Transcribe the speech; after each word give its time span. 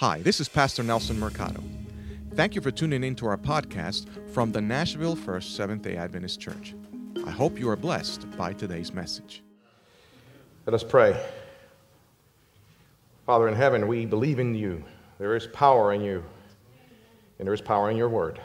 Hi, 0.00 0.22
this 0.22 0.40
is 0.40 0.48
Pastor 0.48 0.82
Nelson 0.82 1.20
Mercado. 1.20 1.62
Thank 2.34 2.54
you 2.54 2.62
for 2.62 2.70
tuning 2.70 3.04
in 3.04 3.14
to 3.16 3.26
our 3.26 3.36
podcast 3.36 4.06
from 4.32 4.50
the 4.50 4.58
Nashville 4.58 5.14
First 5.14 5.56
Seventh 5.56 5.82
day 5.82 5.96
Adventist 5.96 6.40
Church. 6.40 6.74
I 7.26 7.30
hope 7.30 7.58
you 7.58 7.68
are 7.68 7.76
blessed 7.76 8.24
by 8.38 8.54
today's 8.54 8.94
message. 8.94 9.42
Let 10.64 10.72
us 10.72 10.82
pray. 10.82 11.22
Father 13.26 13.46
in 13.46 13.54
heaven, 13.54 13.86
we 13.86 14.06
believe 14.06 14.38
in 14.38 14.54
you. 14.54 14.82
There 15.18 15.36
is 15.36 15.46
power 15.48 15.92
in 15.92 16.00
you, 16.00 16.24
and 17.38 17.46
there 17.46 17.52
is 17.52 17.60
power 17.60 17.90
in 17.90 17.98
your 17.98 18.08
word. 18.08 18.40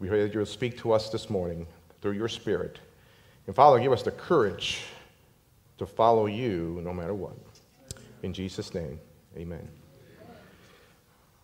We 0.00 0.08
pray 0.08 0.22
that 0.22 0.34
you 0.34 0.40
will 0.40 0.44
speak 0.44 0.76
to 0.80 0.92
us 0.92 1.08
this 1.08 1.30
morning 1.30 1.66
through 2.02 2.12
your 2.12 2.28
Spirit. 2.28 2.78
And 3.46 3.56
Father, 3.56 3.80
give 3.80 3.90
us 3.90 4.02
the 4.02 4.10
courage 4.10 4.82
to 5.78 5.86
follow 5.86 6.26
you 6.26 6.78
no 6.84 6.92
matter 6.92 7.14
what. 7.14 7.38
In 8.22 8.34
Jesus' 8.34 8.74
name, 8.74 9.00
amen. 9.34 9.66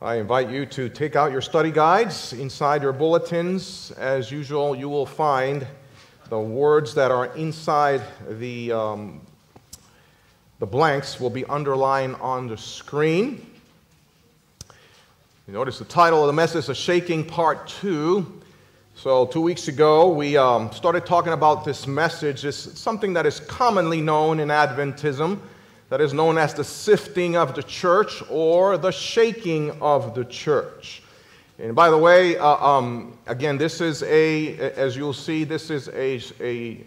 I 0.03 0.17
invite 0.17 0.51
you 0.51 0.67
to 0.67 0.91
take 0.91 1.17
out 1.17 1.33
your 1.33 1.41
study 1.41 1.71
guides. 1.71 2.35
Inside 2.35 2.83
your 2.83 2.93
bulletins, 2.93 3.93
as 3.93 4.31
usual, 4.31 4.77
you 4.77 4.91
will 4.91 5.07
find 5.07 5.67
the 6.29 6.39
words 6.39 6.93
that 6.97 7.11
are 7.11 7.35
inside 7.35 8.03
the, 8.29 8.73
um, 8.73 9.23
the 10.59 10.67
blanks 10.67 11.19
will 11.19 11.31
be 11.31 11.47
underlined 11.47 12.17
on 12.17 12.47
the 12.47 12.59
screen. 12.59 13.47
You 15.47 15.55
notice 15.55 15.79
the 15.79 15.87
title 15.87 16.21
of 16.21 16.27
the 16.27 16.35
message 16.35 16.69
is 16.69 16.77
Shaking 16.77 17.25
Part 17.25 17.67
2. 17.67 18.43
So, 18.97 19.25
two 19.25 19.41
weeks 19.41 19.69
ago, 19.69 20.11
we 20.11 20.37
um, 20.37 20.71
started 20.73 21.07
talking 21.07 21.33
about 21.33 21.65
this 21.65 21.87
message. 21.87 22.45
It's 22.45 22.79
something 22.79 23.15
that 23.15 23.25
is 23.25 23.41
commonly 23.41 24.03
known 24.03 24.41
in 24.41 24.49
Adventism, 24.49 25.39
that 25.89 26.01
is 26.01 26.13
known 26.13 26.39
as 26.39 26.55
the 26.55 26.65
sifting 26.65 27.37
of 27.37 27.55
the 27.55 27.63
church 27.63 28.23
or 28.29 28.77
the 28.77 28.91
shaking 28.91 29.71
of 29.81 30.15
the 30.15 30.25
church. 30.25 31.03
And 31.59 31.75
by 31.75 31.91
the 31.91 31.97
way, 31.97 32.37
uh, 32.37 32.57
um, 32.57 33.16
again, 33.27 33.57
this 33.57 33.80
is 33.80 34.02
a, 34.02 34.57
as 34.77 34.97
you'll 34.97 35.13
see, 35.13 35.45
this 35.45 35.71
is 35.71 35.88
a, 35.88 36.21
a 36.41 36.85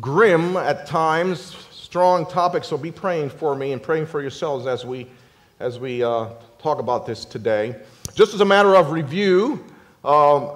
grim 0.00 0.56
at 0.56 0.86
times, 0.86 1.56
strong 1.70 2.26
topic. 2.26 2.64
So 2.64 2.76
be 2.76 2.92
praying 2.92 3.30
for 3.30 3.56
me 3.56 3.72
and 3.72 3.82
praying 3.82 4.06
for 4.06 4.20
yourselves 4.20 4.66
as 4.66 4.84
we, 4.84 5.08
as 5.58 5.78
we 5.78 6.04
uh, 6.04 6.28
talk 6.58 6.78
about 6.78 7.06
this 7.06 7.24
today. 7.24 7.76
Just 8.14 8.34
as 8.34 8.40
a 8.40 8.44
matter 8.44 8.76
of 8.76 8.92
review, 8.92 9.64
um, 10.04 10.50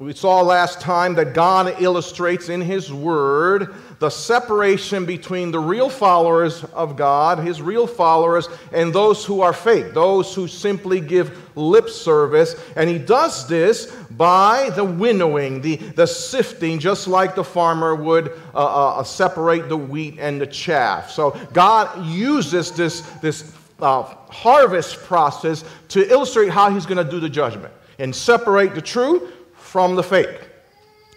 we 0.00 0.12
saw 0.12 0.40
last 0.40 0.80
time 0.80 1.14
that 1.14 1.34
God 1.34 1.80
illustrates 1.80 2.48
in 2.48 2.60
His 2.60 2.92
Word 2.92 3.72
the 4.00 4.10
separation 4.10 5.06
between 5.06 5.52
the 5.52 5.60
real 5.60 5.88
followers 5.88 6.64
of 6.64 6.96
God, 6.96 7.38
His 7.38 7.62
real 7.62 7.86
followers, 7.86 8.48
and 8.72 8.92
those 8.92 9.24
who 9.24 9.40
are 9.40 9.52
fake, 9.52 9.94
those 9.94 10.34
who 10.34 10.48
simply 10.48 11.00
give 11.00 11.56
lip 11.56 11.88
service. 11.88 12.60
And 12.74 12.90
He 12.90 12.98
does 12.98 13.46
this 13.46 13.86
by 14.10 14.70
the 14.70 14.82
winnowing, 14.82 15.60
the, 15.60 15.76
the 15.76 16.08
sifting, 16.08 16.80
just 16.80 17.06
like 17.06 17.36
the 17.36 17.44
farmer 17.44 17.94
would 17.94 18.32
uh, 18.52 18.56
uh, 18.56 18.94
uh 18.96 19.04
separate 19.04 19.68
the 19.68 19.76
wheat 19.76 20.16
and 20.18 20.40
the 20.40 20.46
chaff. 20.48 21.12
So 21.12 21.38
God 21.52 22.04
uses 22.04 22.72
this, 22.72 23.02
this 23.22 23.54
uh, 23.80 24.02
harvest 24.02 25.04
process 25.04 25.64
to 25.90 26.10
illustrate 26.10 26.48
how 26.48 26.68
He's 26.70 26.84
going 26.84 27.02
to 27.02 27.08
do 27.08 27.20
the 27.20 27.30
judgment 27.30 27.72
and 27.98 28.14
separate 28.14 28.74
the 28.74 28.82
true 28.82 29.32
from 29.74 29.96
the 29.96 30.02
fake. 30.04 30.38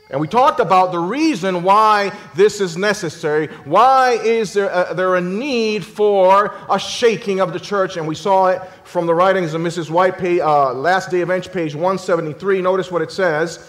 And 0.09 0.19
we 0.19 0.27
talked 0.27 0.59
about 0.59 0.91
the 0.91 0.97
reason 0.97 1.61
why 1.61 2.11
this 2.33 2.59
is 2.59 2.75
necessary. 2.75 3.49
Why 3.65 4.13
is 4.13 4.51
there 4.53 4.69
a, 4.69 4.95
there 4.95 5.13
a 5.13 5.21
need 5.21 5.85
for 5.85 6.55
a 6.67 6.79
shaking 6.79 7.39
of 7.39 7.53
the 7.53 7.59
church? 7.59 7.97
And 7.97 8.07
we 8.07 8.15
saw 8.15 8.47
it 8.47 8.63
from 8.83 9.05
the 9.05 9.13
writings 9.13 9.53
of 9.53 9.61
Mrs. 9.61 9.91
White, 9.91 10.19
uh, 10.19 10.73
last 10.73 11.11
day 11.11 11.21
events, 11.21 11.47
page 11.47 11.75
173. 11.75 12.63
Notice 12.63 12.89
what 12.89 13.03
it 13.03 13.11
says 13.11 13.59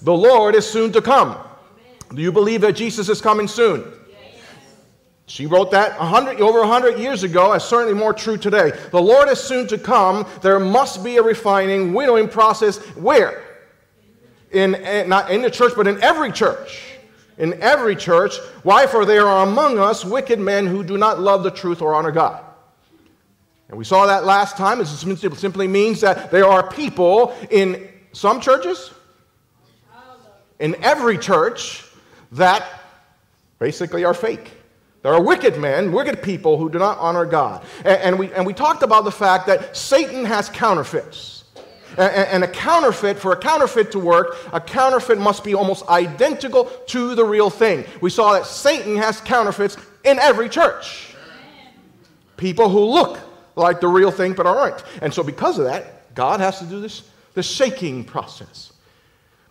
The 0.00 0.14
Lord 0.14 0.54
is 0.54 0.66
soon 0.66 0.92
to 0.92 1.02
come. 1.02 1.32
Amen. 1.32 2.14
Do 2.14 2.22
you 2.22 2.32
believe 2.32 2.62
that 2.62 2.72
Jesus 2.72 3.10
is 3.10 3.20
coming 3.20 3.48
soon? 3.48 3.84
She 5.26 5.44
wrote 5.44 5.70
that 5.72 5.98
100, 5.98 6.40
over 6.40 6.60
100 6.60 6.98
years 6.98 7.22
ago, 7.22 7.52
as 7.52 7.68
certainly 7.68 7.92
more 7.92 8.14
true 8.14 8.38
today. 8.38 8.72
The 8.92 9.02
Lord 9.02 9.28
is 9.28 9.38
soon 9.38 9.66
to 9.66 9.76
come. 9.76 10.26
There 10.40 10.58
must 10.58 11.04
be 11.04 11.18
a 11.18 11.22
refining, 11.22 11.92
winnowing 11.92 12.30
process. 12.30 12.78
Where? 12.96 13.44
In, 14.50 14.74
eh, 14.74 15.04
not 15.04 15.30
in 15.30 15.42
the 15.42 15.50
church, 15.50 15.72
but 15.76 15.86
in 15.86 16.02
every 16.02 16.32
church. 16.32 16.82
In 17.36 17.60
every 17.62 17.94
church. 17.94 18.38
Why? 18.62 18.86
For 18.86 19.04
there 19.04 19.26
are 19.26 19.46
among 19.46 19.78
us 19.78 20.04
wicked 20.04 20.38
men 20.38 20.66
who 20.66 20.82
do 20.82 20.98
not 20.98 21.20
love 21.20 21.42
the 21.42 21.50
truth 21.50 21.80
or 21.82 21.94
honor 21.94 22.10
God. 22.10 22.44
And 23.68 23.76
we 23.76 23.84
saw 23.84 24.06
that 24.06 24.24
last 24.24 24.56
time. 24.56 24.80
It 24.80 24.86
simply 24.86 25.68
means 25.68 26.00
that 26.00 26.30
there 26.30 26.46
are 26.46 26.68
people 26.68 27.36
in 27.50 27.88
some 28.12 28.40
churches, 28.40 28.92
in 30.58 30.74
every 30.82 31.18
church, 31.18 31.84
that 32.32 32.66
basically 33.58 34.04
are 34.04 34.14
fake. 34.14 34.50
There 35.02 35.12
are 35.12 35.22
wicked 35.22 35.58
men, 35.58 35.92
wicked 35.92 36.22
people 36.22 36.56
who 36.56 36.68
do 36.68 36.78
not 36.78 36.98
honor 36.98 37.24
God. 37.24 37.64
And, 37.84 38.00
and, 38.00 38.18
we, 38.18 38.32
and 38.32 38.46
we 38.46 38.52
talked 38.52 38.82
about 38.82 39.04
the 39.04 39.12
fact 39.12 39.46
that 39.46 39.76
Satan 39.76 40.24
has 40.24 40.48
counterfeits. 40.48 41.37
And 41.96 42.44
a 42.44 42.48
counterfeit, 42.48 43.18
for 43.18 43.32
a 43.32 43.36
counterfeit 43.36 43.90
to 43.92 43.98
work, 43.98 44.36
a 44.52 44.60
counterfeit 44.60 45.18
must 45.18 45.42
be 45.42 45.54
almost 45.54 45.88
identical 45.88 46.64
to 46.88 47.14
the 47.14 47.24
real 47.24 47.50
thing. 47.50 47.84
We 48.00 48.10
saw 48.10 48.34
that 48.34 48.46
Satan 48.46 48.96
has 48.96 49.20
counterfeits 49.20 49.76
in 50.04 50.18
every 50.18 50.48
church. 50.48 51.14
People 52.36 52.68
who 52.68 52.84
look 52.84 53.18
like 53.56 53.80
the 53.80 53.88
real 53.88 54.10
thing 54.10 54.32
but 54.32 54.46
aren't. 54.46 54.84
And 55.02 55.12
so, 55.12 55.22
because 55.22 55.58
of 55.58 55.64
that, 55.64 56.14
God 56.14 56.40
has 56.40 56.58
to 56.60 56.66
do 56.66 56.80
this, 56.80 57.02
this 57.34 57.46
shaking 57.46 58.04
process. 58.04 58.72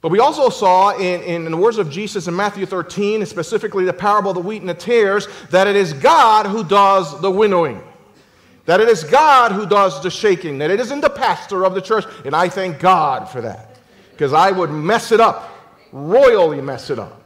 But 0.02 0.12
we 0.12 0.20
also 0.20 0.50
saw 0.50 0.96
in, 0.98 1.22
in, 1.24 1.52
the 1.52 1.58
words 1.58 1.78
of 1.78 1.90
Jesus 1.90 2.28
in 2.28 2.36
Matthew 2.36 2.66
13, 2.66 3.26
specifically 3.26 3.84
the 3.84 3.94
parable 3.94 4.32
of 4.32 4.36
the 4.36 4.42
wheat 4.42 4.62
and 4.62 4.70
the 4.70 4.74
tares, 4.74 5.28
that 5.50 5.68
it 5.68 5.76
is 5.76 5.92
God 5.94 6.46
who 6.46 6.64
does 6.64 7.20
the 7.20 7.32
winnowing. 7.32 7.82
That 8.68 8.82
it 8.82 8.90
is 8.90 9.06
God 9.06 9.54
who 9.54 9.66
does 9.66 10.04
the 10.04 10.12
shaking, 10.12 10.58
that 10.58 10.70
it 10.70 10.82
isn't 10.82 11.00
the 11.00 11.10
pastor 11.10 11.66
of 11.66 11.74
the 11.74 11.82
church. 11.82 12.04
And 12.26 12.36
I 12.36 12.50
thank 12.50 12.80
God 12.80 13.30
for 13.30 13.40
that 13.42 13.78
because 14.12 14.34
I 14.34 14.52
would 14.52 14.70
mess 14.70 15.14
it 15.14 15.22
up, 15.22 15.50
royally 15.94 16.60
mess 16.60 16.90
it 16.90 17.00
up. 17.00 17.24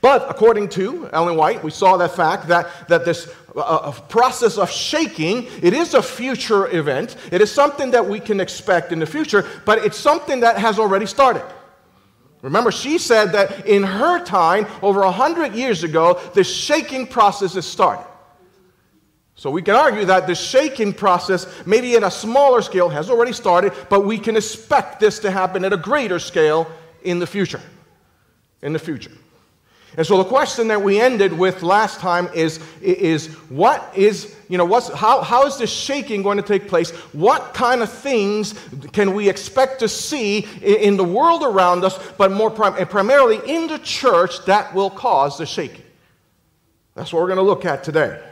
But 0.00 0.28
according 0.28 0.70
to 0.70 1.08
Ellen 1.12 1.36
White, 1.36 1.62
we 1.62 1.70
saw 1.70 1.96
that 1.98 2.16
fact 2.16 2.48
that, 2.48 2.88
that 2.88 3.04
this 3.04 3.32
uh, 3.54 3.60
uh 3.60 3.92
process 3.92 4.58
of 4.58 4.68
shaking, 4.68 5.44
it 5.62 5.72
is 5.72 5.94
a 5.94 6.02
future 6.02 6.66
event. 6.76 7.14
It 7.30 7.40
is 7.40 7.52
something 7.52 7.92
that 7.92 8.04
we 8.04 8.18
can 8.18 8.40
expect 8.40 8.90
in 8.90 8.98
the 8.98 9.06
future, 9.06 9.48
but 9.64 9.84
it's 9.84 9.96
something 9.96 10.40
that 10.40 10.58
has 10.58 10.80
already 10.80 11.06
started. 11.06 11.44
Remember, 12.40 12.72
she 12.72 12.98
said 12.98 13.26
that 13.32 13.66
in 13.68 13.84
her 13.84 14.24
time, 14.24 14.66
over 14.82 15.02
100 15.02 15.54
years 15.54 15.84
ago, 15.84 16.20
the 16.34 16.42
shaking 16.42 17.06
process 17.06 17.54
has 17.54 17.66
started. 17.66 18.06
So 19.34 19.50
we 19.50 19.62
can 19.62 19.74
argue 19.74 20.04
that 20.04 20.26
the 20.26 20.34
shaking 20.34 20.92
process, 20.92 21.46
maybe 21.66 21.94
in 21.94 22.04
a 22.04 22.10
smaller 22.10 22.62
scale, 22.62 22.88
has 22.88 23.10
already 23.10 23.32
started, 23.32 23.72
but 23.88 24.04
we 24.04 24.18
can 24.18 24.36
expect 24.36 25.00
this 25.00 25.18
to 25.20 25.30
happen 25.30 25.64
at 25.64 25.72
a 25.72 25.76
greater 25.76 26.18
scale 26.18 26.70
in 27.02 27.18
the 27.18 27.26
future. 27.26 27.60
In 28.60 28.72
the 28.72 28.78
future. 28.78 29.10
And 29.96 30.06
so 30.06 30.16
the 30.16 30.24
question 30.24 30.68
that 30.68 30.80
we 30.80 30.98
ended 30.98 31.34
with 31.34 31.62
last 31.62 32.00
time 32.00 32.30
is, 32.34 32.60
is 32.80 33.26
what 33.50 33.92
is, 33.94 34.34
you 34.48 34.56
know, 34.56 34.64
what's, 34.64 34.88
how, 34.88 35.20
how 35.20 35.46
is 35.46 35.58
this 35.58 35.70
shaking 35.70 36.22
going 36.22 36.38
to 36.38 36.42
take 36.42 36.66
place? 36.66 36.90
What 37.12 37.52
kind 37.52 37.82
of 37.82 37.92
things 37.92 38.54
can 38.92 39.12
we 39.12 39.28
expect 39.28 39.80
to 39.80 39.88
see 39.88 40.46
in 40.62 40.96
the 40.96 41.04
world 41.04 41.42
around 41.42 41.84
us, 41.84 41.98
but 42.12 42.32
more 42.32 42.50
prim- 42.50 42.86
primarily 42.86 43.40
in 43.46 43.66
the 43.66 43.78
church 43.78 44.42
that 44.46 44.74
will 44.74 44.88
cause 44.88 45.36
the 45.36 45.44
shaking? 45.44 45.84
That's 46.94 47.12
what 47.12 47.20
we're 47.20 47.28
going 47.28 47.38
to 47.38 47.42
look 47.42 47.66
at 47.66 47.84
today. 47.84 48.22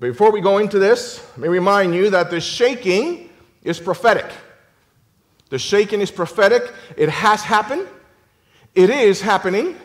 Before 0.00 0.32
we 0.32 0.40
go 0.40 0.58
into 0.58 0.78
this, 0.78 1.22
let 1.32 1.40
me 1.40 1.48
remind 1.48 1.94
you 1.94 2.08
that 2.10 2.30
the 2.30 2.40
shaking 2.40 3.28
is 3.62 3.78
prophetic. 3.78 4.24
The 5.50 5.58
shaking 5.58 6.00
is 6.00 6.10
prophetic. 6.10 6.72
It 6.96 7.10
has 7.10 7.42
happened, 7.42 7.86
it 8.74 8.88
is 8.88 9.20
happening, 9.20 9.76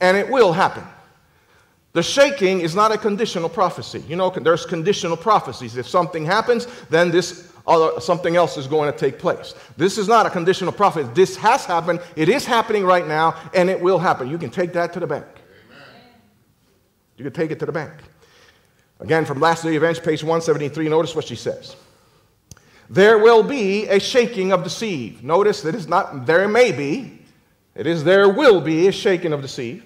and 0.00 0.16
it 0.16 0.28
will 0.30 0.52
happen. 0.52 0.82
The 1.92 2.02
shaking 2.02 2.60
is 2.60 2.74
not 2.74 2.92
a 2.92 2.96
conditional 2.96 3.48
prophecy. 3.48 4.02
You 4.08 4.16
know, 4.16 4.30
there's 4.30 4.64
conditional 4.64 5.16
prophecies. 5.16 5.76
If 5.76 5.86
something 5.88 6.24
happens, 6.24 6.66
then 6.88 7.10
this 7.10 7.52
other, 7.66 8.00
something 8.00 8.36
else 8.36 8.56
is 8.56 8.66
going 8.66 8.90
to 8.90 8.96
take 8.96 9.18
place. 9.18 9.54
This 9.76 9.98
is 9.98 10.08
not 10.08 10.24
a 10.24 10.30
conditional 10.30 10.72
prophecy. 10.72 11.10
This 11.12 11.36
has 11.36 11.66
happened. 11.66 12.00
It 12.16 12.28
is 12.28 12.46
happening 12.46 12.84
right 12.84 13.06
now, 13.06 13.34
and 13.52 13.68
it 13.68 13.78
will 13.78 13.98
happen. 13.98 14.30
You 14.30 14.38
can 14.38 14.50
take 14.50 14.72
that 14.72 14.92
to 14.94 15.00
the 15.00 15.06
bank. 15.06 15.26
Amen. 15.68 15.88
You 17.18 17.24
can 17.24 17.32
take 17.32 17.50
it 17.50 17.58
to 17.58 17.66
the 17.66 17.72
bank. 17.72 17.92
Again, 19.00 19.24
from 19.24 19.40
Last 19.40 19.62
Day 19.62 19.76
Events, 19.76 19.98
page 19.98 20.22
173, 20.22 20.88
notice 20.88 21.14
what 21.14 21.26
she 21.26 21.34
says. 21.34 21.74
There 22.90 23.18
will 23.18 23.42
be 23.42 23.86
a 23.86 23.98
shaking 23.98 24.52
of 24.52 24.64
the 24.64 24.70
sieve. 24.70 25.22
Notice 25.22 25.62
that 25.62 25.74
it's 25.74 25.86
not 25.86 26.26
there 26.26 26.48
may 26.48 26.70
be, 26.72 27.22
it 27.74 27.86
is 27.86 28.04
there 28.04 28.28
will 28.28 28.60
be 28.60 28.88
a 28.88 28.92
shaking 28.92 29.32
of 29.32 29.42
the 29.42 29.48
sieve. 29.48 29.84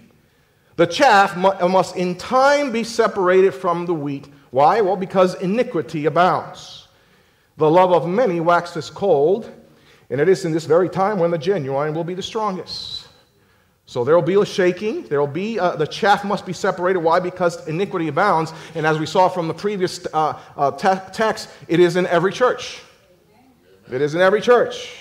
The 0.77 0.87
chaff 0.87 1.37
uh, 1.37 1.69
must 1.69 1.97
in 1.97 2.17
time 2.17 2.73
be 2.73 2.83
separated 2.83 3.55
from 3.55 3.87
the 3.87 3.95
wheat 3.95 4.27
Why? 4.51 4.81
Well, 4.81 4.97
because 4.97 5.35
iniquity 5.41 6.07
abounds. 6.07 6.89
The 7.57 7.71
love 7.71 7.93
of 7.93 8.09
many 8.09 8.41
waxes 8.41 8.91
cold, 8.91 9.51
and 10.11 10.21
it 10.21 10.29
is 10.29 10.45
in 10.45 10.53
this 10.53 10.65
very 10.65 10.89
time 10.89 11.21
when 11.21 11.31
the 11.31 11.39
genuine 11.39 11.95
will 11.95 12.05
be 12.05 12.15
the 12.15 12.23
strongest. 12.23 13.04
So 13.87 14.03
there 14.03 14.15
will 14.15 14.23
be 14.23 14.35
a 14.41 14.47
shaking. 14.47 15.03
There 15.09 15.21
will 15.21 15.27
be 15.27 15.59
uh, 15.59 15.77
the 15.77 15.87
chaff 15.87 16.25
must 16.25 16.47
be 16.47 16.53
separated. 16.53 17.01
Why? 17.01 17.21
Because 17.21 17.67
iniquity 17.69 18.09
abounds, 18.09 18.53
and 18.75 18.87
as 18.87 18.99
we 18.99 19.07
saw 19.07 19.29
from 19.29 19.47
the 19.47 19.55
previous 19.55 20.07
uh, 20.13 20.39
uh, 20.57 20.71
te- 20.71 21.13
text, 21.13 21.51
it 21.69 21.81
is 21.81 21.97
in 21.97 22.07
every 22.07 22.33
church. 22.33 22.81
It 23.91 24.01
is 24.01 24.15
in 24.15 24.23
every 24.23 24.41
church. 24.41 24.97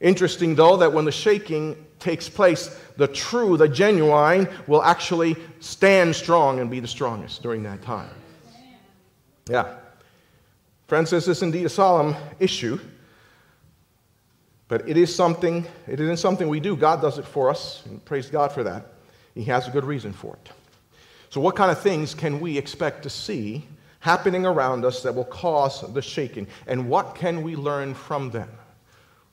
Interesting, 0.00 0.54
though, 0.54 0.76
that 0.76 0.92
when 0.92 1.04
the 1.04 1.12
shaking 1.12 1.76
takes 1.98 2.28
place, 2.28 2.78
the 2.96 3.06
true, 3.08 3.56
the 3.56 3.68
genuine, 3.68 4.48
will 4.66 4.82
actually 4.82 5.36
stand 5.60 6.14
strong 6.14 6.58
and 6.58 6.70
be 6.70 6.80
the 6.80 6.88
strongest 6.88 7.42
during 7.42 7.62
that 7.62 7.80
time. 7.82 8.10
Yeah. 9.48 9.76
Friends, 10.88 11.10
this 11.10 11.28
is 11.28 11.42
indeed 11.42 11.64
a 11.64 11.70
solemn 11.70 12.16
issue. 12.38 12.78
But 14.72 14.88
it 14.88 14.96
is 14.96 15.14
something, 15.14 15.66
it 15.86 16.00
isn't 16.00 16.16
something 16.16 16.48
we 16.48 16.58
do. 16.58 16.74
God 16.74 17.02
does 17.02 17.18
it 17.18 17.26
for 17.26 17.50
us, 17.50 17.82
and 17.84 18.02
praise 18.06 18.30
God 18.30 18.52
for 18.52 18.64
that. 18.64 18.86
He 19.34 19.44
has 19.44 19.68
a 19.68 19.70
good 19.70 19.84
reason 19.84 20.14
for 20.14 20.34
it. 20.36 20.50
So, 21.28 21.42
what 21.42 21.56
kind 21.56 21.70
of 21.70 21.78
things 21.78 22.14
can 22.14 22.40
we 22.40 22.56
expect 22.56 23.02
to 23.02 23.10
see 23.10 23.68
happening 24.00 24.46
around 24.46 24.86
us 24.86 25.02
that 25.02 25.14
will 25.14 25.26
cause 25.26 25.82
the 25.92 26.00
shaking? 26.00 26.46
And 26.66 26.88
what 26.88 27.14
can 27.14 27.42
we 27.42 27.54
learn 27.54 27.92
from 27.92 28.30
them? 28.30 28.48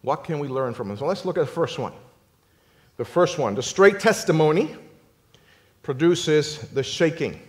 What 0.01 0.25
can 0.25 0.39
we 0.39 0.50
learn 0.50 0.74
from 0.74 0.89
them? 0.89 0.97
So, 0.97 1.06
let's 1.06 1.24
look 1.24 1.38
at 1.38 1.45
the 1.45 1.53
first 1.53 1.80
one. 1.80 1.94
The 2.97 3.06
first 3.06 3.39
one 3.39 3.56
the 3.56 3.63
straight 3.63 4.01
testimony 4.01 4.75
produces 5.83 6.59
the 6.74 6.83
shaking. 6.83 7.39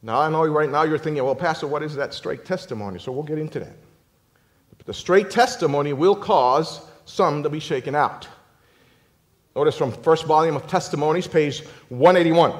Now, 0.00 0.20
I 0.20 0.30
know 0.30 0.46
right 0.46 0.70
now 0.70 0.84
you're 0.84 0.96
thinking, 0.96 1.24
well, 1.24 1.34
Pastor, 1.34 1.66
what 1.66 1.82
is 1.82 1.96
that 1.96 2.14
straight 2.14 2.44
testimony? 2.44 3.00
So, 3.00 3.10
we'll 3.10 3.24
get 3.24 3.38
into 3.38 3.58
that. 3.58 3.74
The 4.88 4.94
straight 4.94 5.30
testimony 5.30 5.92
will 5.92 6.16
cause 6.16 6.80
some 7.04 7.42
to 7.42 7.50
be 7.50 7.60
shaken 7.60 7.94
out. 7.94 8.26
Notice 9.54 9.76
from 9.76 9.92
first 9.92 10.24
volume 10.24 10.56
of 10.56 10.66
Testimonies, 10.66 11.26
page 11.26 11.62
181. 11.90 12.54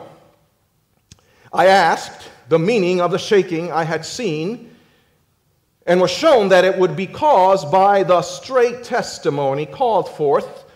I 1.55 1.69
asked 1.69 2.29
the 2.51 2.59
meaning 2.59 3.01
of 3.01 3.13
the 3.13 3.19
shaking 3.19 3.73
I 3.73 3.83
had 3.85 4.05
seen 4.05 4.77
and 5.87 6.03
was 6.03 6.11
shown 6.11 6.51
that 6.51 6.67
it 6.67 6.77
would 6.77 6.95
be 6.97 7.07
caused 7.07 7.73
by 7.73 8.03
the 8.03 8.21
straight 8.21 8.85
testimony 8.85 9.65
called 9.65 10.11
forth 10.11 10.67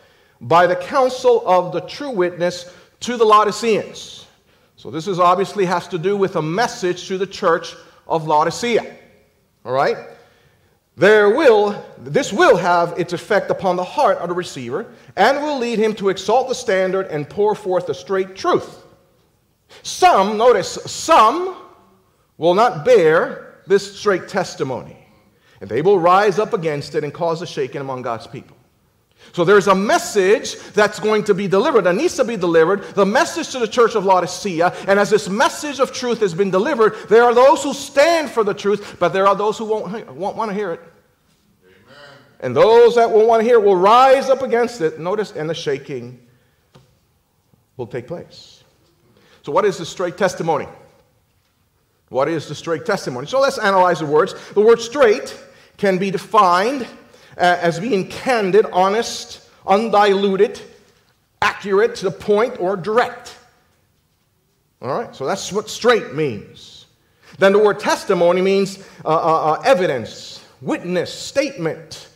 by 0.41 0.67
the 0.67 0.77
counsel 0.77 1.47
of 1.47 1.75
the 1.75 1.83
true 1.83 2.13
witness 2.13 2.75
to 3.01 3.19
the 3.19 3.27
Laodiceans. 3.27 4.27
So 4.77 4.91
this 4.91 5.07
is 5.07 5.19
obviously 5.19 5.67
has 5.67 5.87
to 5.89 5.99
do 5.99 6.17
with 6.17 6.37
a 6.37 6.43
message 6.43 7.09
to 7.09 7.19
the 7.19 7.27
church 7.27 7.75
of 8.07 8.27
Laodicea. 8.27 8.97
All 9.67 9.73
right? 9.73 9.99
There 10.97 11.31
will, 11.31 11.83
this 11.99 12.33
will 12.33 12.57
have 12.57 12.99
its 12.99 13.13
effect 13.13 13.51
upon 13.51 13.77
the 13.77 13.85
heart 13.85 14.19
of 14.19 14.29
the 14.29 14.35
receiver 14.35 14.93
and 15.17 15.43
will 15.43 15.59
lead 15.59 15.79
him 15.79 15.95
to 15.95 16.11
exalt 16.11 16.49
the 16.49 16.55
standard 16.55 17.07
and 17.07 17.29
pour 17.29 17.55
forth 17.55 17.87
the 17.87 17.95
straight 17.95 18.37
truth. 18.37 18.85
Some, 19.83 20.37
notice, 20.37 20.75
some 20.85 21.57
will 22.37 22.55
not 22.55 22.85
bear 22.85 23.63
this 23.67 23.99
straight 23.99 24.29
testimony, 24.29 24.97
and 25.61 25.71
they 25.71 25.81
will 25.81 25.99
rise 25.99 26.39
up 26.39 26.53
against 26.53 26.95
it 26.95 27.05
and 27.05 27.15
cause 27.15 27.41
a 27.41 27.47
shaking 27.47 27.81
among 27.81 28.03
God's 28.03 28.27
people. 28.27 28.57
So 29.33 29.45
there's 29.45 29.67
a 29.67 29.75
message 29.75 30.57
that's 30.75 30.99
going 30.99 31.25
to 31.25 31.35
be 31.35 31.49
delivered, 31.49 31.85
that 31.85 31.95
needs 31.95 32.17
to 32.17 32.25
be 32.25 32.37
delivered, 32.37 32.83
the 32.95 33.07
message 33.07 33.51
to 33.53 33.59
the 33.59 33.69
church 33.69 33.95
of 33.95 34.05
Laodicea. 34.05 34.75
And 34.87 35.01
as 35.01 35.09
this 35.09 35.29
message 35.29 35.81
of 35.81 35.93
truth 35.93 36.21
has 36.21 36.35
been 36.35 36.51
delivered, 36.51 36.95
there 37.09 37.25
are 37.25 37.35
those 37.35 37.63
who 37.63 37.73
stand 37.73 38.31
for 38.31 38.45
the 38.45 38.53
truth, 38.53 38.97
but 38.99 39.09
there 39.15 39.27
are 39.27 39.35
those 39.35 39.57
who 39.57 39.65
won't, 39.65 40.13
won't 40.15 40.37
want 40.37 40.51
to 40.51 40.55
hear 40.55 40.73
it. 40.73 40.81
Amen. 41.65 41.97
And 42.41 42.55
those 42.55 42.95
that 42.97 43.11
will 43.11 43.27
want 43.27 43.41
to 43.41 43.45
hear 43.45 43.59
it 43.59 43.65
will 43.65 43.77
rise 43.77 44.29
up 44.29 44.43
against 44.43 44.83
it. 44.83 45.01
Notice, 45.01 45.33
and 45.33 45.49
the 45.49 45.55
shaking 45.55 46.21
will 47.79 47.87
take 47.87 48.07
place. 48.07 48.63
So, 49.43 49.51
what 49.51 49.65
is 49.65 49.79
the 49.79 49.87
straight 49.87 50.19
testimony? 50.19 50.69
What 52.11 52.29
is 52.29 52.49
the 52.49 52.55
straight 52.55 52.85
testimony? 52.85 53.27
So, 53.27 53.41
let's 53.41 53.59
analyze 53.59 54.01
the 54.01 54.07
words. 54.07 54.35
The 54.51 54.61
word 54.61 54.81
straight 54.81 55.35
can 55.79 55.97
be 55.97 56.11
defined 56.11 56.87
uh, 57.37 57.59
as 57.61 57.81
being 57.81 58.09
candid, 58.09 58.67
honest, 58.73 59.49
undiluted, 59.67 60.61
accurate, 61.41 61.95
to 61.97 62.05
the 62.05 62.11
point, 62.11 62.61
or 62.61 62.77
direct. 62.77 63.37
All 64.81 64.89
right, 64.89 65.15
so 65.15 65.27
that's 65.27 65.53
what 65.53 65.69
straight 65.71 66.15
means. 66.15 66.87
Then 67.39 67.53
the 67.53 67.59
word 67.59 67.79
testimony 67.79 68.43
means 68.43 68.79
uh, 69.05 69.09
uh, 69.09 69.53
uh 69.53 69.63
evidence, 69.65 70.45
witness, 70.61 71.13
statement, 71.13 72.09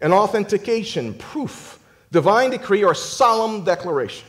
and 0.00 0.12
authentication, 0.12 1.14
proof, 1.14 1.78
divine 2.12 2.50
decree, 2.50 2.84
or 2.84 2.94
solemn 2.94 3.64
declaration. 3.64 4.28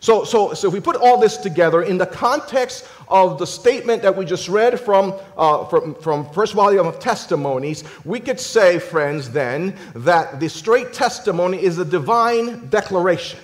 So, 0.00 0.24
so, 0.24 0.54
so 0.54 0.68
if 0.68 0.74
we 0.74 0.80
put 0.80 0.96
all 0.96 1.18
this 1.18 1.36
together 1.36 1.82
in 1.82 1.98
the 1.98 2.06
context 2.06 2.86
of 3.08 3.38
the 3.38 3.46
statement 3.46 4.02
that 4.02 4.14
we 4.14 4.24
just 4.24 4.48
read 4.48 4.78
from, 4.78 5.14
uh, 5.36 5.64
from, 5.66 5.94
from 5.94 6.28
first 6.30 6.54
volume 6.54 6.86
of 6.86 6.98
testimonies, 6.98 7.84
we 8.04 8.20
could 8.20 8.38
say, 8.38 8.78
friends, 8.78 9.30
then, 9.30 9.76
that 9.94 10.38
the 10.38 10.48
straight 10.48 10.92
testimony 10.92 11.62
is 11.62 11.78
a 11.78 11.84
divine 11.84 12.68
declaration. 12.68 13.40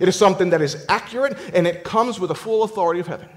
It 0.00 0.08
is 0.08 0.16
something 0.16 0.50
that 0.50 0.60
is 0.60 0.84
accurate 0.88 1.38
and 1.54 1.66
it 1.66 1.84
comes 1.84 2.18
with 2.18 2.28
the 2.28 2.34
full 2.34 2.64
authority 2.64 3.00
of 3.00 3.06
heaven. 3.06 3.28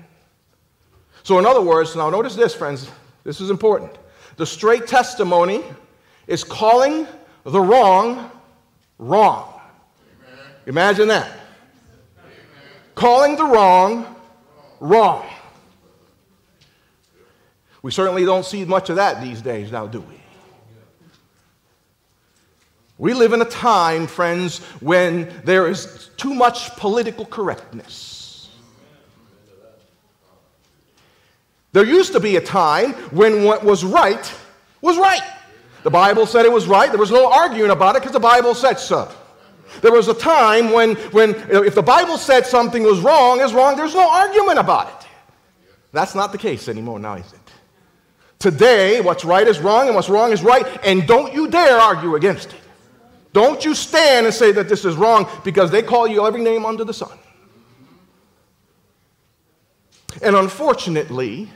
So, 1.24 1.38
in 1.40 1.46
other 1.46 1.62
words, 1.62 1.96
now 1.96 2.10
notice 2.10 2.36
this, 2.36 2.56
friends, 2.56 2.90
this 3.24 3.42
is 3.42 3.50
important. 3.50 3.92
The 4.38 4.46
straight 4.46 4.88
testimony 4.88 5.62
is 6.26 6.44
calling 6.44 7.06
the 7.44 7.60
wrong 7.60 8.32
wrong. 8.98 9.60
Amen. 10.26 10.46
Imagine 10.68 11.08
that 11.10 11.30
calling 12.98 13.36
the 13.36 13.46
wrong 13.46 14.16
wrong. 14.80 15.26
We 17.84 17.92
certainly 17.92 18.26
don't 18.26 18.44
see 18.44 18.66
much 18.66 18.90
of 18.90 18.98
that 18.98 19.22
these 19.22 19.42
days 19.42 19.72
now, 19.72 19.88
do 19.88 20.02
we? 20.02 20.16
We 22.98 23.14
live 23.14 23.34
in 23.34 23.42
a 23.42 23.46
time, 23.46 24.08
friends, 24.08 24.58
when 24.82 25.32
there 25.46 25.68
is 25.68 26.10
too 26.18 26.34
much 26.34 26.76
political 26.76 27.26
correctness. 27.26 28.50
There 31.72 31.86
used 31.86 32.14
to 32.14 32.20
be 32.20 32.38
a 32.38 32.42
time 32.42 32.94
when 33.12 33.44
what 33.44 33.64
was 33.64 33.84
right 33.84 34.34
was 34.82 34.98
right. 34.98 35.22
The 35.84 35.92
Bible 35.92 36.26
said 36.26 36.46
it 36.46 36.52
was 36.52 36.66
right. 36.66 36.90
There 36.90 37.00
was 37.00 37.12
no 37.12 37.32
arguing 37.32 37.70
about 37.70 37.96
it 37.96 38.02
because 38.02 38.14
the 38.14 38.20
Bible 38.20 38.56
said 38.56 38.80
so. 38.80 39.12
There 39.82 39.92
was 39.92 40.08
a 40.08 40.14
time 40.14 40.72
when, 40.72 40.96
when 41.12 41.36
if 41.50 41.76
the 41.76 41.82
Bible 41.82 42.18
said 42.18 42.46
something 42.46 42.84
was 42.84 43.00
wrong, 43.00 43.42
is 43.42 43.54
wrong, 43.54 43.76
there's 43.76 43.94
no 43.94 44.10
argument 44.10 44.60
about 44.60 44.90
it. 44.90 45.08
That's 45.92 46.16
not 46.16 46.32
the 46.32 46.38
case 46.38 46.68
anymore 46.68 47.00
now, 47.00 47.16
is 47.16 47.34
it? 47.34 47.40
Today, 48.40 49.02
what's 49.02 49.26
right 49.26 49.48
is 49.48 49.60
wrong 49.60 49.88
and 49.88 49.96
what's 49.96 50.10
wrong 50.10 50.32
is 50.32 50.44
right, 50.44 50.66
and 50.84 51.08
don't 51.08 51.34
you 51.34 51.50
dare 51.50 51.78
argue 51.78 52.16
against 52.16 52.54
it. 52.54 52.62
Don't 53.34 53.64
you 53.66 53.74
stand 53.74 54.26
and 54.26 54.34
say 54.34 54.52
that 54.52 54.70
this 54.70 54.86
is 54.86 54.96
wrong 54.96 55.28
because 55.44 55.72
they 55.72 55.82
call 55.82 56.08
you 56.08 56.26
every 56.26 56.42
name 56.42 56.66
under 56.66 56.84
the 56.84 56.94
sun. 56.94 57.18
And 60.22 60.36
unfortunately, 60.36 61.50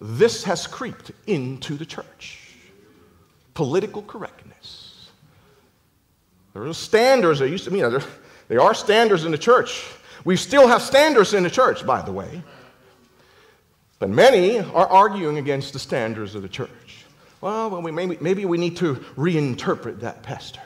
this 0.00 0.44
has 0.44 0.66
creeped 0.66 1.12
into 1.26 1.76
the 1.76 1.86
church 1.86 2.40
political 3.54 4.02
correctness. 4.02 4.83
There 6.54 6.62
are 6.62 6.72
standards. 6.72 7.40
There 7.40 7.48
used 7.48 7.64
to, 7.64 7.70
you 7.70 7.82
know, 7.82 7.90
there, 7.90 8.08
there 8.48 8.60
are 8.60 8.72
standards 8.72 9.24
in 9.24 9.32
the 9.32 9.38
church. 9.38 9.84
We 10.24 10.36
still 10.36 10.66
have 10.66 10.80
standards 10.80 11.34
in 11.34 11.42
the 11.42 11.50
church, 11.50 11.84
by 11.84 12.00
the 12.00 12.12
way. 12.12 12.42
But 13.98 14.10
many 14.10 14.60
are 14.60 14.86
arguing 14.86 15.38
against 15.38 15.72
the 15.72 15.78
standards 15.78 16.34
of 16.34 16.42
the 16.42 16.48
church. 16.48 17.04
Well, 17.40 17.70
well 17.70 17.82
we 17.82 17.90
maybe, 17.90 18.16
maybe 18.20 18.44
we 18.46 18.56
need 18.56 18.76
to 18.78 18.94
reinterpret 19.16 20.00
that, 20.00 20.22
Pastor. 20.22 20.60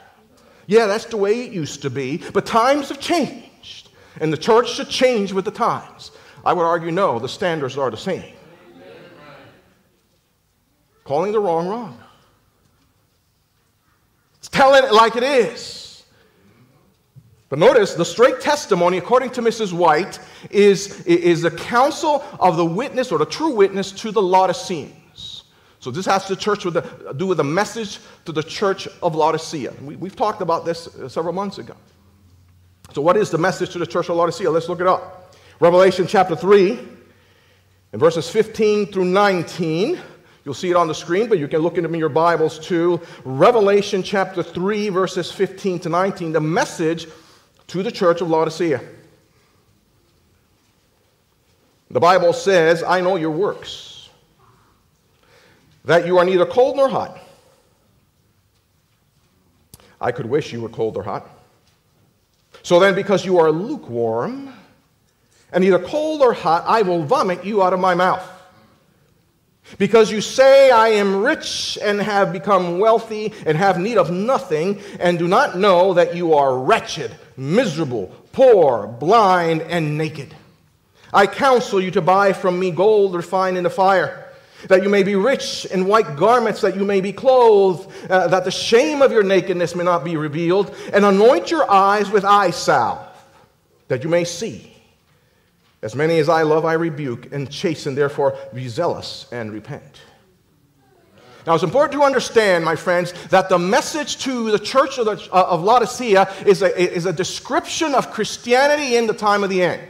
Yeah, 0.67 0.85
that's 0.85 1.05
the 1.05 1.17
way 1.17 1.41
it 1.41 1.51
used 1.51 1.81
to 1.81 1.89
be, 1.89 2.17
but 2.33 2.45
times 2.45 2.89
have 2.89 2.99
changed, 2.99 3.89
and 4.19 4.31
the 4.31 4.37
church 4.37 4.71
should 4.71 4.87
change 4.87 5.33
with 5.33 5.45
the 5.45 5.51
times. 5.51 6.11
I 6.45 6.53
would 6.53 6.63
argue 6.63 6.91
no, 6.91 7.17
the 7.17 7.27
standards 7.27 7.77
are 7.77 7.89
the 7.89 7.97
same. 7.97 8.33
Calling 11.03 11.31
the 11.31 11.39
wrong 11.39 11.67
wrong. 11.67 11.97
Telling 14.51 14.83
it 14.83 14.93
like 14.93 15.15
it 15.15 15.23
is. 15.23 16.03
But 17.49 17.57
notice 17.57 17.95
the 17.95 18.05
straight 18.05 18.41
testimony, 18.41 18.99
according 18.99 19.31
to 19.31 19.41
Mrs. 19.41 19.73
White, 19.73 20.19
is, 20.51 21.03
is 21.05 21.41
the 21.41 21.51
counsel 21.51 22.23
of 22.39 22.57
the 22.57 22.65
witness 22.65 23.11
or 23.11 23.17
the 23.17 23.25
true 23.25 23.49
witness 23.49 23.91
to 23.93 24.11
the 24.11 24.21
Laodiceans. 24.21 25.43
So 25.79 25.91
this 25.91 26.05
has 26.05 26.25
to 26.27 26.35
church 26.35 26.65
with 26.65 26.75
the, 26.75 27.13
do 27.17 27.25
with 27.25 27.37
the 27.37 27.43
message 27.43 27.99
to 28.25 28.31
the 28.31 28.43
church 28.43 28.87
of 29.01 29.15
Laodicea. 29.15 29.73
We, 29.81 29.95
we've 29.95 30.15
talked 30.15 30.41
about 30.41 30.65
this 30.65 30.87
uh, 30.87 31.09
several 31.09 31.33
months 31.33 31.57
ago. 31.57 31.75
So 32.93 33.01
what 33.01 33.17
is 33.17 33.29
the 33.29 33.37
message 33.37 33.71
to 33.71 33.79
the 33.79 33.87
church 33.87 34.09
of 34.09 34.17
Laodicea? 34.17 34.49
Let's 34.51 34.67
look 34.67 34.81
it 34.81 34.87
up. 34.87 35.35
Revelation 35.59 36.05
chapter 36.05 36.35
3 36.35 36.79
In 37.93 37.99
verses 37.99 38.29
15 38.29 38.87
through 38.87 39.05
19, 39.05 39.99
you'll 40.45 40.53
see 40.53 40.69
it 40.69 40.75
on 40.75 40.87
the 40.87 40.95
screen, 40.95 41.27
but 41.29 41.39
you 41.39 41.47
can 41.47 41.59
look 41.59 41.77
into 41.77 41.97
your 41.97 42.09
Bibles 42.09 42.59
too. 42.59 43.01
Revelation 43.23 44.03
chapter 44.03 44.43
3, 44.43 44.89
verses 44.89 45.31
15 45.31 45.79
to 45.79 45.89
19, 45.89 46.31
the 46.31 46.41
message 46.41 47.07
to 47.67 47.83
the 47.83 47.91
church 47.91 48.21
of 48.21 48.29
Laodicea. 48.29 48.81
The 51.91 51.99
Bible 51.99 52.33
says, 52.33 52.83
I 52.83 53.01
know 53.01 53.15
your 53.15 53.31
works, 53.31 54.09
that 55.85 56.05
you 56.05 56.17
are 56.17 56.25
neither 56.25 56.45
cold 56.45 56.75
nor 56.75 56.87
hot. 56.87 57.19
I 59.99 60.11
could 60.11 60.27
wish 60.27 60.53
you 60.53 60.61
were 60.61 60.69
cold 60.69 60.97
or 60.97 61.03
hot. 61.03 61.27
So 62.63 62.79
then, 62.79 62.93
because 62.93 63.25
you 63.25 63.39
are 63.39 63.51
lukewarm, 63.51 64.53
and 65.51 65.63
neither 65.63 65.79
cold 65.79 66.21
or 66.21 66.33
hot, 66.33 66.63
I 66.67 66.83
will 66.83 67.03
vomit 67.03 67.43
you 67.43 67.63
out 67.63 67.73
of 67.73 67.79
my 67.79 67.95
mouth. 67.95 68.27
Because 69.77 70.11
you 70.11 70.21
say, 70.21 70.71
I 70.71 70.89
am 70.89 71.17
rich 71.17 71.77
and 71.81 72.01
have 72.01 72.33
become 72.33 72.79
wealthy 72.79 73.33
and 73.45 73.57
have 73.57 73.77
need 73.77 73.97
of 73.97 74.09
nothing, 74.09 74.81
and 74.99 75.19
do 75.19 75.27
not 75.27 75.57
know 75.57 75.93
that 75.93 76.15
you 76.15 76.33
are 76.33 76.57
wretched, 76.57 77.11
miserable, 77.37 78.07
poor, 78.31 78.87
blind, 78.87 79.61
and 79.61 79.97
naked. 79.97 80.33
I 81.13 81.27
counsel 81.27 81.81
you 81.81 81.91
to 81.91 82.01
buy 82.01 82.33
from 82.33 82.59
me 82.59 82.71
gold 82.71 83.15
refined 83.15 83.57
in 83.57 83.63
the 83.63 83.69
fire, 83.69 84.25
that 84.67 84.83
you 84.83 84.89
may 84.89 85.03
be 85.03 85.15
rich 85.15 85.65
in 85.65 85.85
white 85.85 86.15
garments, 86.15 86.61
that 86.61 86.75
you 86.75 86.83
may 86.83 87.01
be 87.01 87.13
clothed, 87.13 87.89
uh, 88.09 88.27
that 88.27 88.43
the 88.43 88.51
shame 88.51 89.01
of 89.01 89.11
your 89.11 89.23
nakedness 89.23 89.75
may 89.75 89.83
not 89.83 90.03
be 90.03 90.17
revealed, 90.17 90.75
and 90.93 91.05
anoint 91.05 91.51
your 91.51 91.69
eyes 91.69 92.09
with 92.09 92.25
eye 92.25 92.51
salve, 92.51 92.99
that 93.87 94.03
you 94.03 94.09
may 94.09 94.23
see. 94.23 94.75
As 95.81 95.95
many 95.95 96.19
as 96.19 96.27
I 96.27 96.43
love, 96.43 96.65
I 96.65 96.73
rebuke 96.73 97.31
and 97.31 97.49
chasten, 97.49 97.95
therefore 97.95 98.37
be 98.53 98.67
zealous 98.67 99.27
and 99.31 99.51
repent. 99.51 100.01
Now, 101.47 101.55
it's 101.55 101.63
important 101.63 101.93
to 101.93 102.05
understand, 102.05 102.65
my 102.65 102.75
friends, 102.75 103.13
that 103.29 103.47
the 103.47 103.57
message 103.57 104.17
to 104.23 104.51
the 104.51 104.59
church 104.59 104.97
of, 104.97 105.05
the, 105.05 105.29
uh, 105.31 105.47
of 105.49 105.63
Laodicea 105.63 106.31
is 106.45 106.61
a, 106.61 106.77
is 106.77 107.05
a 107.05 107.13
description 107.13 107.95
of 107.95 108.11
Christianity 108.11 108.97
in 108.97 109.07
the 109.07 109.13
time 109.13 109.43
of 109.43 109.49
the 109.49 109.63
end. 109.63 109.81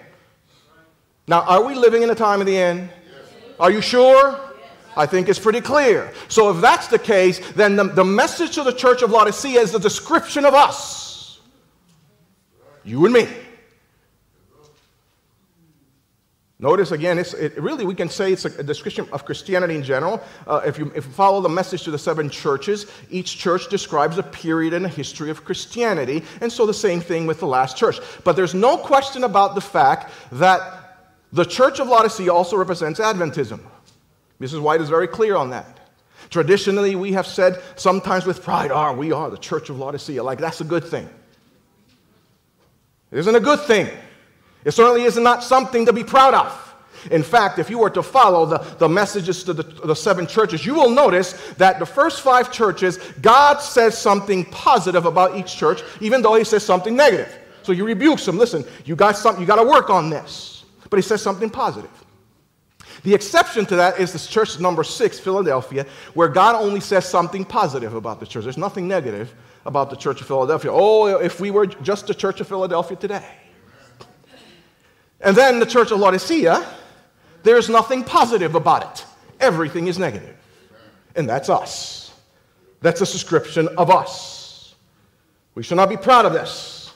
Now, 1.28 1.42
are 1.42 1.64
we 1.64 1.74
living 1.74 2.04
in 2.04 2.08
the 2.08 2.16
time 2.16 2.40
of 2.40 2.48
the 2.48 2.56
end? 2.56 2.90
Are 3.60 3.72
you 3.72 3.82
sure? 3.82 4.40
I 4.96 5.06
think 5.06 5.28
it's 5.28 5.40
pretty 5.40 5.62
clear. 5.62 6.14
So, 6.28 6.52
if 6.52 6.62
that's 6.62 6.88
the 6.88 7.00
case, 7.00 7.40
then 7.54 7.76
the, 7.76 7.86
the 7.86 8.06
message 8.06 8.56
to 8.56 8.64
the 8.64 8.74
church 8.74 9.02
of 9.02 9.12
Laodicea 9.12 9.60
is 9.60 9.72
the 9.72 9.80
description 9.80 10.46
of 10.46 10.54
us. 10.54 11.40
You 12.84 13.06
and 13.06 13.14
me. 13.14 13.28
Notice 16.62 16.92
again, 16.92 17.18
it 17.18 17.58
really, 17.58 17.86
we 17.86 17.96
can 17.96 18.10
say 18.10 18.34
it's 18.34 18.44
a, 18.44 18.62
description 18.62 19.08
of 19.14 19.24
Christianity 19.24 19.76
in 19.76 19.84
general. 19.84 20.22
Uh, 20.46 20.62
if, 20.66 20.78
you, 20.78 20.92
if 20.94 21.06
you 21.06 21.12
follow 21.14 21.40
the 21.40 21.48
message 21.48 21.84
to 21.84 21.92
the 21.92 21.98
seven 21.98 22.30
churches, 22.30 22.86
each 23.10 23.38
church 23.38 23.70
describes 23.70 24.18
a 24.18 24.24
period 24.24 24.74
in 24.74 24.84
the 24.84 24.90
history 24.90 25.30
of 25.30 25.46
Christianity, 25.46 26.22
and 26.42 26.52
so 26.52 26.66
the 26.66 26.74
same 26.74 27.00
thing 27.00 27.26
with 27.26 27.40
the 27.40 27.48
last 27.48 27.78
church. 27.78 28.00
But 28.26 28.36
there's 28.36 28.54
no 28.54 28.76
question 28.76 29.24
about 29.24 29.56
the 29.56 29.62
fact 29.62 30.12
that 30.34 31.08
the 31.32 31.46
church 31.46 31.80
of 31.80 31.88
Laodicea 31.88 32.34
also 32.34 32.58
represents 32.58 33.00
Adventism. 33.00 33.62
Mrs. 34.42 34.62
White 34.62 34.82
is 34.82 34.90
very 34.90 35.08
clear 35.08 35.38
on 35.38 35.52
that. 35.52 35.80
Traditionally, 36.30 36.94
we 36.94 37.14
have 37.14 37.26
said 37.26 37.62
sometimes 37.78 38.26
with 38.26 38.44
pride, 38.44 38.70
oh, 38.72 38.94
we 38.94 39.14
are 39.14 39.30
the 39.30 39.38
church 39.38 39.70
of 39.70 39.80
Laodicea. 39.80 40.22
Like 40.22 40.40
that's 40.40 40.60
a 40.60 40.66
good 40.66 40.84
thing. 40.84 41.08
It 43.12 43.20
isn't 43.20 43.36
a 43.36 43.40
good 43.40 43.62
thing. 43.62 43.90
It 44.66 44.72
certainly 44.72 45.04
is 45.04 45.18
not 45.18 45.44
something 45.44 45.86
to 45.86 45.94
be 45.94 46.04
proud 46.04 46.34
of. 46.34 46.66
In 47.12 47.24
fact, 47.24 47.60
if 47.60 47.70
you 47.70 47.80
were 47.80 47.90
to 47.92 48.04
follow 48.04 48.46
the, 48.46 48.58
the 48.78 48.90
messages 48.90 49.44
to 49.46 49.54
the, 49.54 49.64
the 49.64 49.96
seven 49.96 50.28
churches, 50.28 50.66
you 50.66 50.74
will 50.74 50.90
notice 50.90 51.34
that 51.54 51.80
the 51.80 51.86
first 51.86 52.22
five 52.22 52.52
churches, 52.52 52.98
God 53.22 53.60
says 53.60 53.98
something 53.98 54.46
positive 54.46 55.06
about 55.06 55.38
each 55.38 55.56
church, 55.56 55.82
even 56.02 56.22
though 56.22 56.36
He 56.36 56.44
says 56.44 56.64
something 56.64 56.96
negative. 56.96 57.34
So 57.64 57.72
He 57.72 57.82
rebukes 57.82 58.26
them. 58.26 58.38
Listen, 58.38 58.66
you 58.86 58.96
got 58.96 59.18
something, 59.18 59.42
you 59.42 59.48
got 59.48 59.64
to 59.64 59.68
work 59.68 59.90
on 59.90 60.10
this. 60.10 60.66
But 60.90 60.98
He 60.98 61.04
says 61.04 61.22
something 61.22 61.50
positive. 61.50 61.92
The 63.04 63.14
exception 63.14 63.66
to 63.68 63.78
that 63.78 63.98
is 63.98 64.12
this 64.12 64.28
church 64.28 64.60
number 64.60 64.84
six, 64.84 65.20
Philadelphia, 65.20 65.86
where 66.16 66.28
God 66.28 66.56
only 66.56 66.82
says 66.82 67.08
something 67.08 67.46
positive 67.46 67.94
about 67.94 68.20
the 68.20 68.26
church. 68.26 68.44
There's 68.44 68.58
nothing 68.58 68.90
negative 68.90 69.34
about 69.66 69.90
the 69.90 69.96
church 69.96 70.20
of 70.20 70.28
Philadelphia. 70.28 70.72
Oh, 70.74 71.06
if 71.06 71.40
we 71.40 71.50
were 71.50 71.66
just 71.66 72.08
the 72.08 72.14
church 72.14 72.42
of 72.42 72.48
Philadelphia 72.48 72.98
today. 72.98 73.26
And 75.22 75.36
then 75.36 75.60
the 75.60 75.66
church 75.66 75.92
of 75.92 76.00
Laodicea, 76.00 76.66
there's 77.44 77.70
nothing 77.70 78.04
positive 78.04 78.56
about 78.56 78.84
it. 78.84 79.06
Everything 79.40 79.88
is 79.88 80.00
negative. 80.00 80.36
And 81.16 81.28
that's 81.28 81.50
us. 81.50 82.14
That's 82.82 83.02
a 83.02 83.06
description 83.06 83.68
of 83.78 83.90
us. 83.90 84.76
We 85.56 85.64
should 85.64 85.78
not 85.78 85.90
be 85.90 85.98
proud 85.98 86.26
of 86.26 86.34
this. 86.34 86.94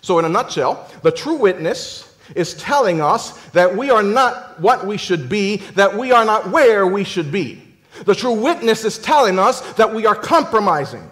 So, 0.00 0.18
in 0.18 0.24
a 0.24 0.28
nutshell, 0.28 0.88
the 1.02 1.10
true 1.10 1.34
witness 1.34 2.16
is 2.34 2.54
telling 2.54 3.00
us 3.00 3.32
that 3.48 3.76
we 3.76 3.90
are 3.90 4.02
not 4.02 4.60
what 4.60 4.86
we 4.86 4.96
should 4.96 5.28
be, 5.28 5.56
that 5.74 5.96
we 5.96 6.12
are 6.12 6.24
not 6.24 6.50
where 6.50 6.86
we 6.86 7.04
should 7.04 7.32
be. 7.32 7.62
The 8.04 8.14
true 8.14 8.32
witness 8.32 8.84
is 8.84 8.98
telling 8.98 9.38
us 9.38 9.60
that 9.74 9.92
we 9.92 10.06
are 10.06 10.14
compromising. 10.14 11.10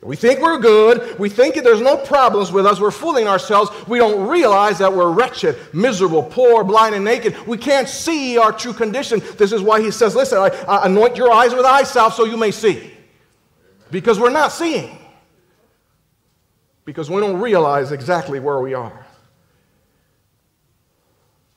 We 0.00 0.14
think 0.14 0.40
we're 0.40 0.60
good. 0.60 1.18
We 1.18 1.28
think 1.28 1.56
that 1.56 1.64
there's 1.64 1.80
no 1.80 1.96
problems 1.96 2.52
with 2.52 2.66
us. 2.66 2.80
We're 2.80 2.92
fooling 2.92 3.26
ourselves. 3.26 3.70
We 3.88 3.98
don't 3.98 4.28
realize 4.28 4.78
that 4.78 4.92
we're 4.92 5.10
wretched, 5.10 5.56
miserable, 5.74 6.22
poor, 6.22 6.62
blind, 6.62 6.94
and 6.94 7.04
naked. 7.04 7.36
We 7.48 7.58
can't 7.58 7.88
see 7.88 8.38
our 8.38 8.52
true 8.52 8.72
condition. 8.72 9.20
This 9.36 9.52
is 9.52 9.60
why 9.60 9.80
he 9.80 9.90
says, 9.90 10.14
Listen, 10.14 10.38
I, 10.38 10.48
I 10.68 10.86
anoint 10.86 11.16
your 11.16 11.32
eyes 11.32 11.52
with 11.52 11.64
eye 11.64 11.82
salve 11.82 12.14
so 12.14 12.24
you 12.24 12.36
may 12.36 12.52
see. 12.52 12.92
Because 13.90 14.20
we're 14.20 14.30
not 14.30 14.52
seeing. 14.52 14.96
Because 16.84 17.10
we 17.10 17.20
don't 17.20 17.40
realize 17.40 17.90
exactly 17.90 18.38
where 18.38 18.60
we 18.60 18.74
are. 18.74 19.04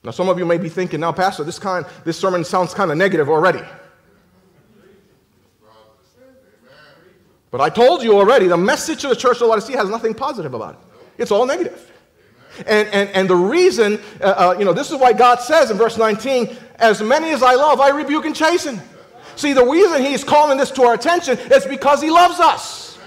Now, 0.03 0.11
some 0.11 0.29
of 0.29 0.39
you 0.39 0.45
may 0.45 0.57
be 0.57 0.67
thinking, 0.67 0.99
now, 0.99 1.11
Pastor, 1.11 1.43
this, 1.43 1.59
kind, 1.59 1.85
this 2.05 2.17
sermon 2.17 2.43
sounds 2.43 2.73
kind 2.73 2.89
of 2.89 2.97
negative 2.97 3.29
already. 3.29 3.61
But 7.51 7.59
I 7.59 7.69
told 7.69 8.01
you 8.01 8.17
already, 8.17 8.47
the 8.47 8.57
message 8.57 9.01
to 9.01 9.09
the 9.09 9.15
church 9.15 9.41
of 9.41 9.49
Laodicea 9.49 9.77
has 9.77 9.89
nothing 9.89 10.13
positive 10.13 10.53
about 10.53 10.75
it. 10.75 10.79
It's 11.17 11.31
all 11.31 11.45
negative. 11.45 11.91
And, 12.65 12.87
and, 12.89 13.09
and 13.09 13.29
the 13.29 13.35
reason, 13.35 13.99
uh, 14.21 14.23
uh, 14.23 14.55
you 14.57 14.65
know, 14.65 14.73
this 14.73 14.89
is 14.89 14.97
why 14.97 15.13
God 15.13 15.39
says 15.39 15.69
in 15.69 15.77
verse 15.77 15.97
19, 15.97 16.55
as 16.75 17.01
many 17.01 17.29
as 17.31 17.43
I 17.43 17.55
love, 17.55 17.79
I 17.79 17.89
rebuke 17.89 18.25
and 18.25 18.35
chasten. 18.35 18.81
See, 19.35 19.53
the 19.53 19.65
reason 19.65 20.01
he's 20.01 20.23
calling 20.23 20.57
this 20.57 20.71
to 20.71 20.83
our 20.83 20.93
attention 20.93 21.37
is 21.37 21.65
because 21.65 22.01
he 22.01 22.09
loves 22.09 22.39
us. 22.39 22.97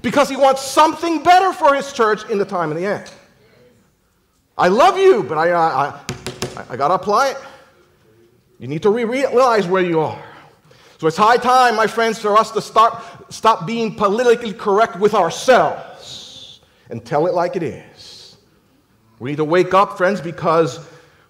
Because 0.00 0.28
he 0.28 0.36
wants 0.36 0.62
something 0.62 1.22
better 1.22 1.52
for 1.52 1.74
his 1.74 1.92
church 1.92 2.28
in 2.30 2.38
the 2.38 2.44
time 2.44 2.70
of 2.70 2.76
the 2.76 2.86
end. 2.86 3.10
I 4.56 4.68
love 4.68 4.98
you, 4.98 5.22
but 5.22 5.38
I, 5.38 5.50
I, 5.50 6.00
I, 6.56 6.64
I 6.70 6.76
got 6.76 6.88
to 6.88 6.94
apply 6.94 7.30
it. 7.30 7.36
You 8.58 8.68
need 8.68 8.82
to 8.82 8.90
re- 8.90 9.04
realize 9.04 9.66
where 9.66 9.82
you 9.82 10.00
are. 10.00 10.22
So 10.98 11.08
it's 11.08 11.16
high 11.16 11.36
time, 11.36 11.74
my 11.74 11.88
friends, 11.88 12.20
for 12.20 12.36
us 12.36 12.52
to 12.52 12.62
start, 12.62 13.02
stop 13.32 13.66
being 13.66 13.94
politically 13.94 14.52
correct 14.52 14.98
with 14.98 15.14
ourselves 15.14 16.60
and 16.90 17.04
tell 17.04 17.26
it 17.26 17.34
like 17.34 17.56
it 17.56 17.62
is. 17.62 18.36
We 19.18 19.30
need 19.30 19.36
to 19.36 19.44
wake 19.44 19.74
up, 19.74 19.96
friends, 19.96 20.20
because 20.20 20.86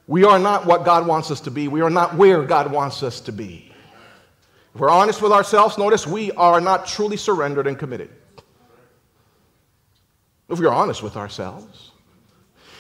we 0.06 0.25
are 0.25 0.38
not 0.38 0.66
what 0.66 0.85
God 0.85 1.06
wants 1.06 1.30
us 1.30 1.40
to 1.42 1.50
be. 1.50 1.68
We 1.68 1.80
are 1.82 1.90
not 1.90 2.14
where 2.14 2.42
God 2.42 2.73
wants 2.73 3.02
us 3.02 3.21
to 3.23 3.32
be. 3.32 3.73
If 4.75 4.80
we're 4.80 4.90
honest 4.90 5.21
with 5.21 5.32
ourselves, 5.32 5.76
notice 5.76 6.06
we 6.06 6.32
are 6.32 6.61
not 6.61 6.87
truly 6.87 7.16
surrendered 7.16 7.66
and 7.66 7.78
committed. 7.78 8.11
If 10.49 10.59
we're 10.59 10.68
honest 10.68 11.02
with 11.02 11.16
ourselves. 11.16 11.90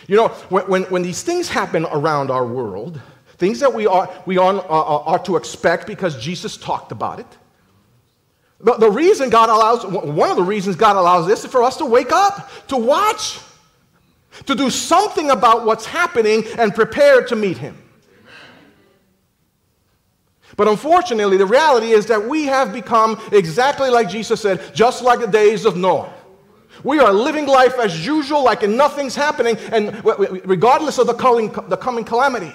You 0.08 0.16
know, 0.16 0.28
when, 0.48 0.64
when, 0.64 0.82
when 0.84 1.02
these 1.02 1.22
things 1.22 1.48
happen 1.48 1.84
around 1.84 2.30
our 2.30 2.46
world, 2.46 3.00
Things 3.42 3.58
that 3.58 3.74
we 3.74 3.88
are, 3.88 4.08
we 4.24 4.38
are, 4.38 4.54
uh, 4.54 5.02
are 5.02 5.18
to 5.24 5.34
expect 5.34 5.88
because 5.88 6.16
Jesus 6.22 6.56
talked 6.56 6.92
about 6.92 7.18
it. 7.18 7.26
The, 8.62 8.74
the 8.74 8.90
reason 8.90 9.28
God 9.28 9.48
allows, 9.48 9.84
one 9.84 10.30
of 10.30 10.36
the 10.36 10.42
reasons 10.42 10.76
God 10.76 10.96
allows 10.96 11.26
this 11.26 11.44
is 11.44 11.50
for 11.50 11.62
us 11.62 11.76
to 11.78 11.86
wake 11.86 12.12
up, 12.12 12.50
to 12.68 12.76
watch, 12.76 13.40
to 14.46 14.54
do 14.54 14.70
something 14.70 15.30
about 15.30 15.64
what's 15.66 15.84
happening 15.84 16.44
and 16.58 16.74
prepare 16.74 17.24
to 17.26 17.36
meet 17.36 17.58
Him. 17.58 17.76
But 20.56 20.68
unfortunately, 20.68 21.38
the 21.38 21.46
reality 21.46 21.92
is 21.92 22.06
that 22.06 22.28
we 22.28 22.44
have 22.44 22.72
become 22.72 23.20
exactly 23.32 23.90
like 23.90 24.08
Jesus 24.08 24.40
said, 24.40 24.74
just 24.74 25.02
like 25.02 25.20
the 25.20 25.26
days 25.26 25.64
of 25.64 25.76
Noah. 25.76 26.12
We 26.84 26.98
are 26.98 27.12
living 27.12 27.46
life 27.46 27.78
as 27.78 28.06
usual, 28.06 28.44
like 28.44 28.62
nothing's 28.68 29.14
happening, 29.14 29.56
and 29.72 30.04
regardless 30.04 30.98
of 30.98 31.06
the 31.06 31.14
coming, 31.14 31.50
the 31.68 31.76
coming 31.76 32.04
calamity. 32.04 32.54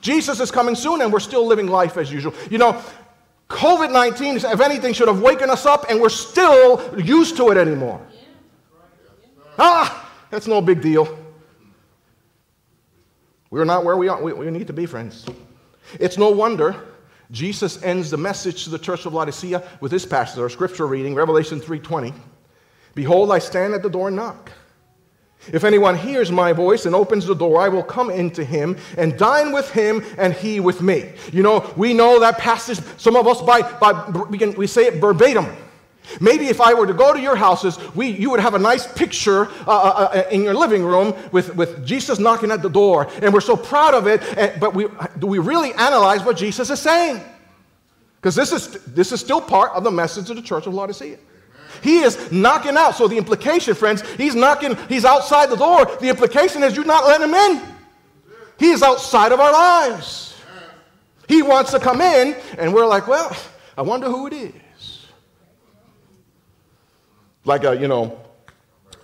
Jesus 0.00 0.40
is 0.40 0.50
coming 0.50 0.74
soon 0.74 1.00
and 1.00 1.12
we're 1.12 1.20
still 1.20 1.46
living 1.46 1.68
life 1.68 1.96
as 1.96 2.10
usual. 2.10 2.34
You 2.50 2.58
know, 2.58 2.82
COVID 3.48 3.92
19, 3.92 4.36
if 4.36 4.60
anything, 4.60 4.92
should 4.92 5.08
have 5.08 5.20
waken 5.20 5.50
us 5.50 5.66
up 5.66 5.86
and 5.90 6.00
we're 6.00 6.08
still 6.08 6.98
used 6.98 7.36
to 7.36 7.50
it 7.50 7.56
anymore. 7.56 8.00
Ah, 9.58 10.10
that's 10.30 10.46
no 10.46 10.60
big 10.60 10.80
deal. 10.80 11.18
We're 13.50 13.64
not 13.64 13.84
where 13.84 13.98
we, 13.98 14.08
are, 14.08 14.22
we, 14.22 14.32
we 14.32 14.50
need 14.50 14.66
to 14.68 14.72
be, 14.72 14.86
friends. 14.86 15.26
It's 16.00 16.16
no 16.16 16.30
wonder 16.30 16.82
Jesus 17.30 17.82
ends 17.82 18.10
the 18.10 18.16
message 18.16 18.64
to 18.64 18.70
the 18.70 18.78
church 18.78 19.06
of 19.06 19.14
Laodicea 19.14 19.62
with 19.80 19.90
this 19.90 20.06
passage, 20.06 20.38
our 20.38 20.50
scripture 20.50 20.86
reading, 20.86 21.14
Revelation 21.14 21.60
3:20. 21.60 22.14
Behold, 22.94 23.32
I 23.32 23.38
stand 23.38 23.72
at 23.74 23.82
the 23.82 23.88
door 23.88 24.08
and 24.08 24.16
knock. 24.16 24.52
If 25.52 25.64
anyone 25.64 25.96
hears 25.96 26.30
my 26.30 26.52
voice 26.52 26.86
and 26.86 26.94
opens 26.94 27.26
the 27.26 27.34
door, 27.34 27.60
I 27.60 27.68
will 27.68 27.82
come 27.82 28.10
into 28.10 28.44
him 28.44 28.76
and 28.96 29.18
dine 29.18 29.50
with 29.50 29.70
him 29.70 30.04
and 30.16 30.32
he 30.32 30.60
with 30.60 30.82
me. 30.82 31.12
You 31.32 31.42
know, 31.42 31.72
we 31.76 31.94
know 31.94 32.20
that 32.20 32.38
passage. 32.38 32.78
Some 32.96 33.16
of 33.16 33.26
us, 33.26 33.42
by, 33.42 33.62
by 33.78 34.08
we, 34.10 34.38
can, 34.38 34.54
we 34.54 34.68
say 34.68 34.86
it 34.86 35.00
verbatim. 35.00 35.46
Maybe 36.20 36.46
if 36.46 36.60
I 36.60 36.74
were 36.74 36.86
to 36.86 36.92
go 36.92 37.12
to 37.12 37.20
your 37.20 37.36
houses, 37.36 37.78
we, 37.94 38.08
you 38.08 38.30
would 38.30 38.40
have 38.40 38.54
a 38.54 38.58
nice 38.58 38.90
picture 38.92 39.46
uh, 39.66 39.70
uh, 39.70 40.10
uh 40.12 40.28
in 40.30 40.42
your 40.42 40.54
living 40.54 40.84
room 40.84 41.14
with, 41.32 41.54
with 41.56 41.84
Jesus 41.86 42.18
knocking 42.18 42.50
at 42.50 42.62
the 42.62 42.68
door. 42.68 43.08
And 43.20 43.32
we're 43.32 43.40
so 43.40 43.56
proud 43.56 43.94
of 43.94 44.06
it, 44.06 44.22
and, 44.36 44.60
but 44.60 44.74
we, 44.74 44.86
do 45.18 45.26
we 45.26 45.38
really 45.38 45.72
analyze 45.74 46.22
what 46.22 46.36
Jesus 46.36 46.70
is 46.70 46.80
saying? 46.80 47.20
Because 48.16 48.34
this 48.34 48.52
is, 48.52 48.84
this 48.84 49.10
is 49.10 49.20
still 49.20 49.40
part 49.40 49.72
of 49.72 49.82
the 49.82 49.90
message 49.90 50.30
of 50.30 50.36
the 50.36 50.42
church 50.42 50.66
of 50.66 50.74
Laodicea. 50.74 51.18
He 51.82 51.98
is 52.00 52.30
knocking 52.30 52.76
out. 52.76 52.94
So 52.94 53.08
the 53.08 53.18
implication, 53.18 53.74
friends, 53.74 54.02
he's 54.16 54.34
knocking, 54.34 54.76
he's 54.88 55.04
outside 55.04 55.50
the 55.50 55.56
door. 55.56 55.84
The 56.00 56.08
implication 56.08 56.62
is 56.62 56.76
you're 56.76 56.84
not 56.84 57.06
letting 57.06 57.28
him 57.28 57.34
in. 57.34 57.62
He 58.58 58.70
is 58.70 58.82
outside 58.82 59.32
of 59.32 59.40
our 59.40 59.52
lives. 59.52 60.34
He 61.28 61.42
wants 61.42 61.72
to 61.72 61.80
come 61.80 62.00
in, 62.00 62.36
and 62.58 62.72
we're 62.72 62.86
like, 62.86 63.08
well, 63.08 63.36
I 63.76 63.82
wonder 63.82 64.08
who 64.08 64.26
it 64.28 64.34
is. 64.34 65.06
Like, 67.44 67.64
a, 67.64 67.76
you 67.76 67.88
know, 67.88 68.20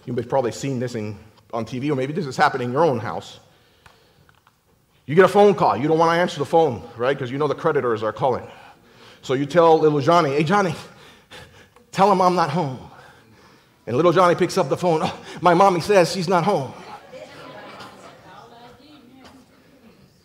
you've 0.04 0.28
probably 0.28 0.52
seen 0.52 0.78
this 0.78 0.94
in, 0.94 1.18
on 1.52 1.64
TV, 1.64 1.90
or 1.90 1.96
maybe 1.96 2.12
this 2.12 2.26
is 2.26 2.36
happening 2.36 2.68
in 2.68 2.72
your 2.72 2.84
own 2.84 2.98
house. 2.98 3.40
You 5.06 5.14
get 5.14 5.24
a 5.24 5.28
phone 5.28 5.54
call. 5.54 5.76
You 5.76 5.88
don't 5.88 5.98
want 5.98 6.14
to 6.14 6.20
answer 6.20 6.38
the 6.38 6.44
phone, 6.44 6.86
right? 6.96 7.16
Because 7.16 7.30
you 7.30 7.38
know 7.38 7.48
the 7.48 7.54
creditors 7.54 8.02
are 8.02 8.12
calling. 8.12 8.46
So 9.22 9.34
you 9.34 9.46
tell 9.46 9.78
little 9.78 10.00
Johnny, 10.00 10.30
hey, 10.30 10.44
Johnny, 10.44 10.74
tell 11.98 12.12
him 12.12 12.22
I'm 12.22 12.36
not 12.36 12.50
home. 12.50 12.78
And 13.88 13.96
little 13.96 14.12
Johnny 14.12 14.36
picks 14.36 14.56
up 14.56 14.68
the 14.68 14.76
phone. 14.76 15.00
Oh, 15.02 15.20
my 15.40 15.52
mommy 15.52 15.80
says 15.80 16.12
she's 16.12 16.28
not 16.28 16.44
home. 16.44 16.72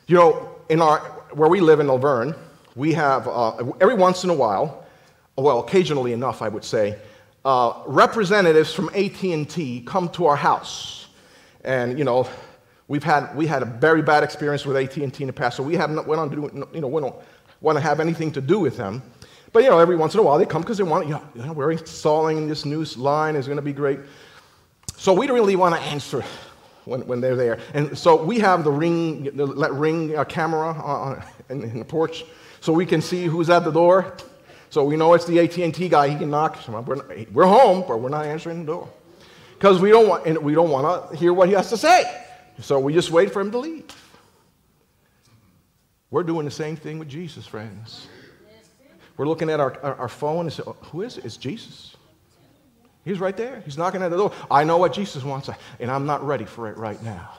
You 0.06 0.16
know, 0.16 0.56
in 0.70 0.82
our, 0.82 1.00
where 1.32 1.50
we 1.50 1.62
live 1.62 1.80
in 1.80 1.88
La 1.88 1.98
Vergne, 1.98 2.36
we 2.76 2.94
have, 2.94 3.28
uh, 3.28 3.72
every 3.82 3.96
once 3.96 4.24
in 4.24 4.30
a 4.30 4.36
while, 4.36 4.86
well, 5.36 5.62
occasionally 5.62 6.14
enough, 6.14 6.44
I 6.44 6.48
would 6.48 6.64
say, 6.64 6.96
uh, 7.44 7.82
representatives 7.88 8.72
from 8.72 8.90
AT&T 8.90 9.82
come 9.88 10.10
to 10.10 10.28
our 10.28 10.36
house. 10.36 11.08
And, 11.64 11.98
you 11.98 12.06
know, 12.06 12.30
we've 12.88 13.04
had, 13.04 13.36
we 13.36 13.48
had 13.48 13.64
a 13.64 13.66
very 13.66 14.04
bad 14.04 14.24
experience 14.24 14.64
with 14.64 14.78
AT&T 14.78 15.24
in 15.24 15.26
the 15.26 15.34
past, 15.34 15.58
so 15.58 15.64
we 15.64 15.74
haven't 15.74 16.06
went 16.06 16.22
on 16.22 16.30
to 16.30 16.36
do, 16.36 16.68
you 16.72 16.82
know, 16.82 16.88
we 16.88 17.02
don't 17.02 17.16
want 17.62 17.78
to 17.78 17.82
have 17.82 18.00
anything 18.00 18.32
to 18.34 18.42
do 18.42 18.60
with 18.60 18.78
them. 18.78 19.02
But, 19.54 19.64
you 19.64 19.70
know, 19.70 19.80
every 19.80 19.96
once 19.96 20.16
in 20.16 20.20
a 20.20 20.24
while 20.24 20.40
they 20.40 20.46
come 20.46 20.64
because 20.64 20.80
they 20.80 20.84
want, 20.84 21.06
you 21.06 21.14
know, 21.14 21.24
you 21.36 21.46
know, 21.46 21.54
we're 21.54 21.72
installing 21.72 22.48
this 22.48 22.66
new 22.66 22.84
line, 22.98 23.36
is 23.36 23.46
going 23.46 23.58
to 23.58 23.62
be 23.62 23.72
great. 23.72 24.00
So 24.98 25.14
we 25.14 25.28
don't 25.28 25.36
really 25.36 25.56
want 25.56 25.76
to 25.76 25.82
answer 25.82 26.24
when, 26.86 27.06
when 27.06 27.22
they're 27.22 27.36
there. 27.36 27.60
And 27.74 27.98
so 27.98 28.22
we 28.22 28.40
have 28.40 28.64
the 28.64 28.72
ring, 28.72 29.26
the 29.36 29.46
ring 29.72 30.18
uh, 30.18 30.24
camera 30.26 30.70
on, 30.70 31.24
in, 31.50 31.62
in 31.62 31.80
the 31.80 31.86
porch 31.86 32.26
so 32.62 32.74
we 32.74 32.86
can 32.86 33.02
see 33.02 33.26
who's 33.26 33.50
at 33.50 33.64
the 33.64 33.72
door. 33.72 34.18
So 34.70 34.84
we 34.84 34.98
know 34.98 35.14
it's 35.14 35.26
the 35.26 35.40
AT&T 35.40 35.88
guy. 35.88 36.10
He 36.10 36.18
can 36.18 36.32
knock. 36.32 36.58
We're, 36.68 36.96
not, 36.96 37.32
we're 37.32 37.46
home, 37.46 37.84
but 37.88 38.00
we're 38.00 38.10
not 38.10 38.26
answering 38.26 38.66
the 38.66 38.72
door 38.72 38.90
because 39.64 39.80
we 39.80 39.92
don't 39.92 40.08
want 40.08 40.42
we 40.42 40.54
don't 40.54 40.72
want 40.72 41.12
to 41.12 41.16
hear 41.16 41.32
what 41.32 41.48
he 41.48 41.54
has 41.54 41.70
to 41.70 41.78
say. 41.78 42.04
So 42.60 42.80
we 42.80 42.94
just 42.94 43.12
wait 43.12 43.32
for 43.32 43.42
him 43.42 43.52
to 43.52 43.60
leave. 43.60 43.86
We're 46.10 46.24
doing 46.24 46.46
the 46.46 46.52
same 46.52 46.76
thing 46.76 47.00
with 47.00 47.10
Jesus, 47.10 47.46
friends. 47.46 48.08
We're 49.18 49.28
looking 49.28 49.50
at 49.50 49.60
our, 49.60 49.80
our, 49.84 50.10
phone 50.10 50.46
and 50.46 50.54
say, 50.54 50.64
oh, 50.66 50.76
"Who 50.92 51.02
is 51.02 51.18
it? 51.18 51.26
It's 51.26 51.38
Jesus." 51.38 51.96
He's 53.06 53.20
right 53.20 53.36
there. 53.36 53.62
He's 53.66 53.78
knocking 53.78 54.02
at 54.02 54.10
the 54.10 54.18
door. 54.18 54.32
I 54.50 54.64
know 54.64 54.78
what 54.78 54.94
Jesus 54.94 55.24
wants, 55.24 55.50
and 55.80 55.92
I'm 55.92 56.06
not 56.06 56.26
ready 56.26 56.46
for 56.46 56.70
it 56.70 56.78
right 56.78 57.02
now. 57.04 57.32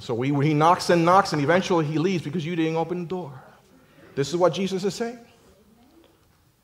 So 0.00 0.14
we, 0.14 0.28
he 0.46 0.54
knocks 0.54 0.90
and 0.90 1.04
knocks, 1.04 1.32
and 1.32 1.42
eventually 1.42 1.84
he 1.84 1.98
leaves 1.98 2.22
because 2.24 2.44
you 2.44 2.56
didn't 2.56 2.76
open 2.76 3.02
the 3.02 3.08
door. 3.08 3.32
This 4.14 4.28
is 4.28 4.36
what 4.36 4.52
Jesus 4.52 4.84
is 4.84 4.94
saying. 4.94 5.18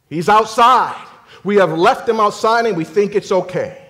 He's 0.08 0.28
outside. 0.28 1.00
We 1.42 1.56
have 1.56 1.76
left 1.76 2.08
him 2.08 2.20
outside 2.20 2.66
and 2.66 2.76
we 2.76 2.84
think 2.84 3.14
it's 3.14 3.32
okay. 3.32 3.80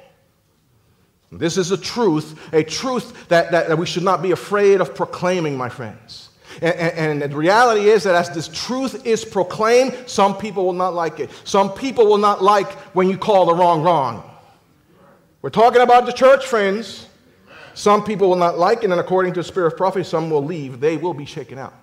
This 1.30 1.56
is 1.56 1.70
a 1.70 1.78
truth, 1.78 2.38
a 2.52 2.62
truth 2.62 3.28
that, 3.28 3.50
that, 3.50 3.68
that 3.68 3.76
we 3.76 3.86
should 3.86 4.02
not 4.02 4.22
be 4.22 4.30
afraid 4.30 4.80
of 4.80 4.94
proclaiming, 4.94 5.56
my 5.56 5.68
friends. 5.68 6.30
And, 6.62 7.22
and, 7.22 7.32
the 7.32 7.36
reality 7.36 7.88
is 7.88 8.04
that 8.04 8.14
as 8.14 8.30
this 8.30 8.48
truth 8.48 9.06
is 9.06 9.24
proclaimed, 9.24 9.96
some 10.06 10.36
people 10.36 10.64
will 10.64 10.72
not 10.72 10.94
like 10.94 11.18
it. 11.20 11.30
Some 11.44 11.72
people 11.72 12.06
will 12.06 12.18
not 12.18 12.42
like 12.42 12.70
when 12.94 13.08
you 13.08 13.18
call 13.18 13.46
the 13.46 13.54
wrong 13.54 13.82
wrong. 13.82 14.30
We're 15.42 15.50
talking 15.50 15.82
about 15.82 16.06
the 16.06 16.12
church, 16.12 16.46
friends. 16.46 17.08
Some 17.74 18.04
people 18.04 18.28
will 18.28 18.36
not 18.36 18.56
like 18.56 18.84
it, 18.84 18.90
and 18.90 19.00
according 19.00 19.32
to 19.34 19.40
the 19.40 19.44
spirit 19.44 19.72
of 19.72 19.76
prophecy, 19.76 20.08
some 20.08 20.30
will 20.30 20.44
leave. 20.44 20.80
They 20.80 20.96
will 20.96 21.14
be 21.14 21.24
shaken 21.24 21.58
out. 21.58 21.74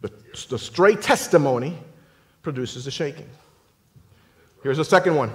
The, 0.00 0.10
the 0.48 0.58
straight 0.58 1.02
testimony 1.02 1.78
produces 2.42 2.86
the 2.86 2.90
shaking. 2.90 3.28
Here's 4.62 4.78
the 4.78 4.84
second 4.84 5.16
one. 5.16 5.32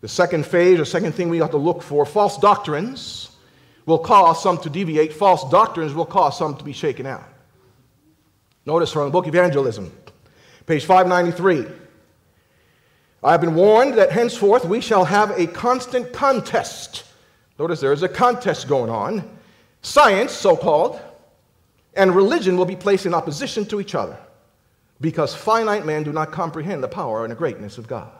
The 0.00 0.08
second 0.08 0.46
phase, 0.46 0.80
or 0.80 0.84
second 0.84 1.12
thing 1.12 1.28
we 1.28 1.38
have 1.38 1.50
to 1.50 1.56
look 1.58 1.82
for 1.82 2.06
false 2.06 2.38
doctrines 2.38 3.35
will 3.86 3.98
cause 4.00 4.42
some 4.42 4.58
to 4.58 4.68
deviate, 4.68 5.12
false 5.12 5.48
doctrines 5.50 5.94
will 5.94 6.04
cause 6.04 6.36
some 6.36 6.56
to 6.56 6.64
be 6.64 6.72
shaken 6.72 7.06
out. 7.06 7.24
Notice 8.66 8.92
from 8.92 9.04
the 9.04 9.10
book 9.10 9.28
Evangelism, 9.28 9.92
page 10.66 10.84
593. 10.84 11.66
I 13.22 13.30
have 13.30 13.40
been 13.40 13.54
warned 13.54 13.94
that 13.94 14.12
henceforth 14.12 14.64
we 14.64 14.80
shall 14.80 15.04
have 15.04 15.30
a 15.38 15.46
constant 15.46 16.12
contest. 16.12 17.04
Notice 17.58 17.80
there 17.80 17.92
is 17.92 18.02
a 18.02 18.08
contest 18.08 18.68
going 18.68 18.90
on. 18.90 19.28
Science, 19.82 20.32
so 20.32 20.56
called, 20.56 21.00
and 21.94 22.14
religion 22.14 22.56
will 22.56 22.66
be 22.66 22.76
placed 22.76 23.06
in 23.06 23.14
opposition 23.14 23.64
to 23.66 23.80
each 23.80 23.94
other 23.94 24.18
because 25.00 25.34
finite 25.34 25.86
men 25.86 26.02
do 26.02 26.12
not 26.12 26.32
comprehend 26.32 26.82
the 26.82 26.88
power 26.88 27.24
and 27.24 27.30
the 27.30 27.36
greatness 27.36 27.78
of 27.78 27.86
God. 27.86 28.10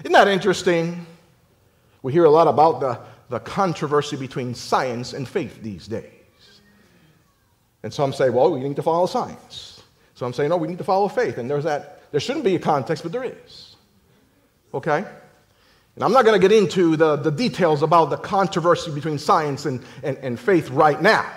Isn't 0.00 0.12
that 0.12 0.28
interesting? 0.28 1.06
We 2.02 2.12
hear 2.12 2.24
a 2.24 2.30
lot 2.30 2.46
about 2.46 2.80
the, 2.80 3.00
the 3.28 3.40
controversy 3.40 4.16
between 4.16 4.54
science 4.54 5.12
and 5.12 5.28
faith 5.28 5.62
these 5.62 5.86
days. 5.86 6.10
And 7.82 7.92
some 7.92 8.12
say, 8.12 8.30
well, 8.30 8.52
we 8.52 8.60
need 8.60 8.76
to 8.76 8.82
follow 8.82 9.06
science. 9.06 9.82
Some 10.14 10.32
say, 10.32 10.48
no, 10.48 10.56
we 10.56 10.68
need 10.68 10.78
to 10.78 10.84
follow 10.84 11.08
faith. 11.08 11.38
And 11.38 11.50
there's 11.50 11.64
that, 11.64 12.10
there 12.12 12.20
shouldn't 12.20 12.44
be 12.44 12.54
a 12.54 12.58
context, 12.58 13.02
but 13.02 13.12
there 13.12 13.24
is. 13.24 13.76
Okay? 14.72 15.04
And 15.94 16.04
I'm 16.04 16.12
not 16.12 16.24
going 16.24 16.40
to 16.40 16.48
get 16.48 16.56
into 16.56 16.96
the, 16.96 17.16
the 17.16 17.30
details 17.30 17.82
about 17.82 18.10
the 18.10 18.16
controversy 18.16 18.90
between 18.90 19.18
science 19.18 19.66
and, 19.66 19.84
and, 20.02 20.16
and 20.18 20.40
faith 20.40 20.70
right 20.70 21.00
now. 21.00 21.30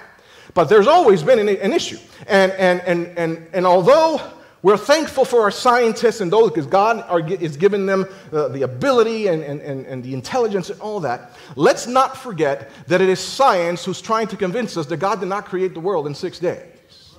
But 0.53 0.69
there's 0.69 0.87
always 0.87 1.21
been 1.21 1.39
an, 1.39 1.49
an 1.49 1.73
issue. 1.73 1.99
And, 2.27 2.51
and, 2.53 2.81
and, 2.81 3.17
and, 3.17 3.47
and 3.53 3.65
although 3.65 4.21
we're 4.63 4.77
thankful 4.77 5.23
for 5.23 5.41
our 5.41 5.51
scientists 5.51 6.19
and 6.19 6.31
those 6.31 6.49
because 6.49 6.65
God 6.65 7.05
are, 7.07 7.19
is 7.19 7.57
giving 7.57 7.85
them 7.85 8.07
the, 8.31 8.47
the 8.47 8.63
ability 8.63 9.27
and, 9.27 9.43
and, 9.43 9.61
and, 9.61 9.85
and 9.85 10.03
the 10.03 10.13
intelligence 10.13 10.69
and 10.69 10.79
all 10.81 10.99
that. 11.01 11.31
Let's 11.55 11.87
not 11.87 12.17
forget 12.17 12.71
that 12.87 12.99
it 12.99 13.09
is 13.09 13.19
science 13.19 13.85
who's 13.85 14.01
trying 14.01 14.27
to 14.27 14.37
convince 14.37 14.75
us 14.75 14.87
that 14.87 14.97
God 14.97 15.19
did 15.19 15.29
not 15.29 15.45
create 15.45 15.73
the 15.73 15.79
world 15.79 16.07
in 16.07 16.15
six 16.15 16.39
days. 16.39 17.15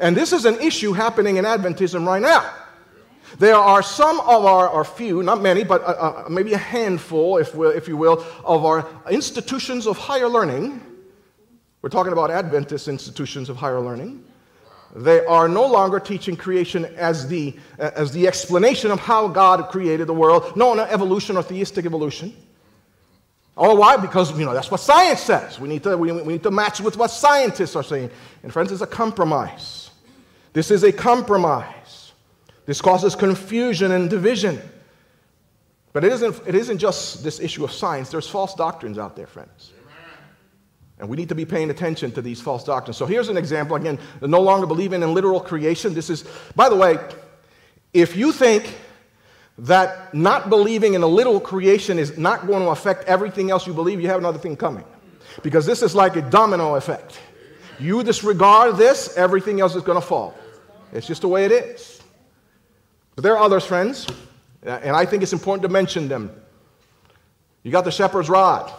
And 0.00 0.16
this 0.16 0.32
is 0.32 0.44
an 0.44 0.60
issue 0.60 0.92
happening 0.92 1.38
in 1.38 1.44
Adventism 1.44 2.06
right 2.06 2.22
now. 2.22 2.48
There 3.38 3.56
are 3.56 3.82
some 3.82 4.20
of 4.20 4.46
our, 4.46 4.84
few, 4.84 5.22
not 5.22 5.42
many, 5.42 5.64
but 5.64 5.82
uh, 5.82 6.24
uh, 6.24 6.28
maybe 6.30 6.54
a 6.54 6.58
handful, 6.58 7.36
if, 7.36 7.54
if 7.54 7.86
you 7.88 7.96
will, 7.96 8.24
of 8.44 8.64
our 8.64 8.88
institutions 9.10 9.86
of 9.86 9.98
higher 9.98 10.28
learning 10.28 10.82
we're 11.80 11.90
talking 11.90 12.12
about 12.12 12.30
Adventist 12.30 12.88
institutions 12.88 13.48
of 13.48 13.56
higher 13.56 13.80
learning. 13.80 14.24
They 14.94 15.24
are 15.26 15.48
no 15.48 15.66
longer 15.66 16.00
teaching 16.00 16.36
creation 16.36 16.86
as 16.96 17.28
the, 17.28 17.54
uh, 17.78 17.90
as 17.94 18.10
the 18.12 18.26
explanation 18.26 18.90
of 18.90 18.98
how 18.98 19.28
God 19.28 19.68
created 19.68 20.06
the 20.06 20.14
world. 20.14 20.56
No, 20.56 20.74
not 20.74 20.90
evolution 20.90 21.36
or 21.36 21.42
theistic 21.42 21.84
evolution. 21.84 22.34
Oh, 23.56 23.74
why? 23.74 23.96
Because, 23.96 24.36
you 24.38 24.46
know, 24.46 24.54
that's 24.54 24.70
what 24.70 24.80
science 24.80 25.20
says. 25.20 25.58
We 25.58 25.68
need, 25.68 25.82
to, 25.82 25.96
we, 25.96 26.12
we 26.12 26.34
need 26.34 26.42
to 26.44 26.50
match 26.50 26.80
with 26.80 26.96
what 26.96 27.10
scientists 27.10 27.74
are 27.76 27.82
saying. 27.82 28.10
And 28.42 28.52
friends, 28.52 28.70
it's 28.70 28.82
a 28.82 28.86
compromise. 28.86 29.90
This 30.52 30.70
is 30.70 30.84
a 30.84 30.92
compromise. 30.92 32.12
This 32.66 32.80
causes 32.80 33.14
confusion 33.14 33.92
and 33.92 34.08
division. 34.08 34.60
But 35.92 36.04
it 36.04 36.12
isn't, 36.12 36.40
it 36.46 36.54
isn't 36.54 36.78
just 36.78 37.24
this 37.24 37.40
issue 37.40 37.64
of 37.64 37.72
science. 37.72 38.10
There's 38.10 38.28
false 38.28 38.54
doctrines 38.54 38.98
out 38.98 39.16
there, 39.16 39.26
friends. 39.26 39.72
And 41.00 41.08
we 41.08 41.16
need 41.16 41.28
to 41.28 41.34
be 41.34 41.44
paying 41.44 41.70
attention 41.70 42.10
to 42.12 42.22
these 42.22 42.40
false 42.40 42.64
doctrines. 42.64 42.96
So 42.96 43.06
here's 43.06 43.28
an 43.28 43.36
example. 43.36 43.76
Again, 43.76 43.98
no 44.20 44.40
longer 44.40 44.66
believing 44.66 45.02
in 45.02 45.14
literal 45.14 45.40
creation. 45.40 45.94
This 45.94 46.10
is, 46.10 46.24
by 46.56 46.68
the 46.68 46.76
way, 46.76 46.98
if 47.92 48.16
you 48.16 48.32
think 48.32 48.76
that 49.58 50.12
not 50.12 50.50
believing 50.50 50.94
in 50.94 51.02
a 51.02 51.06
literal 51.06 51.40
creation 51.40 51.98
is 51.98 52.18
not 52.18 52.46
going 52.46 52.62
to 52.62 52.68
affect 52.70 53.04
everything 53.04 53.50
else 53.50 53.66
you 53.66 53.74
believe, 53.74 54.00
you 54.00 54.08
have 54.08 54.18
another 54.18 54.38
thing 54.38 54.56
coming. 54.56 54.84
Because 55.42 55.66
this 55.66 55.82
is 55.82 55.94
like 55.94 56.16
a 56.16 56.22
domino 56.22 56.74
effect. 56.74 57.20
You 57.78 58.02
disregard 58.02 58.76
this, 58.76 59.16
everything 59.16 59.60
else 59.60 59.76
is 59.76 59.82
going 59.82 60.00
to 60.00 60.06
fall. 60.06 60.34
It's 60.92 61.06
just 61.06 61.22
the 61.22 61.28
way 61.28 61.44
it 61.44 61.52
is. 61.52 62.02
But 63.14 63.22
there 63.22 63.36
are 63.36 63.42
others, 63.42 63.64
friends, 63.64 64.06
and 64.62 64.96
I 64.96 65.04
think 65.04 65.22
it's 65.22 65.32
important 65.32 65.62
to 65.62 65.68
mention 65.68 66.08
them. 66.08 66.30
You 67.62 67.70
got 67.70 67.84
the 67.84 67.90
shepherd's 67.90 68.28
rod. 68.28 68.72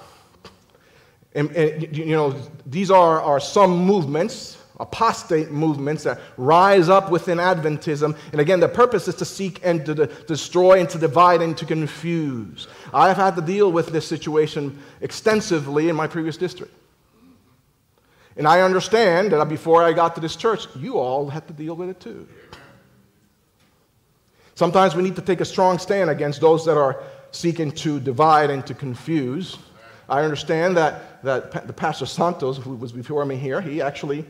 And, 1.35 1.51
and 1.51 1.95
you 1.95 2.15
know, 2.15 2.35
these 2.65 2.89
are, 2.89 3.21
are 3.21 3.39
some 3.39 3.77
movements, 3.85 4.57
apostate 4.79 5.51
movements 5.51 6.03
that 6.03 6.19
rise 6.37 6.89
up 6.89 7.11
within 7.11 7.37
Adventism. 7.37 8.17
And 8.31 8.41
again, 8.41 8.59
the 8.59 8.67
purpose 8.67 9.07
is 9.07 9.15
to 9.15 9.25
seek 9.25 9.59
and 9.63 9.85
to 9.85 10.07
destroy 10.25 10.79
and 10.79 10.89
to 10.89 10.97
divide 10.97 11.41
and 11.41 11.55
to 11.57 11.65
confuse. 11.65 12.67
I've 12.93 13.17
had 13.17 13.35
to 13.35 13.41
deal 13.41 13.71
with 13.71 13.87
this 13.87 14.07
situation 14.07 14.79
extensively 15.01 15.89
in 15.89 15.95
my 15.95 16.07
previous 16.07 16.37
district. 16.37 16.73
And 18.37 18.47
I 18.47 18.61
understand 18.61 19.33
that 19.33 19.49
before 19.49 19.83
I 19.83 19.91
got 19.91 20.15
to 20.15 20.21
this 20.21 20.35
church, 20.35 20.65
you 20.75 20.97
all 20.97 21.29
had 21.29 21.45
to 21.47 21.53
deal 21.53 21.75
with 21.75 21.89
it 21.89 21.99
too. 21.99 22.27
Sometimes 24.55 24.95
we 24.95 25.03
need 25.03 25.15
to 25.15 25.21
take 25.21 25.41
a 25.41 25.45
strong 25.45 25.77
stand 25.77 26.09
against 26.09 26.41
those 26.41 26.65
that 26.65 26.77
are 26.77 27.03
seeking 27.31 27.71
to 27.71 27.99
divide 27.99 28.49
and 28.49 28.65
to 28.67 28.73
confuse. 28.73 29.57
I 30.09 30.23
understand 30.23 30.75
that, 30.77 31.01
that 31.23 31.67
the 31.67 31.73
Pastor 31.73 32.05
Santos, 32.05 32.57
who 32.57 32.75
was 32.75 32.91
before 32.91 33.25
me 33.25 33.35
here, 33.35 33.61
he 33.61 33.81
actually 33.81 34.25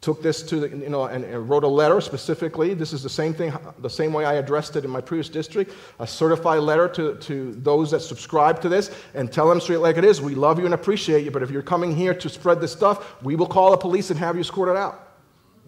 took 0.00 0.22
this 0.22 0.42
to 0.42 0.60
the, 0.60 0.68
you 0.68 0.88
know 0.88 1.04
and, 1.06 1.24
and, 1.24 1.48
wrote 1.48 1.64
a 1.64 1.68
letter 1.68 2.00
specifically. 2.00 2.74
This 2.74 2.92
is 2.92 3.02
the 3.02 3.10
same 3.10 3.34
thing 3.34 3.52
the 3.80 3.90
same 3.90 4.12
way 4.12 4.24
i 4.24 4.34
addressed 4.34 4.76
it 4.76 4.84
in 4.84 4.90
my 4.90 5.00
previous 5.00 5.28
district 5.28 5.72
a 5.98 6.06
certified 6.06 6.60
letter 6.60 6.88
to, 6.88 7.16
to 7.16 7.54
those 7.54 7.90
that 7.90 8.00
subscribe 8.00 8.60
to 8.62 8.68
this 8.68 8.90
and 9.14 9.32
tell 9.32 9.48
them 9.48 9.60
straight 9.60 9.78
like 9.78 9.96
it 9.96 10.04
is 10.04 10.20
we 10.20 10.34
love 10.34 10.58
you 10.58 10.66
and 10.66 10.74
appreciate 10.74 11.24
you 11.24 11.30
but 11.30 11.42
if 11.42 11.50
you're 11.50 11.62
coming 11.62 11.94
here 11.94 12.14
to 12.14 12.28
spread 12.28 12.60
this 12.60 12.72
stuff 12.72 13.20
we 13.22 13.34
will 13.34 13.46
call 13.46 13.72
the 13.72 13.76
police 13.76 14.10
and 14.10 14.18
have 14.18 14.36
you 14.36 14.40
escorted 14.40 14.76
out. 14.76 15.04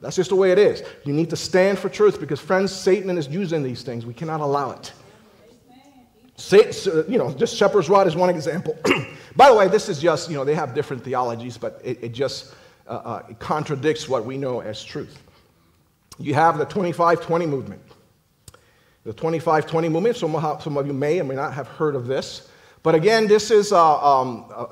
That's 0.00 0.16
just 0.16 0.30
the 0.30 0.36
way 0.36 0.50
it 0.50 0.58
is. 0.58 0.82
You 1.04 1.12
need 1.12 1.28
to 1.28 1.36
stand 1.36 1.78
for 1.78 1.88
truth 1.88 2.20
because 2.20 2.40
friends 2.40 2.72
satan 2.72 3.18
is 3.18 3.26
using 3.26 3.62
these 3.64 3.82
things. 3.82 4.06
We 4.06 4.14
cannot 4.14 4.40
allow 4.40 4.70
it. 4.70 4.92
You 7.08 7.18
know 7.18 7.32
just 7.32 7.56
shepherd's 7.56 7.88
rod 7.88 8.06
is 8.06 8.14
one 8.14 8.30
example 8.30 8.78
by 9.36 9.48
the 9.48 9.56
way 9.56 9.68
this 9.68 9.88
is 9.88 10.00
just 10.00 10.30
you 10.30 10.36
know 10.36 10.44
they 10.44 10.54
have 10.54 10.74
different 10.74 11.02
theologies 11.02 11.56
but 11.56 11.80
it, 11.84 12.02
it 12.02 12.12
just 12.12 12.54
uh, 12.90 12.94
uh, 13.04 13.22
contradicts 13.34 14.08
what 14.08 14.24
we 14.24 14.36
know 14.36 14.60
as 14.60 14.82
truth. 14.82 15.22
You 16.18 16.34
have 16.34 16.58
the 16.58 16.64
2520 16.64 17.46
movement. 17.46 17.80
The 19.04 19.12
2520 19.12 19.88
movement, 19.88 20.16
some, 20.16 20.32
some 20.60 20.76
of 20.76 20.88
you 20.88 20.92
may 20.92 21.20
or 21.20 21.24
may 21.24 21.36
not 21.36 21.54
have 21.54 21.68
heard 21.68 21.94
of 21.94 22.08
this. 22.08 22.48
But 22.82 22.96
again, 22.96 23.28
this 23.28 23.52
is 23.52 23.70
uh, 23.70 24.02
um, 24.02 24.44
uh, 24.52 24.66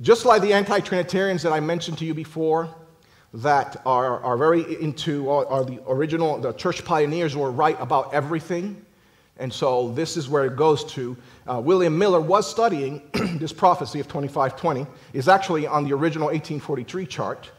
just 0.00 0.24
like 0.24 0.40
the 0.40 0.54
anti 0.54 0.80
Trinitarians 0.80 1.42
that 1.42 1.52
I 1.52 1.60
mentioned 1.60 1.98
to 1.98 2.06
you 2.06 2.14
before, 2.14 2.74
that 3.34 3.82
are, 3.84 4.20
are 4.20 4.38
very 4.38 4.80
into, 4.82 5.28
are 5.28 5.62
the 5.62 5.82
original, 5.86 6.38
the 6.38 6.54
church 6.54 6.86
pioneers 6.86 7.34
who 7.34 7.42
are 7.42 7.50
right 7.50 7.76
about 7.80 8.14
everything. 8.14 8.82
And 9.38 9.52
so 9.52 9.92
this 9.92 10.16
is 10.16 10.28
where 10.28 10.44
it 10.44 10.56
goes 10.56 10.84
to. 10.92 11.16
Uh, 11.46 11.60
William 11.64 11.96
Miller 11.96 12.20
was 12.20 12.48
studying 12.50 13.02
this 13.38 13.52
prophecy 13.52 14.00
of 14.00 14.06
2520. 14.06 14.86
is 15.12 15.28
actually 15.28 15.66
on 15.66 15.84
the 15.84 15.92
original 15.92 16.26
1843 16.26 17.06
chart 17.06 17.50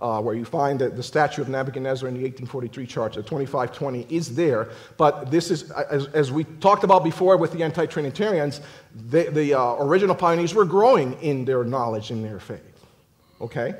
uh, 0.00 0.20
where 0.20 0.34
you 0.34 0.44
find 0.44 0.78
that 0.78 0.96
the 0.96 1.02
statue 1.02 1.42
of 1.42 1.48
Nebuchadnezzar 1.48 2.08
in 2.08 2.14
the 2.14 2.20
1843 2.20 2.86
chart, 2.86 3.12
the 3.14 3.22
2520, 3.22 4.06
is 4.08 4.34
there. 4.34 4.68
But 4.96 5.30
this 5.30 5.50
is, 5.50 5.70
as, 5.72 6.06
as 6.08 6.30
we 6.30 6.44
talked 6.44 6.84
about 6.84 7.02
before 7.02 7.36
with 7.36 7.52
the 7.52 7.62
anti 7.62 7.86
Trinitarians, 7.86 8.60
the, 9.10 9.24
the 9.24 9.54
uh, 9.54 9.74
original 9.80 10.14
pioneers 10.14 10.54
were 10.54 10.64
growing 10.64 11.14
in 11.14 11.44
their 11.44 11.64
knowledge 11.64 12.10
in 12.10 12.22
their 12.22 12.38
faith. 12.38 12.60
Okay? 13.40 13.74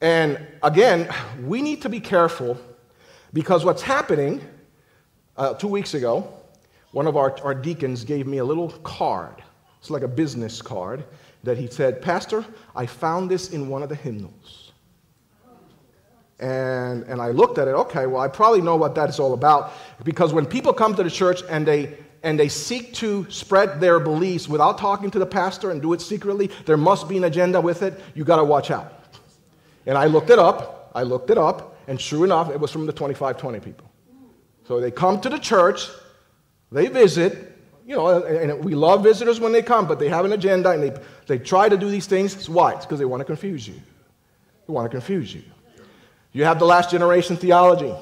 And 0.00 0.38
again, 0.62 1.08
we 1.42 1.62
need 1.62 1.80
to 1.82 1.88
be 1.88 2.00
careful 2.00 2.58
because 3.32 3.64
what's 3.64 3.82
happening, 3.82 4.42
uh, 5.36 5.54
two 5.54 5.68
weeks 5.68 5.94
ago, 5.94 6.30
one 6.94 7.08
of 7.08 7.16
our, 7.16 7.36
our 7.42 7.56
deacons 7.56 8.04
gave 8.04 8.24
me 8.24 8.38
a 8.38 8.44
little 8.44 8.70
card. 8.84 9.42
It's 9.80 9.90
like 9.90 10.02
a 10.02 10.08
business 10.08 10.62
card 10.62 11.04
that 11.42 11.58
he 11.58 11.66
said, 11.66 12.00
Pastor, 12.00 12.44
I 12.76 12.86
found 12.86 13.28
this 13.28 13.50
in 13.50 13.68
one 13.68 13.82
of 13.82 13.88
the 13.88 13.96
hymnals. 13.96 14.70
And, 16.38 17.02
and 17.04 17.20
I 17.20 17.30
looked 17.30 17.58
at 17.58 17.66
it, 17.66 17.72
okay, 17.72 18.06
well, 18.06 18.20
I 18.20 18.28
probably 18.28 18.60
know 18.60 18.76
what 18.76 18.94
that 18.94 19.08
is 19.08 19.18
all 19.18 19.34
about. 19.34 19.72
Because 20.04 20.32
when 20.32 20.46
people 20.46 20.72
come 20.72 20.94
to 20.94 21.02
the 21.02 21.10
church 21.10 21.42
and 21.50 21.66
they, 21.66 21.98
and 22.22 22.38
they 22.38 22.48
seek 22.48 22.94
to 22.94 23.28
spread 23.28 23.80
their 23.80 23.98
beliefs 23.98 24.48
without 24.48 24.78
talking 24.78 25.10
to 25.10 25.18
the 25.18 25.26
pastor 25.26 25.72
and 25.72 25.82
do 25.82 25.94
it 25.94 26.00
secretly, 26.00 26.48
there 26.64 26.76
must 26.76 27.08
be 27.08 27.16
an 27.16 27.24
agenda 27.24 27.60
with 27.60 27.82
it. 27.82 28.00
You 28.14 28.22
got 28.22 28.36
to 28.36 28.44
watch 28.44 28.70
out. 28.70 29.02
And 29.86 29.98
I 29.98 30.06
looked 30.06 30.30
it 30.30 30.38
up. 30.38 30.92
I 30.94 31.02
looked 31.02 31.30
it 31.30 31.38
up. 31.38 31.76
And 31.88 32.00
sure 32.00 32.24
enough, 32.24 32.50
it 32.50 32.60
was 32.60 32.70
from 32.70 32.86
the 32.86 32.92
2520 32.92 33.58
people. 33.58 33.90
So 34.68 34.80
they 34.80 34.92
come 34.92 35.20
to 35.22 35.28
the 35.28 35.38
church, 35.38 35.88
they 36.72 36.88
visit, 36.88 37.56
you 37.86 37.94
know, 37.94 38.24
and 38.24 38.64
we 38.64 38.74
love 38.74 39.02
visitors 39.02 39.40
when 39.40 39.52
they 39.52 39.62
come, 39.62 39.86
but 39.86 39.98
they 39.98 40.08
have 40.08 40.24
an 40.24 40.32
agenda 40.32 40.70
and 40.70 40.82
they, 40.82 40.92
they 41.26 41.38
try 41.38 41.68
to 41.68 41.76
do 41.76 41.90
these 41.90 42.06
things. 42.06 42.48
Why? 42.48 42.72
It's 42.74 42.84
because 42.84 42.98
they 42.98 43.04
want 43.04 43.20
to 43.20 43.24
confuse 43.24 43.68
you. 43.68 43.74
They 44.66 44.72
want 44.72 44.90
to 44.90 44.96
confuse 44.96 45.34
you. 45.34 45.42
You 46.32 46.44
have 46.44 46.58
the 46.58 46.64
last 46.64 46.90
generation 46.90 47.36
theology. 47.36 47.94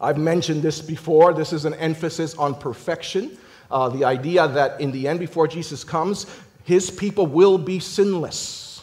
I've 0.00 0.18
mentioned 0.18 0.62
this 0.62 0.80
before. 0.80 1.32
This 1.32 1.52
is 1.52 1.64
an 1.64 1.74
emphasis 1.74 2.34
on 2.34 2.54
perfection. 2.54 3.38
Uh, 3.70 3.88
the 3.88 4.04
idea 4.04 4.48
that 4.48 4.80
in 4.80 4.90
the 4.90 5.06
end, 5.06 5.20
before 5.20 5.46
Jesus 5.46 5.84
comes, 5.84 6.26
his 6.64 6.90
people 6.90 7.26
will 7.26 7.58
be 7.58 7.78
sinless. 7.78 8.82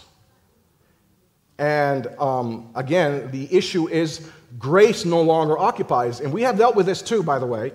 And 1.58 2.08
um, 2.20 2.70
again, 2.76 3.30
the 3.32 3.54
issue 3.54 3.90
is 3.90 4.32
grace 4.58 5.04
no 5.04 5.22
longer 5.22 5.58
occupies. 5.58 6.22
And 6.22 6.32
we 6.32 6.42
have 6.44 6.58
dealt 6.58 6.76
with 6.76 6.86
this 6.86 7.02
too, 7.02 7.22
by 7.22 7.38
the 7.38 7.46
way. 7.46 7.74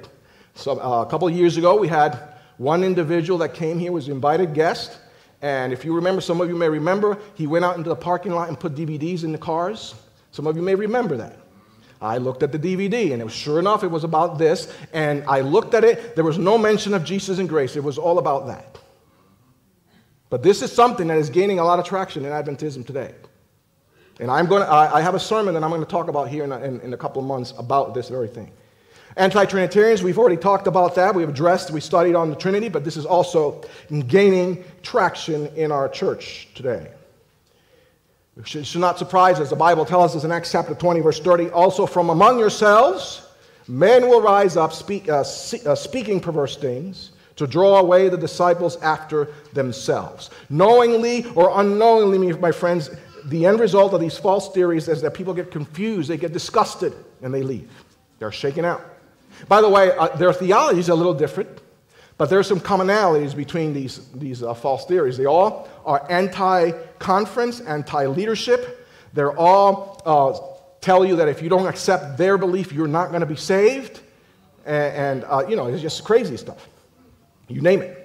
So 0.55 0.81
uh, 0.81 1.03
a 1.03 1.11
couple 1.11 1.29
of 1.29 1.35
years 1.35 1.57
ago, 1.57 1.77
we 1.77 1.89
had 1.89 2.35
one 2.59 2.85
individual 2.85 3.39
that 3.41 3.55
came 3.55 3.79
here, 3.79 3.93
was 3.93 4.09
invited 4.09 4.55
guest. 4.55 4.99
And 5.43 5.73
if 5.73 5.85
you 5.85 5.95
remember, 5.95 6.21
some 6.21 6.41
of 6.41 6.49
you 6.49 6.57
may 6.57 6.69
remember, 6.69 7.19
he 7.35 7.47
went 7.47 7.65
out 7.65 7.77
into 7.77 7.89
the 7.89 7.97
parking 7.97 8.33
lot 8.33 8.49
and 8.49 8.59
put 8.59 8.75
DVDs 8.75 9.25
in 9.25 9.33
the 9.33 9.39
cars. 9.39 9.95
Some 10.31 10.47
of 10.47 10.57
you 10.57 10.63
may 10.63 10.75
remember 10.75 11.17
that. 11.17 11.39
I 12.01 12.19
looked 12.19 12.43
at 12.43 12.53
the 12.53 12.59
DVD, 12.59 13.13
and 13.13 13.21
it 13.21 13.25
was, 13.25 13.35
sure 13.35 13.59
enough, 13.59 13.83
it 13.83 13.91
was 13.91 14.05
about 14.05 14.39
this. 14.39 14.73
And 14.93 15.25
I 15.25 15.41
looked 15.41 15.75
at 15.75 15.85
it, 15.85 16.15
there 16.15 16.25
was 16.25 16.39
no 16.39 16.57
mention 16.57 16.95
of 16.95 17.05
Jesus 17.05 17.39
and 17.39 17.49
grace. 17.49 17.77
It 17.77 17.85
was 17.85 17.99
all 17.99 18.19
about 18.19 18.47
that. 18.47 18.79
But 20.31 20.43
this 20.43 20.63
is 20.63 20.73
something 20.73 21.07
that 21.09 21.19
is 21.19 21.31
gaining 21.31 21.59
a 21.59 21.65
lot 21.65 21.79
of 21.79 21.85
traction 21.85 22.25
in 22.25 22.33
Adventism 22.33 22.87
today. 22.87 23.15
And 24.21 24.31
I'm 24.31 24.47
going 24.47 24.63
to, 24.63 24.71
I 24.71 25.01
have 25.01 25.15
a 25.15 25.21
sermon 25.21 25.55
that 25.55 25.65
I'm 25.65 25.71
going 25.71 25.83
to 25.83 25.91
talk 25.91 26.09
about 26.09 26.29
here 26.29 26.45
in 26.45 26.53
a, 26.53 26.61
in, 26.61 26.81
in 26.81 26.93
a 26.93 26.97
couple 26.97 27.21
of 27.21 27.27
months 27.27 27.53
about 27.59 27.95
this 27.95 28.09
very 28.09 28.29
thing. 28.29 28.53
Anti 29.17 29.45
Trinitarians, 29.45 30.03
we've 30.03 30.19
already 30.19 30.37
talked 30.37 30.67
about 30.67 30.97
that. 30.97 31.15
We've 31.15 31.29
addressed, 31.29 31.71
we 31.71 31.81
studied 31.81 32.17
on 32.17 32.31
the 32.31 32.37
Trinity, 32.37 32.69
but 32.69 32.85
this 32.85 32.97
is 32.97 33.07
also 33.07 33.63
gaining 34.09 34.65
traction 34.83 35.47
in 35.55 35.71
our 35.71 35.89
church 35.89 36.49
today. 36.55 36.91
It 38.37 38.49
should 38.49 38.81
not 38.81 38.99
surprise 38.99 39.39
us. 39.39 39.51
The 39.51 39.57
Bible 39.57 39.85
tells 39.85 40.17
us 40.17 40.25
in 40.25 40.33
Acts 40.33 40.51
chapter 40.51 40.75
20, 40.75 41.01
verse 41.01 41.21
30 41.21 41.51
also 41.51 41.87
from 41.87 42.11
among 42.11 42.41
yourselves, 42.41 43.29
men 43.69 44.09
will 44.09 44.21
rise 44.21 44.57
up 44.57 44.73
speak, 44.73 45.09
uh, 45.09 45.21
uh, 45.21 45.75
speaking 45.77 46.19
perverse 46.19 46.57
things 46.57 47.13
to 47.37 47.47
draw 47.47 47.79
away 47.79 48.09
the 48.09 48.17
disciples 48.17 48.77
after 48.83 49.29
themselves. 49.53 50.31
Knowingly 50.51 51.27
or 51.37 51.61
unknowingly, 51.61 52.33
my 52.33 52.51
friends, 52.51 52.91
the 53.27 53.47
end 53.47 53.61
result 53.61 53.95
of 53.95 54.01
these 54.01 54.19
false 54.19 54.53
theories 54.53 54.89
is 54.89 55.01
that 55.03 55.15
people 55.15 55.33
get 55.35 55.53
confused, 55.53 56.11
they 56.11 56.17
get 56.17 56.33
disgusted, 56.33 56.93
and 57.23 57.33
they 57.33 57.43
leave. 57.43 57.71
They're 58.19 58.33
shaken 58.33 58.65
out. 58.65 58.94
By 59.49 59.61
the 59.61 59.69
way, 59.69 59.97
uh, 59.97 60.09
their 60.17 60.33
theology 60.33 60.81
is 60.81 60.89
a 60.89 60.95
little 60.95 61.15
different. 61.15 61.61
But 62.17 62.31
there 62.31 62.39
are 62.39 62.45
some 62.45 62.61
commonalities 62.61 63.35
between 63.35 63.73
these, 63.73 64.09
these 64.15 64.43
uh, 64.43 64.55
false 64.55 64.85
theories. 64.87 65.17
They 65.17 65.27
all 65.27 65.69
are 65.85 66.07
anti 66.09 66.71
conference, 66.99 67.61
anti 67.61 68.07
leadership. 68.07 68.87
They're 69.15 69.37
all 69.37 70.01
uh, 70.07 70.55
tell 70.81 71.05
you 71.05 71.17
that 71.17 71.29
if 71.29 71.43
you 71.43 71.49
don't 71.49 71.67
accept 71.67 72.17
their 72.17 72.39
belief, 72.39 72.73
you're 72.73 72.87
not 72.87 73.09
going 73.09 73.21
to 73.21 73.27
be 73.27 73.37
saved. 73.37 74.01
And, 74.65 74.95
and 74.95 75.25
uh, 75.25 75.45
you 75.49 75.57
know, 75.57 75.67
it's 75.67 75.83
just 75.83 76.05
crazy 76.05 76.37
stuff. 76.37 76.69
You 77.49 77.61
name 77.61 77.83
it. 77.83 78.01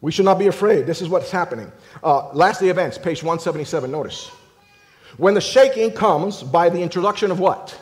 We 0.00 0.12
should 0.12 0.24
not 0.24 0.38
be 0.38 0.48
afraid. 0.48 0.86
This 0.86 1.00
is 1.00 1.08
what's 1.08 1.30
happening. 1.30 1.70
Uh, 2.02 2.30
last 2.32 2.60
day 2.60 2.68
events, 2.68 2.98
page 2.98 3.22
177. 3.22 3.90
Notice. 3.90 4.30
When 5.16 5.34
the 5.34 5.40
shaking 5.40 5.92
comes 5.92 6.42
by 6.42 6.68
the 6.68 6.82
introduction 6.82 7.30
of 7.30 7.38
what? 7.38 7.78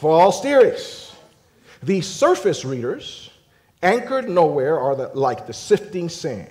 False 0.00 0.40
theories. 0.40 1.07
These 1.82 2.06
surface 2.06 2.64
readers 2.64 3.30
Anchored 3.82 4.28
nowhere 4.28 4.78
are 4.78 4.96
the, 4.96 5.08
like 5.14 5.46
the 5.46 5.52
sifting 5.52 6.08
sand. 6.08 6.48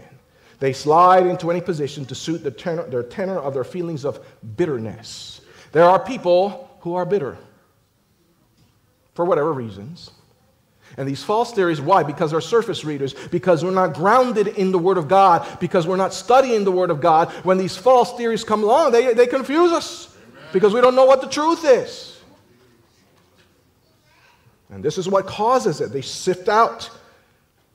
They 0.59 0.73
slide 0.73 1.27
into 1.27 1.51
any 1.51 1.61
position 1.61 2.05
to 2.05 2.15
suit 2.15 2.43
the 2.43 2.51
tenor, 2.51 2.83
their 2.83 3.03
tenor 3.03 3.37
of 3.37 3.53
their 3.53 3.63
feelings 3.63 4.05
of 4.05 4.25
bitterness. 4.55 5.41
There 5.71 5.83
are 5.83 5.99
people 5.99 6.69
who 6.81 6.95
are 6.95 7.05
bitter 7.05 7.37
for 9.13 9.25
whatever 9.25 9.51
reasons. 9.51 10.11
And 10.95 11.07
these 11.07 11.21
false 11.21 11.51
theories, 11.51 11.81
why? 11.81 12.03
Because 12.03 12.31
they're 12.31 12.41
surface 12.41 12.85
readers, 12.85 13.13
because 13.29 13.63
we're 13.63 13.71
not 13.71 13.93
grounded 13.93 14.47
in 14.47 14.71
the 14.71 14.79
Word 14.79 14.97
of 14.97 15.09
God, 15.09 15.45
because 15.59 15.85
we're 15.85 15.97
not 15.97 16.13
studying 16.13 16.63
the 16.63 16.71
Word 16.71 16.89
of 16.89 17.01
God. 17.01 17.29
When 17.43 17.57
these 17.57 17.75
false 17.75 18.15
theories 18.15 18.43
come 18.43 18.63
along, 18.63 18.93
they, 18.93 19.13
they 19.13 19.27
confuse 19.27 19.73
us 19.73 20.15
because 20.53 20.73
we 20.73 20.79
don't 20.79 20.95
know 20.95 21.05
what 21.05 21.21
the 21.21 21.27
truth 21.27 21.65
is. 21.65 22.16
And 24.69 24.83
this 24.83 24.97
is 24.97 25.07
what 25.07 25.27
causes 25.27 25.81
it. 25.81 25.91
They 25.91 26.01
sift 26.01 26.49
out, 26.49 26.89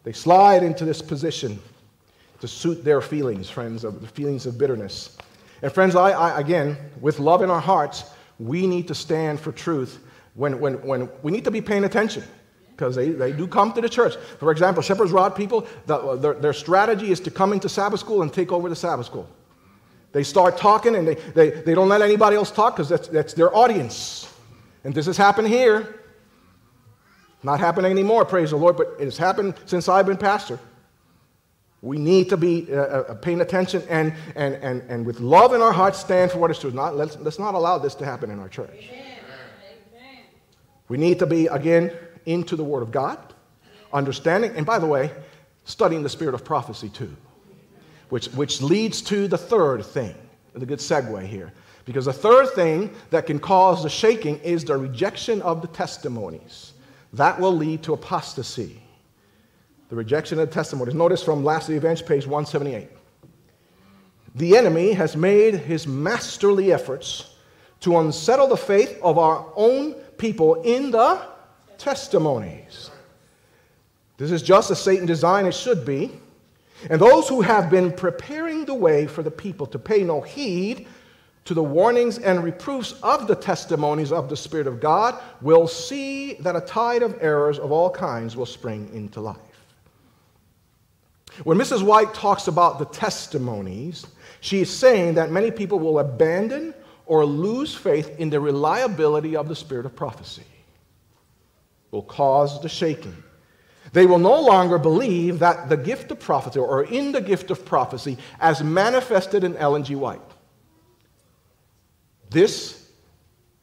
they 0.04 0.12
slide 0.12 0.62
into 0.62 0.84
this 0.84 1.00
position 1.00 1.58
to 2.40 2.48
suit 2.48 2.84
their 2.84 3.00
feelings, 3.00 3.48
friends, 3.48 3.84
of 3.84 4.00
the 4.00 4.08
feelings 4.08 4.46
of 4.46 4.58
bitterness. 4.58 5.16
And 5.62 5.72
friends, 5.72 5.94
I, 5.94 6.10
I, 6.10 6.40
again, 6.40 6.76
with 7.00 7.20
love 7.20 7.42
in 7.42 7.50
our 7.50 7.60
hearts, 7.60 8.04
we 8.38 8.66
need 8.66 8.88
to 8.88 8.94
stand 8.94 9.40
for 9.40 9.52
truth 9.52 10.00
when, 10.34 10.58
when, 10.58 10.74
when 10.84 11.08
we 11.22 11.30
need 11.30 11.44
to 11.44 11.50
be 11.50 11.60
paying 11.60 11.84
attention 11.84 12.24
because 12.70 12.96
they, 12.96 13.10
they 13.10 13.32
do 13.32 13.46
come 13.46 13.72
to 13.74 13.80
the 13.80 13.88
church. 13.88 14.16
For 14.40 14.50
example, 14.50 14.82
Shepherd's 14.82 15.12
Rod 15.12 15.36
people, 15.36 15.66
the, 15.86 16.16
their, 16.16 16.34
their 16.34 16.52
strategy 16.52 17.12
is 17.12 17.20
to 17.20 17.30
come 17.30 17.52
into 17.52 17.68
Sabbath 17.68 18.00
school 18.00 18.22
and 18.22 18.32
take 18.32 18.50
over 18.50 18.68
the 18.68 18.76
Sabbath 18.76 19.06
school. 19.06 19.28
They 20.10 20.24
start 20.24 20.58
talking 20.58 20.96
and 20.96 21.06
they, 21.06 21.14
they, 21.14 21.50
they 21.50 21.74
don't 21.74 21.88
let 21.88 22.02
anybody 22.02 22.36
else 22.36 22.50
talk 22.50 22.74
because 22.74 22.88
that's, 22.88 23.08
that's 23.08 23.34
their 23.34 23.54
audience. 23.54 24.28
And 24.84 24.94
this 24.94 25.06
has 25.06 25.16
happened 25.16 25.48
here. 25.48 26.00
Not 27.42 27.60
happening 27.60 27.90
anymore, 27.90 28.24
praise 28.24 28.50
the 28.50 28.56
Lord, 28.56 28.76
but 28.76 28.94
it 28.98 29.04
has 29.04 29.18
happened 29.18 29.54
since 29.66 29.88
I've 29.88 30.06
been 30.06 30.16
pastor. 30.16 30.58
We 31.80 31.98
need 31.98 32.28
to 32.28 32.36
be 32.36 32.72
uh, 32.72 32.76
uh, 32.76 33.14
paying 33.14 33.40
attention 33.40 33.82
and, 33.88 34.14
and, 34.36 34.54
and, 34.54 34.82
and 34.88 35.04
with 35.04 35.18
love 35.18 35.52
in 35.52 35.60
our 35.60 35.72
hearts 35.72 35.98
stand 35.98 36.30
for 36.30 36.38
what 36.38 36.50
is 36.52 36.58
true. 36.60 36.70
Not, 36.70 36.96
let's, 36.96 37.18
let's 37.18 37.40
not 37.40 37.54
allow 37.54 37.78
this 37.78 37.96
to 37.96 38.04
happen 38.04 38.30
in 38.30 38.38
our 38.38 38.48
church. 38.48 38.88
Amen. 38.88 39.12
We 40.88 40.98
need 40.98 41.18
to 41.20 41.26
be, 41.26 41.46
again, 41.46 41.90
into 42.26 42.54
the 42.54 42.62
Word 42.62 42.82
of 42.82 42.92
God, 42.92 43.18
understanding, 43.92 44.52
and 44.56 44.66
by 44.66 44.78
the 44.78 44.86
way, 44.86 45.10
studying 45.64 46.02
the 46.02 46.08
spirit 46.08 46.34
of 46.34 46.44
prophecy 46.44 46.88
too, 46.88 47.16
which, 48.10 48.26
which 48.26 48.60
leads 48.60 49.00
to 49.02 49.26
the 49.26 49.38
third 49.38 49.84
thing. 49.84 50.14
the 50.54 50.66
good 50.66 50.80
segue 50.80 51.26
here. 51.26 51.52
Because 51.84 52.04
the 52.04 52.12
third 52.12 52.50
thing 52.50 52.94
that 53.10 53.26
can 53.26 53.40
cause 53.40 53.82
the 53.82 53.88
shaking 53.88 54.38
is 54.40 54.64
the 54.64 54.76
rejection 54.76 55.42
of 55.42 55.62
the 55.62 55.68
testimonies. 55.68 56.71
That 57.12 57.40
will 57.40 57.54
lead 57.54 57.82
to 57.84 57.92
apostasy 57.92 58.82
the 59.88 59.96
rejection 59.96 60.38
of 60.38 60.48
the 60.48 60.54
testimonies. 60.54 60.94
Notice 60.94 61.22
from 61.22 61.44
last 61.44 61.68
day 61.68 61.74
events, 61.74 62.00
page 62.00 62.26
178. 62.26 62.88
The 64.34 64.56
enemy 64.56 64.94
has 64.94 65.16
made 65.16 65.54
his 65.54 65.86
masterly 65.86 66.72
efforts 66.72 67.34
to 67.80 67.98
unsettle 67.98 68.46
the 68.46 68.56
faith 68.56 68.98
of 69.02 69.18
our 69.18 69.46
own 69.54 69.92
people 70.16 70.62
in 70.62 70.90
the 70.90 71.20
testimonies. 71.76 72.90
This 74.16 74.30
is 74.30 74.42
just 74.42 74.70
as 74.70 74.80
Satan 74.80 75.04
designed 75.04 75.46
it 75.46 75.54
should 75.54 75.84
be. 75.84 76.12
And 76.88 77.00
those 77.00 77.28
who 77.28 77.42
have 77.42 77.70
been 77.70 77.92
preparing 77.92 78.64
the 78.64 78.74
way 78.74 79.06
for 79.06 79.22
the 79.22 79.30
people 79.30 79.66
to 79.66 79.78
pay 79.78 80.02
no 80.02 80.20
heed 80.20 80.86
to 81.44 81.54
the 81.54 81.62
warnings 81.62 82.18
and 82.18 82.44
reproofs 82.44 82.92
of 83.02 83.26
the 83.26 83.34
testimonies 83.34 84.12
of 84.12 84.28
the 84.28 84.36
Spirit 84.36 84.66
of 84.66 84.80
God 84.80 85.20
will 85.40 85.66
see 85.66 86.34
that 86.34 86.54
a 86.54 86.60
tide 86.60 87.02
of 87.02 87.18
errors 87.20 87.58
of 87.58 87.72
all 87.72 87.90
kinds 87.90 88.36
will 88.36 88.46
spring 88.46 88.88
into 88.92 89.20
life. 89.20 89.36
When 91.44 91.58
Mrs. 91.58 91.82
White 91.82 92.14
talks 92.14 92.46
about 92.46 92.78
the 92.78 92.84
testimonies, 92.86 94.06
she 94.40 94.60
is 94.60 94.70
saying 94.70 95.14
that 95.14 95.30
many 95.30 95.50
people 95.50 95.78
will 95.78 95.98
abandon 95.98 96.74
or 97.06 97.24
lose 97.24 97.74
faith 97.74 98.18
in 98.18 98.30
the 98.30 98.40
reliability 98.40 99.34
of 99.34 99.48
the 99.48 99.56
spirit 99.56 99.86
of 99.86 99.96
prophecy. 99.96 100.44
Will 101.90 102.02
cause 102.02 102.60
the 102.62 102.68
shaking. 102.68 103.22
They 103.92 104.06
will 104.06 104.18
no 104.18 104.40
longer 104.40 104.78
believe 104.78 105.40
that 105.40 105.68
the 105.68 105.76
gift 105.76 106.10
of 106.10 106.20
prophecy 106.20 106.58
or 106.58 106.84
in 106.84 107.12
the 107.12 107.20
gift 107.20 107.50
of 107.50 107.64
prophecy 107.64 108.16
as 108.40 108.62
manifested 108.62 109.42
in 109.44 109.56
Ellen 109.56 109.84
G. 109.84 109.94
White. 109.94 110.20
This, 112.32 112.88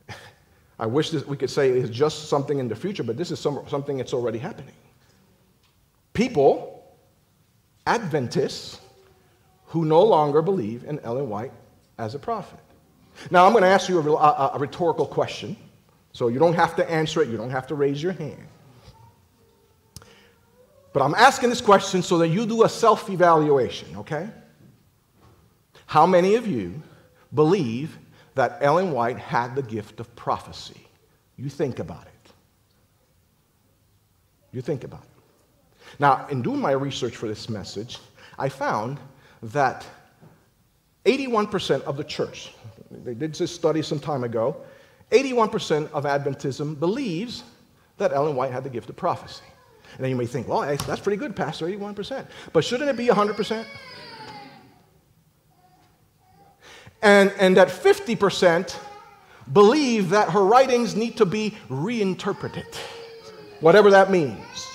I 0.79 0.85
wish 0.85 1.09
this, 1.09 1.25
we 1.25 1.37
could 1.37 1.49
say 1.49 1.69
is 1.69 1.89
just 1.89 2.29
something 2.29 2.59
in 2.59 2.67
the 2.67 2.75
future, 2.75 3.03
but 3.03 3.17
this 3.17 3.31
is 3.31 3.39
some, 3.39 3.63
something 3.67 3.97
that's 3.97 4.13
already 4.13 4.39
happening. 4.39 4.75
People 6.13 6.79
Adventists 7.89 8.79
who 9.65 9.83
no 9.83 10.03
longer 10.03 10.43
believe 10.43 10.83
in 10.83 10.99
Ellen 10.99 11.27
White 11.27 11.51
as 11.97 12.13
a 12.13 12.19
prophet. 12.19 12.59
Now, 13.31 13.45
I'm 13.45 13.51
going 13.51 13.63
to 13.63 13.69
ask 13.69 13.89
you 13.89 13.99
a, 13.99 14.13
a, 14.13 14.51
a, 14.53 14.59
rhetorical 14.59 15.07
question, 15.07 15.57
so 16.13 16.27
you 16.27 16.37
don't 16.37 16.53
have 16.53 16.75
to 16.75 16.89
answer 16.89 17.21
it, 17.23 17.29
you 17.29 17.37
don't 17.37 17.49
have 17.49 17.65
to 17.67 17.75
raise 17.75 18.01
your 18.01 18.13
hand. 18.13 18.47
But 20.93 21.01
I'm 21.01 21.15
asking 21.15 21.49
this 21.49 21.61
question 21.61 22.03
so 22.03 22.19
that 22.19 22.27
you 22.29 22.45
do 22.45 22.63
a 22.63 22.69
self 22.69 23.09
evaluation, 23.09 23.95
okay? 23.97 24.29
How 25.87 26.05
many 26.05 26.35
of 26.35 26.45
you 26.45 26.81
believe 27.33 27.97
that 28.39 28.57
Ellen 28.61 28.93
White 28.93 29.17
had 29.17 29.53
the 29.53 29.61
gift 29.61 29.99
of 29.99 30.15
prophecy? 30.15 30.87
You 31.35 31.49
think 31.49 31.79
about 31.79 32.03
it. 32.03 32.31
You 34.53 34.61
think 34.61 34.85
about 34.85 35.01
it. 35.01 35.99
Now, 35.99 36.25
in 36.29 36.41
doing 36.41 36.61
my 36.61 36.71
research 36.71 37.17
for 37.17 37.27
this 37.27 37.49
message, 37.49 37.97
I 38.37 38.47
found 38.47 38.97
that 39.43 39.85
81% 41.03 41.81
of 41.81 41.97
the 41.97 42.03
church, 42.05 42.53
they 42.89 43.13
did 43.13 43.35
this 43.35 43.53
study 43.53 43.81
some 43.81 43.99
time 43.99 44.23
ago, 44.23 44.55
81% 45.11 45.91
of 45.91 46.05
Adventism 46.05 46.79
believes 46.79 47.43
that 47.97 48.13
Ellen 48.13 48.37
White 48.37 48.53
had 48.53 48.63
the 48.63 48.69
gift 48.69 48.89
of 48.89 48.95
prophecy. 48.95 49.43
And 49.95 50.03
then 50.03 50.11
you 50.11 50.15
may 50.15 50.27
think, 50.27 50.47
well, 50.47 50.61
that's 50.61 51.01
pretty 51.01 51.17
good, 51.17 51.35
Pastor, 51.35 51.65
81%. 51.67 52.25
But 52.53 52.63
shouldn't 52.63 52.89
it 52.89 52.95
be 52.95 53.07
100%? 53.07 53.65
And, 57.01 57.31
and 57.39 57.55
that 57.57 57.69
50% 57.69 58.75
believe 59.51 60.09
that 60.09 60.29
her 60.31 60.43
writings 60.43 60.95
need 60.95 61.17
to 61.17 61.25
be 61.25 61.57
reinterpreted, 61.69 62.67
whatever 63.61 63.91
that 63.91 64.11
means. 64.11 64.67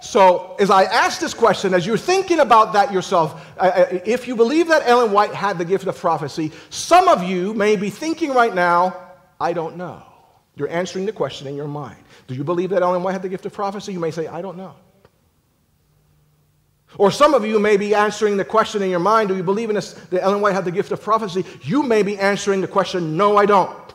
So, 0.00 0.56
as 0.58 0.70
I 0.70 0.84
ask 0.84 1.20
this 1.20 1.34
question, 1.34 1.74
as 1.74 1.84
you're 1.84 1.98
thinking 1.98 2.38
about 2.38 2.72
that 2.72 2.92
yourself, 2.92 3.44
if 3.60 4.28
you 4.28 4.36
believe 4.36 4.68
that 4.68 4.86
Ellen 4.86 5.12
White 5.12 5.34
had 5.34 5.58
the 5.58 5.64
gift 5.64 5.86
of 5.86 5.98
prophecy, 5.98 6.52
some 6.70 7.08
of 7.08 7.22
you 7.24 7.52
may 7.52 7.76
be 7.76 7.90
thinking 7.90 8.32
right 8.32 8.54
now, 8.54 8.96
I 9.40 9.52
don't 9.52 9.76
know. 9.76 10.02
You're 10.56 10.70
answering 10.70 11.04
the 11.04 11.12
question 11.12 11.46
in 11.46 11.56
your 11.56 11.68
mind. 11.68 11.98
Do 12.26 12.34
you 12.34 12.44
believe 12.44 12.70
that 12.70 12.82
Ellen 12.82 13.02
White 13.02 13.12
had 13.12 13.22
the 13.22 13.28
gift 13.28 13.44
of 13.46 13.52
prophecy? 13.52 13.92
You 13.92 14.00
may 14.00 14.10
say, 14.10 14.26
I 14.26 14.40
don't 14.40 14.56
know. 14.56 14.74
Or 16.96 17.10
some 17.10 17.34
of 17.34 17.44
you 17.44 17.58
may 17.58 17.76
be 17.76 17.94
answering 17.94 18.36
the 18.36 18.44
question 18.44 18.82
in 18.82 18.88
your 18.88 18.98
mind, 18.98 19.28
do 19.28 19.36
you 19.36 19.42
believe 19.42 19.68
in 19.68 19.74
this, 19.74 19.92
that 19.92 20.22
Ellen 20.22 20.40
White 20.40 20.54
had 20.54 20.64
the 20.64 20.70
gift 20.70 20.90
of 20.90 21.02
prophecy? 21.02 21.44
You 21.62 21.82
may 21.82 22.02
be 22.02 22.18
answering 22.18 22.60
the 22.60 22.68
question, 22.68 23.16
no, 23.16 23.36
I 23.36 23.44
don't. 23.44 23.88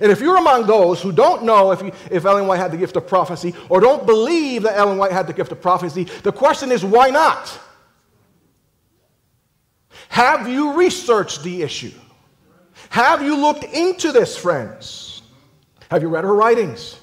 And 0.00 0.12
if 0.12 0.20
you're 0.20 0.36
among 0.36 0.66
those 0.66 1.02
who 1.02 1.10
don't 1.10 1.42
know 1.42 1.72
if, 1.72 1.82
you, 1.82 1.90
if 2.10 2.24
Ellen 2.24 2.46
White 2.46 2.58
had 2.58 2.70
the 2.70 2.76
gift 2.76 2.96
of 2.96 3.08
prophecy 3.08 3.54
or 3.68 3.80
don't 3.80 4.06
believe 4.06 4.62
that 4.62 4.78
Ellen 4.78 4.98
White 4.98 5.10
had 5.10 5.26
the 5.26 5.32
gift 5.32 5.50
of 5.50 5.60
prophecy, 5.60 6.04
the 6.22 6.30
question 6.30 6.70
is 6.70 6.84
why 6.84 7.10
not? 7.10 7.58
Have 10.10 10.48
you 10.48 10.74
researched 10.74 11.42
the 11.42 11.62
issue? 11.62 11.92
Have 12.90 13.22
you 13.22 13.36
looked 13.36 13.64
into 13.64 14.12
this, 14.12 14.36
friends? 14.36 15.22
Have 15.90 16.02
you 16.02 16.08
read 16.08 16.22
her 16.22 16.34
writings? 16.34 16.99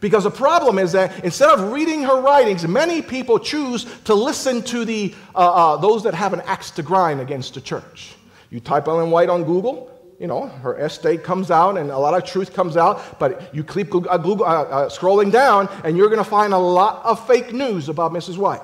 Because 0.00 0.24
the 0.24 0.30
problem 0.30 0.78
is 0.78 0.92
that 0.92 1.24
instead 1.24 1.50
of 1.50 1.72
reading 1.72 2.02
her 2.02 2.20
writings, 2.20 2.66
many 2.66 3.02
people 3.02 3.38
choose 3.38 3.86
to 4.04 4.14
listen 4.14 4.62
to 4.64 4.84
the, 4.84 5.14
uh, 5.34 5.38
uh, 5.38 5.76
those 5.76 6.02
that 6.04 6.14
have 6.14 6.32
an 6.32 6.40
axe 6.42 6.70
to 6.72 6.82
grind 6.82 7.20
against 7.20 7.54
the 7.54 7.60
church. 7.60 8.14
You 8.50 8.60
type 8.60 8.86
Ellen 8.86 9.10
White 9.10 9.28
on 9.28 9.44
Google, 9.44 9.90
you 10.18 10.26
know, 10.26 10.46
her 10.46 10.76
estate 10.78 11.22
comes 11.22 11.50
out 11.50 11.78
and 11.78 11.90
a 11.90 11.98
lot 11.98 12.14
of 12.14 12.24
truth 12.24 12.52
comes 12.52 12.76
out, 12.76 13.18
but 13.18 13.54
you 13.54 13.62
keep 13.62 13.94
uh, 13.94 14.16
Google, 14.18 14.44
uh, 14.44 14.62
uh, 14.62 14.88
scrolling 14.88 15.30
down 15.30 15.68
and 15.84 15.96
you're 15.96 16.08
going 16.08 16.22
to 16.22 16.28
find 16.28 16.52
a 16.52 16.58
lot 16.58 17.04
of 17.04 17.24
fake 17.26 17.52
news 17.52 17.88
about 17.88 18.12
Mrs. 18.12 18.36
White. 18.36 18.62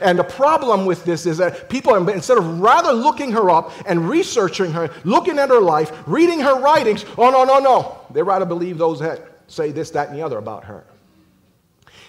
And 0.00 0.18
the 0.18 0.24
problem 0.24 0.86
with 0.86 1.04
this 1.04 1.26
is 1.26 1.36
that 1.36 1.68
people, 1.68 2.08
instead 2.08 2.38
of 2.38 2.60
rather 2.60 2.92
looking 2.92 3.30
her 3.32 3.50
up 3.50 3.72
and 3.86 4.08
researching 4.08 4.72
her, 4.72 4.90
looking 5.04 5.38
at 5.38 5.50
her 5.50 5.60
life, 5.60 5.92
reading 6.06 6.40
her 6.40 6.58
writings, 6.60 7.04
oh, 7.18 7.30
no, 7.30 7.44
no, 7.44 7.58
no. 7.58 7.98
They 8.10 8.22
rather 8.22 8.46
believe 8.46 8.78
those 8.78 8.98
that 9.00 9.35
say 9.46 9.72
this, 9.72 9.90
that, 9.90 10.08
and 10.08 10.16
the 10.16 10.22
other 10.22 10.38
about 10.38 10.64
her. 10.64 10.84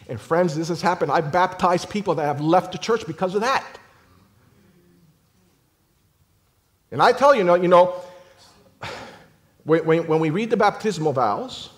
And 0.09 0.19
friends, 0.19 0.55
this 0.55 0.69
has 0.69 0.81
happened. 0.81 1.11
I've 1.11 1.31
baptized 1.31 1.89
people 1.89 2.15
that 2.15 2.25
have 2.25 2.41
left 2.41 2.71
the 2.71 2.77
church 2.77 3.05
because 3.05 3.35
of 3.35 3.41
that. 3.41 3.65
And 6.91 7.01
I 7.01 7.11
tell 7.11 7.35
you, 7.35 7.55
you 7.61 7.67
know, 7.67 8.01
when, 9.65 10.19
we 10.19 10.29
read 10.29 10.49
the 10.49 10.57
baptismal 10.57 11.11
vows, 11.11 11.69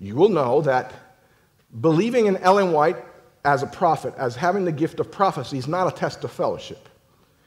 you 0.00 0.16
will 0.16 0.28
know 0.28 0.60
that 0.62 0.92
believing 1.80 2.26
in 2.26 2.36
Ellen 2.38 2.72
White 2.72 2.96
as 3.44 3.62
a 3.62 3.66
prophet, 3.66 4.12
as 4.18 4.34
having 4.34 4.64
the 4.64 4.72
gift 4.72 4.98
of 4.98 5.12
prophecy, 5.12 5.56
is 5.56 5.68
not 5.68 5.86
a 5.86 5.96
test 5.96 6.24
of 6.24 6.32
fellowship. 6.32 6.88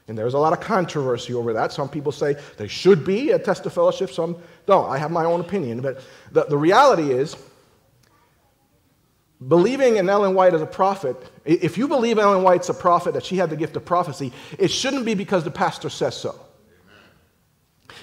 And 0.08 0.16
there's 0.16 0.34
a 0.34 0.38
lot 0.38 0.54
of 0.54 0.60
controversy 0.60 1.34
over 1.34 1.52
that. 1.52 1.72
Some 1.72 1.88
people 1.88 2.10
say 2.10 2.36
they 2.56 2.66
should 2.66 3.04
be 3.04 3.30
a 3.30 3.38
test 3.38 3.66
of 3.66 3.74
fellowship, 3.74 4.10
some 4.10 4.36
don't. 4.70 4.88
I 4.88 4.96
have 4.96 5.10
my 5.10 5.24
own 5.24 5.40
opinion. 5.40 5.80
But 5.80 6.00
the, 6.32 6.44
the 6.44 6.56
reality 6.56 7.10
is, 7.10 7.36
believing 9.46 9.96
in 9.96 10.08
Ellen 10.08 10.34
White 10.34 10.54
as 10.54 10.62
a 10.62 10.66
prophet, 10.66 11.16
if 11.44 11.76
you 11.76 11.88
believe 11.88 12.18
Ellen 12.18 12.42
White's 12.42 12.68
a 12.68 12.74
prophet, 12.74 13.14
that 13.14 13.24
she 13.24 13.36
had 13.36 13.50
the 13.50 13.56
gift 13.56 13.76
of 13.76 13.84
prophecy, 13.84 14.32
it 14.58 14.70
shouldn't 14.70 15.04
be 15.04 15.14
because 15.14 15.44
the 15.44 15.50
pastor 15.50 15.90
says 15.90 16.16
so. 16.16 16.38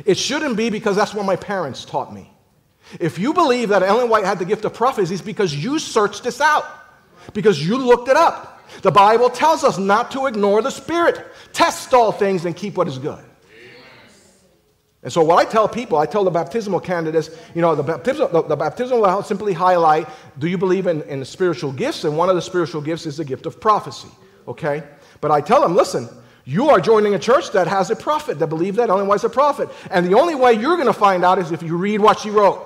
It 0.05 0.17
shouldn't 0.17 0.57
be 0.57 0.69
because 0.69 0.95
that's 0.95 1.13
what 1.13 1.25
my 1.25 1.35
parents 1.35 1.85
taught 1.85 2.13
me. 2.13 2.31
If 2.99 3.17
you 3.17 3.33
believe 3.33 3.69
that 3.69 3.83
Ellen 3.83 4.09
White 4.09 4.25
had 4.25 4.39
the 4.39 4.45
gift 4.45 4.65
of 4.65 4.73
prophecy, 4.73 5.13
it's 5.13 5.23
because 5.23 5.55
you 5.55 5.79
searched 5.79 6.23
this 6.23 6.39
out, 6.39 6.65
because 7.33 7.65
you 7.65 7.77
looked 7.77 8.09
it 8.09 8.15
up. 8.15 8.61
The 8.81 8.91
Bible 8.91 9.29
tells 9.29 9.63
us 9.63 9.77
not 9.77 10.11
to 10.11 10.27
ignore 10.27 10.61
the 10.61 10.69
Spirit. 10.69 11.25
Test 11.53 11.93
all 11.93 12.11
things 12.11 12.45
and 12.45 12.55
keep 12.55 12.75
what 12.75 12.87
is 12.87 12.97
good. 12.97 13.23
And 15.03 15.13
so, 15.13 15.23
what 15.23 15.45
I 15.45 15.49
tell 15.49 15.67
people, 15.67 15.97
I 15.97 16.05
tell 16.05 16.23
the 16.23 16.31
baptismal 16.31 16.79
candidates, 16.79 17.29
you 17.53 17.61
know, 17.61 17.75
the 17.75 17.83
baptismal, 17.83 18.29
the, 18.29 18.41
the 18.41 18.55
baptismal 18.55 19.01
will 19.01 19.23
simply 19.23 19.53
highlight 19.53 20.07
do 20.39 20.47
you 20.47 20.57
believe 20.57 20.87
in, 20.87 21.03
in 21.03 21.23
spiritual 21.23 21.71
gifts? 21.71 22.03
And 22.03 22.17
one 22.17 22.29
of 22.29 22.35
the 22.35 22.41
spiritual 22.41 22.81
gifts 22.81 23.05
is 23.05 23.17
the 23.17 23.25
gift 23.25 23.45
of 23.45 23.61
prophecy, 23.61 24.09
okay? 24.47 24.83
But 25.21 25.31
I 25.31 25.41
tell 25.41 25.61
them, 25.61 25.75
listen, 25.75 26.09
you 26.45 26.69
are 26.69 26.79
joining 26.79 27.13
a 27.13 27.19
church 27.19 27.51
that 27.51 27.67
has 27.67 27.91
a 27.91 27.95
prophet, 27.95 28.39
that 28.39 28.47
believes 28.47 28.77
that 28.77 28.89
Ellen 28.89 29.05
White's 29.07 29.23
a 29.23 29.29
prophet. 29.29 29.69
And 29.91 30.05
the 30.05 30.15
only 30.15 30.33
way 30.33 30.53
you're 30.53 30.77
going 30.77 30.87
to 30.87 30.93
find 30.93 31.23
out 31.23 31.37
is 31.39 31.51
if 31.51 31.61
you 31.61 31.77
read 31.77 31.99
what 31.99 32.19
she 32.19 32.29
wrote. 32.29 32.65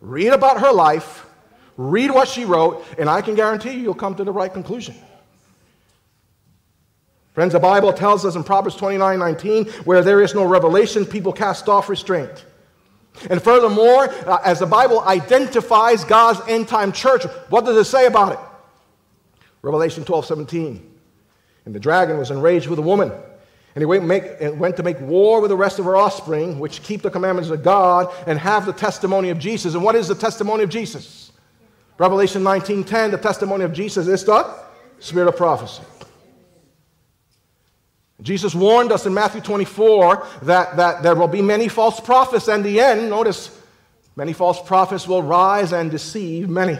Read 0.00 0.32
about 0.32 0.60
her 0.60 0.72
life, 0.72 1.26
read 1.76 2.10
what 2.10 2.28
she 2.28 2.44
wrote, 2.44 2.84
and 2.98 3.10
I 3.10 3.20
can 3.20 3.34
guarantee 3.34 3.72
you 3.72 3.80
you'll 3.80 3.94
come 3.94 4.14
to 4.16 4.24
the 4.24 4.32
right 4.32 4.52
conclusion. 4.52 4.94
Friends, 7.32 7.54
the 7.54 7.60
Bible 7.60 7.92
tells 7.92 8.26
us 8.26 8.36
in 8.36 8.44
Proverbs 8.44 8.76
29 8.76 9.18
19, 9.18 9.64
where 9.84 10.02
there 10.02 10.20
is 10.20 10.34
no 10.34 10.44
revelation, 10.44 11.06
people 11.06 11.32
cast 11.32 11.68
off 11.68 11.88
restraint. 11.88 12.44
And 13.30 13.42
furthermore, 13.42 14.08
uh, 14.26 14.38
as 14.44 14.60
the 14.60 14.66
Bible 14.66 15.00
identifies 15.00 16.04
God's 16.04 16.40
end 16.48 16.68
time 16.68 16.92
church, 16.92 17.24
what 17.48 17.64
does 17.64 17.76
it 17.76 17.84
say 17.84 18.06
about 18.06 18.32
it? 18.32 18.38
Revelation 19.62 20.04
12 20.04 20.26
17. 20.26 20.90
And 21.64 21.74
the 21.74 21.80
dragon 21.80 22.18
was 22.18 22.30
enraged 22.30 22.66
with 22.66 22.76
the 22.76 22.82
woman, 22.82 23.10
and 23.10 23.82
he 23.82 23.86
went, 23.86 24.04
make, 24.04 24.24
went 24.58 24.76
to 24.76 24.82
make 24.82 25.00
war 25.00 25.40
with 25.40 25.50
the 25.50 25.56
rest 25.56 25.78
of 25.78 25.84
her 25.84 25.96
offspring, 25.96 26.58
which 26.58 26.82
keep 26.82 27.02
the 27.02 27.10
commandments 27.10 27.50
of 27.50 27.62
God 27.62 28.12
and 28.26 28.38
have 28.38 28.66
the 28.66 28.72
testimony 28.72 29.30
of 29.30 29.38
Jesus. 29.38 29.74
And 29.74 29.84
what 29.84 29.94
is 29.94 30.08
the 30.08 30.14
testimony 30.14 30.64
of 30.64 30.70
Jesus? 30.70 31.32
Revelation 31.98 32.42
19:10, 32.42 33.12
the 33.12 33.18
testimony 33.18 33.64
of 33.64 33.72
Jesus 33.72 34.08
is 34.08 34.24
the 34.24 34.54
spirit 34.98 35.28
of 35.28 35.36
prophecy. 35.36 35.82
Jesus 38.22 38.54
warned 38.54 38.92
us 38.92 39.04
in 39.04 39.12
Matthew 39.12 39.40
24 39.40 40.26
that, 40.42 40.76
that 40.76 41.02
there 41.02 41.14
will 41.14 41.28
be 41.28 41.42
many 41.42 41.68
false 41.68 41.98
prophets, 41.98 42.48
and 42.48 42.64
the 42.64 42.80
end, 42.80 43.10
notice, 43.10 43.60
many 44.16 44.32
false 44.32 44.62
prophets 44.62 45.08
will 45.08 45.22
rise 45.22 45.72
and 45.72 45.90
deceive 45.90 46.48
many. 46.48 46.78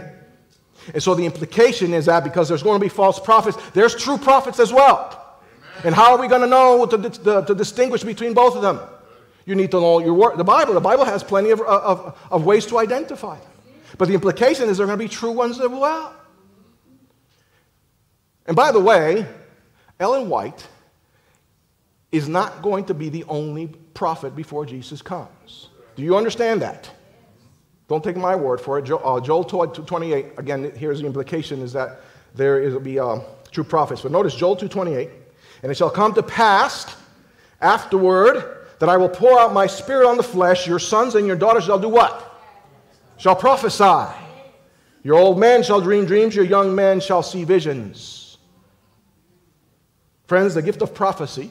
And 0.95 1.03
so 1.03 1.15
the 1.15 1.27
implication 1.27 1.95
is 1.95 2.07
that 2.07 2.25
because 2.25 2.49
there's 2.49 2.63
going 2.63 2.79
to 2.79 2.85
be 2.85 2.89
false 2.89 3.19
prophets, 3.19 3.57
there's 3.73 3.95
true 3.95 4.19
prophets 4.19 4.61
as 4.61 4.73
well. 4.73 5.19
And 5.85 5.95
how 5.95 6.15
are 6.15 6.21
we 6.21 6.29
going 6.29 6.43
to 6.43 6.47
know 6.47 6.87
to, 6.87 7.11
to, 7.11 7.45
to, 7.47 7.55
distinguish 7.55 8.05
between 8.05 8.35
both 8.35 8.55
of 8.55 8.63
them? 8.63 8.81
You 9.47 9.55
need 9.55 9.71
to 9.73 9.81
know 9.81 9.99
your 9.99 10.15
word. 10.15 10.37
The 10.37 10.45
Bible, 10.45 10.75
the 10.75 10.81
Bible 10.81 11.05
has 11.05 11.25
plenty 11.25 11.51
of, 11.51 11.61
of, 11.63 12.17
of 12.31 12.45
ways 12.45 12.67
to 12.67 12.79
identify 12.79 13.37
them. 13.39 13.51
But 13.99 14.09
the 14.09 14.15
implication 14.15 14.69
is 14.69 14.77
there 14.77 14.85
are 14.85 14.87
going 14.87 14.99
to 14.99 15.05
be 15.05 15.09
true 15.09 15.33
ones 15.33 15.61
as 15.61 15.69
well. 15.69 16.15
And 18.47 18.55
by 18.55 18.71
the 18.71 18.81
way, 18.81 19.27
Ellen 19.99 20.29
White 20.29 20.67
is 22.13 22.29
not 22.29 22.63
going 22.63 22.85
to 22.85 22.95
be 22.95 23.09
the 23.09 23.25
only 23.25 23.69
prophet 23.95 24.37
before 24.37 24.67
Jesus 24.67 25.01
comes. 25.01 25.71
Do 25.97 26.03
you 26.03 26.17
understand 26.17 26.61
that? 26.63 26.91
Don't 27.89 28.05
take 28.05 28.17
my 28.17 28.37
word 28.37 28.61
for 28.61 28.79
it. 28.79 28.85
Joel, 28.85 29.17
uh, 29.17 29.21
Joel 29.21 29.45
28, 29.45 30.39
again, 30.39 30.73
here's 30.77 31.01
the 31.01 31.07
implication 31.07 31.61
is 31.61 31.73
that 31.73 32.01
there 32.35 32.61
will 32.61 32.81
be 32.81 32.99
uh, 32.99 33.21
true 33.51 33.65
prophets. 33.65 34.03
But 34.03 34.13
notice 34.13 34.35
Joel 34.35 34.57
2.28, 34.57 35.11
and 35.63 35.73
it 35.73 35.75
shall 35.75 35.91
come 35.91 36.15
to 36.15 36.23
pass 36.23 36.97
afterward 37.61 38.67
that 38.79 38.89
I 38.89 38.97
will 38.97 39.09
pour 39.09 39.39
out 39.39 39.53
my 39.53 39.67
spirit 39.67 40.09
on 40.09 40.17
the 40.17 40.23
flesh. 40.23 40.67
Your 40.67 40.79
sons 40.79 41.15
and 41.15 41.27
your 41.27 41.37
daughters 41.37 41.65
shall 41.65 41.79
do 41.79 41.89
what? 41.89 42.29
Shall 43.17 43.37
prophesy. 43.37 44.13
Your 45.03 45.19
old 45.19 45.39
man 45.39 45.63
shall 45.63 45.81
dream 45.81 46.05
dreams. 46.05 46.35
Your 46.35 46.45
young 46.45 46.75
man 46.75 47.01
shall 47.01 47.23
see 47.23 47.45
visions. 47.45 48.39
Friends, 50.27 50.55
the 50.55 50.63
gift 50.63 50.83
of 50.83 50.95
prophecy 50.95 51.51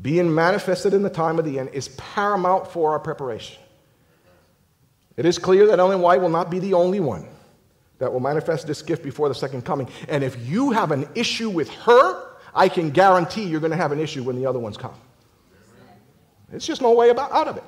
being 0.00 0.34
manifested 0.34 0.92
in 0.94 1.02
the 1.02 1.10
time 1.10 1.38
of 1.38 1.44
the 1.44 1.58
end 1.58 1.70
is 1.72 1.88
paramount 1.90 2.66
for 2.66 2.92
our 2.92 3.00
preparation. 3.00 3.58
It 5.16 5.24
is 5.24 5.38
clear 5.38 5.66
that 5.68 5.78
Ellen 5.78 6.00
White 6.02 6.20
will 6.20 6.28
not 6.28 6.50
be 6.50 6.58
the 6.58 6.74
only 6.74 7.00
one 7.00 7.26
that 7.98 8.12
will 8.12 8.20
manifest 8.20 8.66
this 8.66 8.82
gift 8.82 9.02
before 9.02 9.28
the 9.28 9.34
second 9.34 9.64
coming. 9.64 9.88
And 10.08 10.22
if 10.22 10.36
you 10.46 10.70
have 10.72 10.92
an 10.92 11.08
issue 11.14 11.48
with 11.48 11.70
her, 11.70 12.36
I 12.54 12.68
can 12.68 12.90
guarantee 12.90 13.44
you're 13.44 13.60
going 13.60 13.70
to 13.70 13.76
have 13.76 13.92
an 13.92 14.00
issue 14.00 14.22
when 14.22 14.36
the 14.36 14.44
other 14.44 14.58
ones 14.58 14.76
come. 14.76 14.94
It's 16.52 16.66
just 16.66 16.82
no 16.82 16.92
way 16.92 17.08
about, 17.08 17.32
out 17.32 17.48
of 17.48 17.56
it. 17.56 17.64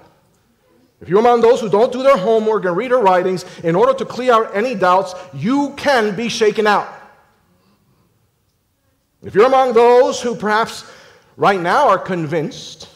If 1.01 1.09
you're 1.09 1.21
among 1.21 1.41
those 1.41 1.61
who 1.61 1.71
don't 1.71 1.93
do 1.93 2.03
their 2.03 2.17
homework 2.17 2.65
and 2.65 2.77
read 2.77 2.91
her 2.91 3.01
writings, 3.01 3.45
in 3.63 3.75
order 3.75 3.95
to 3.95 4.05
clear 4.05 4.33
out 4.33 4.55
any 4.55 4.75
doubts, 4.75 5.15
you 5.33 5.73
can 5.77 6.15
be 6.15 6.29
shaken 6.29 6.67
out. 6.67 6.93
If 9.23 9.35
you're 9.35 9.47
among 9.47 9.73
those 9.73 10.21
who 10.21 10.35
perhaps 10.35 10.85
right 11.39 11.61
now 11.61 11.89
are 11.89 11.99
convinced, 11.99 12.89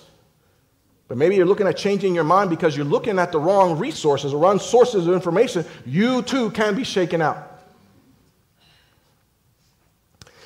but 1.09 1.17
maybe 1.17 1.37
you're 1.37 1.47
looking 1.47 1.69
at 1.69 1.77
changing 1.77 2.15
your 2.15 2.25
mind 2.25 2.51
because 2.51 2.77
you're 2.77 2.85
looking 2.85 3.19
at 3.19 3.33
the 3.33 3.39
wrong 3.39 3.79
resources 3.79 4.35
or 4.35 4.43
wrong 4.43 4.59
sources 4.59 5.07
of 5.07 5.15
information, 5.15 5.65
you 5.87 6.21
too 6.23 6.51
can 6.51 6.75
be 6.75 6.85
shaken 6.85 7.23
out. 7.23 7.49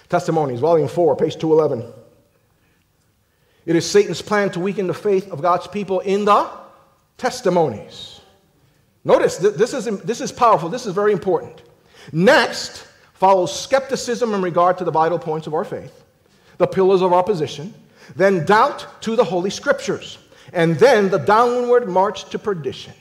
Testimonies, 0.09 0.61
Volume 0.61 0.89
4, 0.89 1.17
page 1.17 1.37
211. 1.37 1.93
It 3.65 3.75
is 3.75 3.91
Satan's 3.91 4.23
plan 4.23 4.51
to 4.51 4.61
weaken 4.61 4.87
the 4.87 4.95
faith 4.95 5.33
of 5.33 5.43
God's 5.43 5.67
people 5.67 6.01
in 6.01 6.27
the 6.27 6.49
testimonies. 7.17 8.21
Notice, 9.05 9.39
this 9.39 9.73
is, 9.73 9.87
this 10.03 10.21
is 10.21 10.31
powerful. 10.31 10.69
This 10.69 10.85
is 10.85 10.93
very 10.93 11.13
important. 11.13 11.63
Next 12.13 12.87
follows 13.15 13.59
skepticism 13.59 14.35
in 14.35 14.43
regard 14.43 14.77
to 14.79 14.85
the 14.85 14.91
vital 14.91 15.19
points 15.19 15.47
of 15.47 15.55
our 15.55 15.65
faith, 15.65 16.05
the 16.59 16.67
pillars 16.67 17.01
of 17.01 17.13
our 17.13 17.23
position, 17.23 17.73
then 18.15 18.45
doubt 18.45 19.03
to 19.03 19.17
the 19.17 19.25
Holy 19.25 19.51
Scriptures, 19.51 20.19
and 20.53 20.77
then 20.77 21.09
the 21.09 21.19
downward 21.19 21.89
march 21.89 22.29
to 22.31 22.39
perdition. 22.39 22.93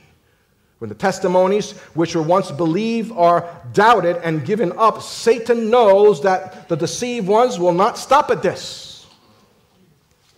When 0.78 0.88
the 0.88 0.94
testimonies 0.94 1.72
which 1.94 2.14
were 2.14 2.22
once 2.22 2.50
believed 2.50 3.12
are 3.12 3.48
doubted 3.72 4.16
and 4.18 4.44
given 4.44 4.72
up, 4.76 5.00
Satan 5.00 5.70
knows 5.70 6.22
that 6.22 6.68
the 6.68 6.76
deceived 6.76 7.26
ones 7.26 7.58
will 7.58 7.72
not 7.72 7.96
stop 7.96 8.30
at 8.30 8.42
this. 8.42 9.06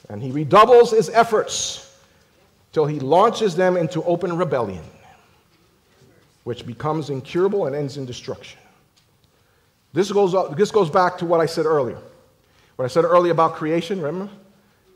And 0.08 0.22
he 0.22 0.30
redoubles 0.30 0.92
his 0.92 1.10
efforts 1.10 1.98
till 2.72 2.86
he 2.86 3.00
launches 3.00 3.56
them 3.56 3.76
into 3.76 4.02
open 4.04 4.36
rebellion, 4.36 4.84
which 6.44 6.64
becomes 6.64 7.10
incurable 7.10 7.66
and 7.66 7.74
ends 7.74 7.96
in 7.96 8.06
destruction. 8.06 8.60
This 9.92 10.12
goes, 10.12 10.34
this 10.56 10.70
goes 10.70 10.88
back 10.88 11.18
to 11.18 11.26
what 11.26 11.40
I 11.40 11.46
said 11.46 11.66
earlier. 11.66 11.98
What 12.76 12.84
I 12.84 12.88
said 12.88 13.04
earlier 13.04 13.32
about 13.32 13.54
creation, 13.54 14.00
remember? 14.00 14.32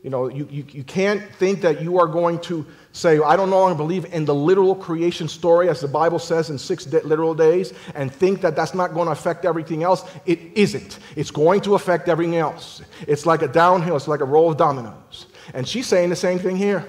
You 0.03 0.09
know, 0.09 0.27
you, 0.27 0.45
you, 0.51 0.65
you 0.69 0.83
can't 0.83 1.33
think 1.35 1.61
that 1.61 1.81
you 1.81 1.97
are 1.97 2.07
going 2.07 2.39
to 2.41 2.65
say, 2.91 3.19
I 3.19 3.37
don't 3.37 3.49
no 3.49 3.59
longer 3.61 3.77
believe 3.77 4.03
in 4.13 4.25
the 4.25 4.35
literal 4.35 4.75
creation 4.75 5.29
story, 5.29 5.69
as 5.69 5.79
the 5.79 5.87
Bible 5.87 6.19
says 6.19 6.49
in 6.49 6.57
six 6.57 6.83
de- 6.83 7.01
literal 7.07 7.33
days, 7.33 7.73
and 7.95 8.13
think 8.13 8.41
that 8.41 8.53
that's 8.53 8.73
not 8.73 8.93
going 8.93 9.05
to 9.05 9.13
affect 9.13 9.45
everything 9.45 9.81
else. 9.81 10.03
It 10.25 10.39
isn't. 10.55 10.99
It's 11.15 11.31
going 11.31 11.61
to 11.61 11.75
affect 11.75 12.09
everything 12.09 12.35
else. 12.35 12.81
It's 13.07 13.25
like 13.25 13.43
a 13.43 13.47
downhill, 13.47 13.95
it's 13.95 14.09
like 14.09 14.19
a 14.19 14.25
roll 14.25 14.51
of 14.51 14.57
dominoes. 14.57 15.27
And 15.53 15.65
she's 15.65 15.87
saying 15.87 16.09
the 16.09 16.17
same 16.17 16.37
thing 16.37 16.57
here. 16.57 16.85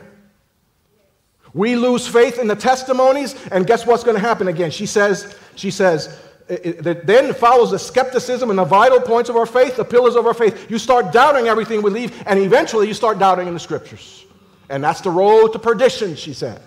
We 1.53 1.77
lose 1.77 2.09
faith 2.09 2.41
in 2.41 2.49
the 2.49 2.57
testimonies, 2.57 3.37
and 3.53 3.65
guess 3.65 3.87
what's 3.87 4.03
going 4.03 4.17
to 4.17 4.21
happen 4.21 4.49
again? 4.49 4.73
She 4.73 4.87
says, 4.87 5.39
she 5.55 5.71
says, 5.71 6.21
it, 6.49 7.07
then 7.07 7.33
follows 7.33 7.71
the 7.71 7.79
skepticism 7.79 8.51
and 8.51 8.59
the 8.59 8.65
vital 8.65 9.01
points 9.01 9.31
of 9.31 9.37
our 9.37 9.47
faith, 9.47 9.77
the 9.77 9.85
pillars 9.85 10.15
of 10.15 10.27
our 10.27 10.35
faith. 10.35 10.71
You 10.71 10.79
start 10.79 11.13
doubting 11.13 11.47
everything 11.47 11.79
we 11.79 11.91
believe, 11.91 12.23
and 12.27 12.39
eventually 12.39 12.87
you 12.87 12.95
start 12.95 13.19
doubting 13.19 13.49
in 13.49 13.55
the 13.55 13.61
scriptures. 13.61 14.27
And 14.69 14.85
that's 14.85 15.01
the 15.01 15.11
road 15.11 15.49
to 15.49 15.59
perdition, 15.59 16.17
she 16.17 16.35
says. 16.35 16.61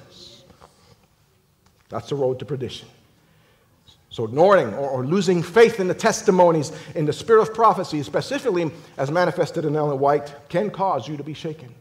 That's 1.90 2.10
the 2.10 2.16
road 2.16 2.40
to 2.40 2.46
perdition. 2.46 2.88
So, 4.10 4.26
ignoring 4.26 4.74
or, 4.74 4.90
or 4.90 5.06
losing 5.06 5.44
faith 5.44 5.80
in 5.80 5.88
the 5.88 5.94
testimonies 5.94 6.72
in 6.96 7.06
the 7.06 7.14
spirit 7.14 7.42
of 7.44 7.54
prophecy, 7.54 8.02
specifically 8.02 8.72
as 8.98 9.12
manifested 9.12 9.64
in 9.64 9.76
Ellen 9.76 10.00
White, 10.00 10.34
can 10.50 10.72
cause 10.72 11.08
you 11.08 11.18
to 11.18 11.24
be 11.24 11.36
shaken. 11.36 11.74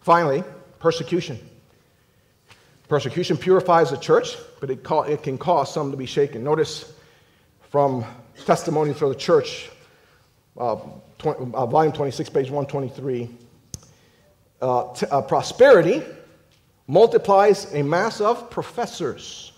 Finally, 0.00 0.42
persecution. 0.80 1.38
Persecution 2.92 3.38
purifies 3.38 3.88
the 3.88 3.96
church, 3.96 4.36
but 4.60 4.68
it, 4.68 4.82
ca- 4.82 5.04
it 5.04 5.22
can 5.22 5.38
cause 5.38 5.72
some 5.72 5.90
to 5.92 5.96
be 5.96 6.04
shaken. 6.04 6.44
Notice 6.44 6.92
from 7.70 8.04
testimony 8.44 8.92
for 8.92 9.08
the 9.08 9.14
church 9.14 9.70
uh, 10.58 10.76
20, 11.16 11.54
uh, 11.54 11.64
volume 11.64 11.94
26, 11.94 12.28
page 12.28 12.50
123. 12.50 13.30
Uh, 14.60 14.92
t- 14.92 15.06
uh, 15.06 15.22
prosperity 15.22 16.02
multiplies 16.86 17.72
a 17.72 17.82
mass 17.82 18.20
of 18.20 18.50
professors. 18.50 19.52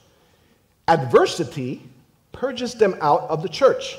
Adversity 0.86 1.82
purges 2.30 2.74
them 2.74 2.96
out 3.00 3.22
of 3.22 3.42
the 3.42 3.48
church. 3.48 3.96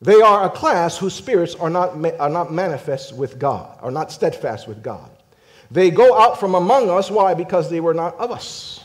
They 0.00 0.20
are 0.20 0.44
a 0.44 0.50
class 0.50 0.96
whose 0.96 1.14
spirits 1.14 1.56
are 1.56 1.68
not, 1.68 1.98
ma- 1.98 2.16
are 2.20 2.30
not 2.30 2.52
manifest 2.52 3.12
with 3.12 3.40
God, 3.40 3.76
are 3.82 3.90
not 3.90 4.12
steadfast 4.12 4.68
with 4.68 4.84
God. 4.84 5.10
They 5.74 5.90
go 5.90 6.16
out 6.16 6.38
from 6.38 6.54
among 6.54 6.88
us. 6.88 7.10
Why? 7.10 7.34
Because 7.34 7.68
they 7.68 7.80
were 7.80 7.94
not 7.94 8.14
of 8.14 8.30
us. 8.30 8.84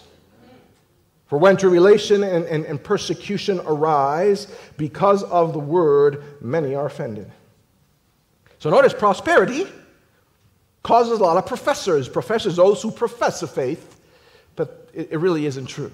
For 1.27 1.37
when 1.37 1.55
tribulation 1.55 2.23
and, 2.23 2.45
and, 2.45 2.65
and 2.65 2.83
persecution 2.83 3.59
arise 3.59 4.47
because 4.75 5.21
of 5.21 5.53
the 5.53 5.59
word, 5.59 6.23
many 6.41 6.73
are 6.73 6.87
offended. 6.87 7.31
So 8.57 8.71
notice 8.71 8.91
prosperity 8.91 9.67
causes 10.81 11.19
a 11.19 11.23
lot 11.23 11.37
of 11.37 11.45
professors, 11.45 12.09
professors, 12.09 12.55
those 12.55 12.81
who 12.81 12.89
profess 12.89 13.41
the 13.41 13.47
faith, 13.47 14.01
but 14.55 14.89
it, 14.91 15.09
it 15.11 15.17
really 15.19 15.45
isn't 15.45 15.67
true. 15.67 15.91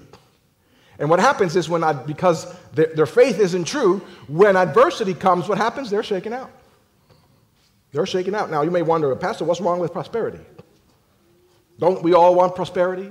And 0.98 1.10
what 1.10 1.20
happens 1.20 1.56
is 1.56 1.68
when 1.68 1.84
I, 1.84 1.92
because 1.92 2.50
their, 2.72 2.86
their 2.86 3.04
faith 3.04 3.38
isn't 3.38 3.64
true, 3.64 3.98
when 4.28 4.56
adversity 4.56 5.12
comes, 5.12 5.46
what 5.46 5.58
happens? 5.58 5.90
They're 5.90 6.02
shaken 6.02 6.32
out. 6.32 6.50
They're 7.92 8.06
shaken 8.06 8.34
out. 8.34 8.50
Now 8.50 8.62
you 8.62 8.70
may 8.70 8.80
wonder, 8.80 9.14
Pastor, 9.14 9.44
what's 9.44 9.60
wrong 9.60 9.78
with 9.78 9.92
prosperity? 9.92 10.40
Don't 11.78 12.02
we 12.02 12.14
all 12.14 12.34
want 12.34 12.54
prosperity? 12.54 13.10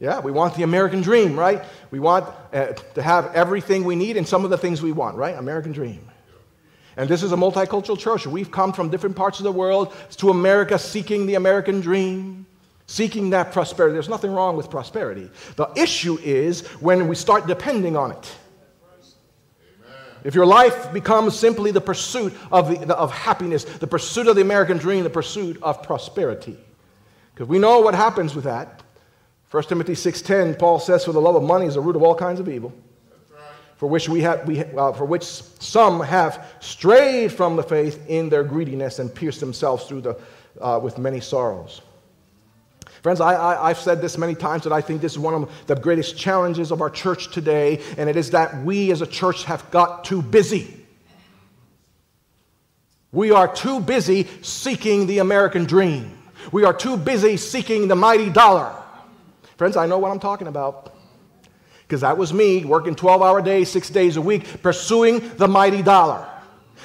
Yeah, 0.00 0.20
we 0.20 0.32
want 0.32 0.54
the 0.54 0.62
American 0.62 1.02
dream, 1.02 1.38
right? 1.38 1.62
We 1.90 2.00
want 2.00 2.26
uh, 2.52 2.72
to 2.94 3.02
have 3.02 3.34
everything 3.34 3.84
we 3.84 3.96
need 3.96 4.16
and 4.16 4.26
some 4.26 4.44
of 4.44 4.50
the 4.50 4.56
things 4.56 4.80
we 4.80 4.92
want, 4.92 5.16
right? 5.16 5.36
American 5.36 5.72
dream. 5.72 6.08
And 6.96 7.08
this 7.08 7.22
is 7.22 7.32
a 7.32 7.36
multicultural 7.36 7.98
church. 7.98 8.26
We've 8.26 8.50
come 8.50 8.72
from 8.72 8.90
different 8.90 9.14
parts 9.14 9.40
of 9.40 9.44
the 9.44 9.52
world 9.52 9.94
to 10.16 10.30
America 10.30 10.78
seeking 10.78 11.26
the 11.26 11.34
American 11.34 11.80
dream, 11.80 12.46
seeking 12.86 13.30
that 13.30 13.52
prosperity. 13.52 13.92
There's 13.92 14.08
nothing 14.08 14.32
wrong 14.32 14.56
with 14.56 14.70
prosperity. 14.70 15.30
The 15.56 15.70
issue 15.76 16.18
is 16.22 16.66
when 16.80 17.06
we 17.06 17.14
start 17.14 17.46
depending 17.46 17.96
on 17.96 18.12
it. 18.12 18.36
If 20.24 20.34
your 20.34 20.46
life 20.46 20.92
becomes 20.92 21.38
simply 21.38 21.70
the 21.70 21.80
pursuit 21.80 22.34
of, 22.50 22.86
the, 22.86 22.94
of 22.94 23.12
happiness, 23.12 23.64
the 23.64 23.86
pursuit 23.86 24.26
of 24.28 24.36
the 24.36 24.42
American 24.42 24.76
dream, 24.76 25.04
the 25.04 25.10
pursuit 25.10 25.58
of 25.62 25.82
prosperity. 25.82 26.58
Because 27.40 27.48
we 27.48 27.58
know 27.58 27.80
what 27.80 27.94
happens 27.94 28.34
with 28.34 28.44
that. 28.44 28.82
1 29.50 29.62
Timothy 29.62 29.94
6.10, 29.94 30.58
Paul 30.58 30.78
says, 30.78 31.06
For 31.06 31.12
the 31.12 31.22
love 31.22 31.36
of 31.36 31.42
money 31.42 31.64
is 31.64 31.72
the 31.72 31.80
root 31.80 31.96
of 31.96 32.02
all 32.02 32.14
kinds 32.14 32.38
of 32.38 32.50
evil, 32.50 32.70
for 33.78 33.88
which, 33.88 34.10
we 34.10 34.20
have, 34.20 34.46
we, 34.46 34.62
uh, 34.62 34.92
for 34.92 35.06
which 35.06 35.24
some 35.24 36.00
have 36.00 36.46
strayed 36.60 37.32
from 37.32 37.56
the 37.56 37.62
faith 37.62 37.98
in 38.10 38.28
their 38.28 38.44
greediness 38.44 38.98
and 38.98 39.14
pierced 39.14 39.40
themselves 39.40 39.86
through 39.86 40.02
the, 40.02 40.20
uh, 40.60 40.80
with 40.82 40.98
many 40.98 41.18
sorrows. 41.18 41.80
Friends, 43.00 43.22
I, 43.22 43.68
have 43.68 43.78
said 43.78 44.02
this 44.02 44.18
many 44.18 44.34
times 44.34 44.64
that 44.64 44.72
I 44.74 44.82
think 44.82 45.00
this 45.00 45.12
is 45.12 45.18
one 45.18 45.32
of 45.32 45.50
the 45.66 45.76
greatest 45.76 46.18
challenges 46.18 46.70
of 46.70 46.82
our 46.82 46.90
church 46.90 47.30
today, 47.32 47.82
and 47.96 48.10
it 48.10 48.16
is 48.16 48.32
that 48.32 48.64
we 48.64 48.92
as 48.92 49.00
a 49.00 49.06
church 49.06 49.44
have 49.44 49.70
got 49.70 50.04
too 50.04 50.20
busy. 50.20 50.76
We 53.12 53.30
are 53.30 53.48
too 53.48 53.80
busy 53.80 54.28
seeking 54.42 55.06
the 55.06 55.20
American 55.20 55.64
dream. 55.64 56.18
We 56.52 56.64
are 56.64 56.72
too 56.72 56.96
busy 56.96 57.36
seeking 57.36 57.88
the 57.88 57.96
mighty 57.96 58.30
dollar. 58.30 58.74
Friends, 59.56 59.76
I 59.76 59.86
know 59.86 59.98
what 59.98 60.10
I'm 60.10 60.20
talking 60.20 60.46
about. 60.46 60.94
Because 61.82 62.02
that 62.02 62.16
was 62.16 62.32
me 62.32 62.64
working 62.64 62.94
12 62.94 63.20
hour 63.20 63.42
days, 63.42 63.68
six 63.68 63.90
days 63.90 64.16
a 64.16 64.22
week, 64.22 64.62
pursuing 64.62 65.36
the 65.36 65.48
mighty 65.48 65.82
dollar. 65.82 66.26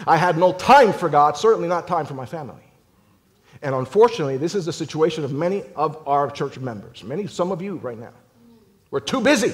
I 0.07 0.17
had 0.17 0.37
no 0.37 0.51
time 0.51 0.91
for 0.91 1.09
God, 1.09 1.37
certainly 1.37 1.67
not 1.67 1.87
time 1.87 2.05
for 2.05 2.15
my 2.15 2.25
family. 2.25 2.63
And 3.61 3.73
unfortunately, 3.73 4.37
this 4.37 4.55
is 4.55 4.65
the 4.65 4.73
situation 4.73 5.23
of 5.23 5.31
many 5.31 5.63
of 5.75 6.05
our 6.07 6.29
church 6.29 6.57
members, 6.59 7.03
many, 7.03 7.27
some 7.27 7.51
of 7.51 7.61
you 7.61 7.77
right 7.77 7.97
now. 7.97 8.13
We're 8.91 8.99
too 8.99 9.21
busy. 9.21 9.53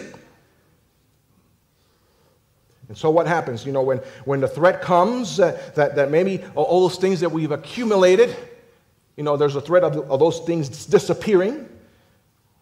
And 2.87 2.97
so 2.97 3.09
what 3.09 3.25
happens? 3.25 3.65
You 3.65 3.71
know, 3.71 3.83
when, 3.83 3.99
when 4.25 4.41
the 4.41 4.47
threat 4.47 4.81
comes 4.81 5.39
uh, 5.39 5.61
that, 5.75 5.95
that 5.95 6.11
maybe 6.11 6.43
all 6.55 6.87
those 6.87 6.97
things 6.97 7.19
that 7.21 7.31
we've 7.31 7.51
accumulated, 7.51 8.35
you 9.17 9.23
know, 9.23 9.37
there's 9.37 9.55
a 9.55 9.61
threat 9.61 9.83
of, 9.83 9.97
of 10.09 10.19
those 10.19 10.39
things 10.41 10.85
disappearing. 10.85 11.67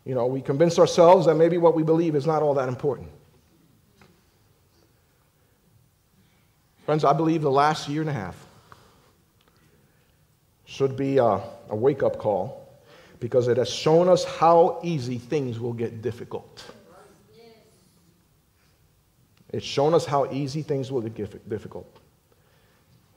You 0.06 0.16
know, 0.16 0.26
we 0.26 0.41
convince 0.41 0.80
ourselves 0.80 1.26
that 1.28 1.36
maybe 1.36 1.58
what 1.58 1.76
we 1.76 1.84
believe 1.84 2.16
is 2.16 2.26
not 2.26 2.41
all 2.41 2.54
that 2.56 2.68
important. 2.68 3.08
Friends, 6.86 7.04
I 7.04 7.14
believe 7.14 7.41
the 7.41 7.52
last 7.52 7.88
year 7.88 8.02
and 8.02 8.10
a 8.10 8.14
half 8.14 8.36
should 10.66 10.97
be 10.97 11.18
a, 11.18 11.41
a 11.70 11.76
wake 11.76 12.02
up 12.02 12.18
call 12.18 12.68
because 13.20 13.47
it 13.47 13.58
has 13.58 13.70
shown 13.70 14.08
us 14.08 14.24
how 14.24 14.80
easy 14.84 15.18
things 15.18 15.60
will 15.60 15.74
get 15.74 16.02
difficult. 16.02 16.64
It's 19.52 19.66
shown 19.66 19.93
us 19.93 20.06
how 20.06 20.32
easy 20.32 20.62
things 20.62 20.91
will 20.91 21.02
get 21.02 21.50
difficult. 21.50 22.00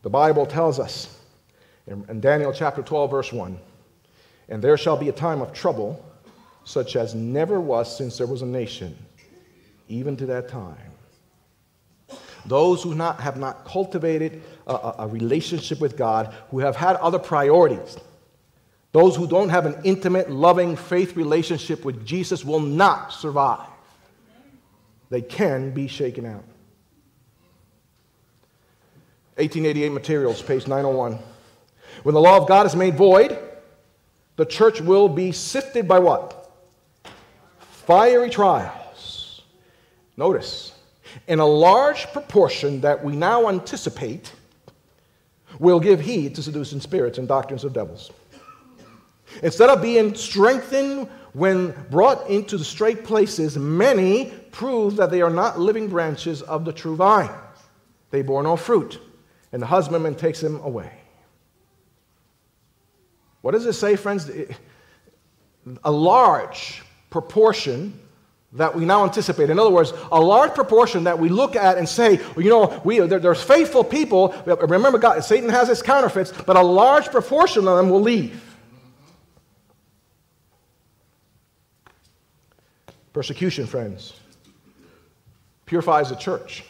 The 0.03 0.11
Bible 0.11 0.47
tells 0.47 0.78
us 0.80 1.18
in, 1.87 2.05
in 2.09 2.20
Daniel 2.20 2.53
chapter 2.53 2.83
12, 2.83 3.11
verse 3.11 3.33
1 3.33 3.59
And 4.49 4.62
there 4.62 4.76
shall 4.76 4.97
be 4.97 5.09
a 5.09 5.12
time 5.12 5.41
of 5.41 5.53
trouble 5.53 6.05
such 6.64 6.97
as 6.97 7.14
never 7.14 7.61
was 7.61 7.97
since 7.97 8.18
there 8.18 8.26
was 8.26 8.43
a 8.43 8.47
nation, 8.47 8.97
even 9.89 10.16
to 10.16 10.26
that 10.26 10.49
time. 10.49 10.76
Those 12.47 12.83
who 12.83 12.95
not, 12.95 13.20
have 13.20 13.37
not 13.37 13.64
cultivated 13.64 14.43
a, 14.66 14.95
a 15.01 15.09
relationship 15.09 15.80
with 15.80 15.97
God, 15.97 16.35
who 16.51 16.59
have 16.61 16.76
had 16.76 16.97
other 16.97 17.18
priorities, 17.18 17.97
those 18.93 19.16
who 19.16 19.26
don't 19.26 19.49
have 19.49 19.64
an 19.64 19.80
intimate, 19.85 20.30
loving 20.30 20.76
faith 20.76 21.16
relationship 21.16 21.85
with 21.85 22.05
Jesus 22.05 22.45
will 22.45 22.61
not 22.61 23.12
survive. 23.12 23.66
They 25.09 25.22
can 25.22 25.72
be 25.72 25.89
shaken 25.89 26.26
out. 26.26 26.45
1888 29.37 29.89
Materials, 29.93 30.43
page 30.43 30.66
901. 30.66 31.18
When 32.03 32.14
the 32.14 32.20
law 32.20 32.36
of 32.36 32.48
God 32.48 32.66
is 32.66 32.74
made 32.74 32.96
void, 32.96 33.38
the 34.36 34.46
church 34.46 34.80
will 34.80 35.09
be 35.09 35.32
sifted 35.32 35.86
by 35.86 35.98
what? 35.98 36.42
fiery 37.86 38.30
trials. 38.30 39.42
Notice, 40.16 40.72
in 41.26 41.40
a 41.40 41.46
large 41.46 42.07
proportion 42.12 42.80
that 42.82 43.05
we 43.05 43.16
now 43.16 43.48
anticipate, 43.48 44.32
will 45.59 45.80
give 45.80 46.00
heed 46.00 46.34
to 46.36 46.42
seducing 46.42 46.80
spirits 46.80 47.18
and 47.18 47.26
doctrines 47.26 47.64
of 47.64 47.72
devils. 47.72 48.11
Instead 49.42 49.70
of 49.70 49.82
being 49.82 50.14
strengthened 50.14 51.09
when 51.32 51.74
brought 51.90 52.28
into 52.28 52.57
the 52.57 52.64
strait 52.64 53.05
places, 53.05 53.57
many 53.57 54.26
prove 54.53 54.96
that 54.96 55.11
they 55.11 55.22
are 55.22 55.30
not 55.30 55.59
living 55.59 55.88
branches 55.88 56.42
of 56.42 56.64
the 56.64 56.72
true 56.72 56.96
vine. 56.96 57.30
They 58.11 58.22
bore 58.22 58.42
no 58.42 58.57
fruit, 58.57 59.00
and 59.53 59.61
the 59.61 59.66
husbandman 59.66 60.14
takes 60.14 60.40
them 60.40 60.61
away. 60.61 61.01
What 63.43 63.53
does 63.53 63.66
it 63.66 63.74
say, 63.74 63.97
friends? 63.97 64.30
A 65.84 65.90
large 65.90 66.82
proportion 67.11 67.99
that 68.55 68.74
we 68.74 68.84
now 68.84 69.05
anticipate. 69.05 69.51
In 69.51 69.59
other 69.59 69.70
words, 69.70 69.93
a 70.11 70.20
large 70.20 70.55
proportion 70.55 71.05
that 71.05 71.18
we 71.18 71.28
look 71.28 71.57
at 71.57 71.78
and 71.78 71.88
say, 71.88 72.16
well, 72.34 72.43
you 72.43 72.51
know, 72.51 72.80
we, 72.84 72.99
there, 73.01 73.18
there's 73.18 73.43
faithful 73.43 73.82
people. 73.82 74.34
Remember, 74.47 74.99
God, 74.99 75.22
Satan 75.24 75.49
has 75.49 75.68
his 75.68 75.82
counterfeits, 75.82 76.32
but 76.32 76.57
a 76.57 76.62
large 76.62 77.07
proportion 77.11 77.66
of 77.66 77.76
them 77.76 77.88
will 77.88 78.01
leave. 78.01 78.43
Persecution, 83.12 83.66
friends, 83.66 84.14
purifies 85.66 86.09
the 86.11 86.16
church. 86.16 86.64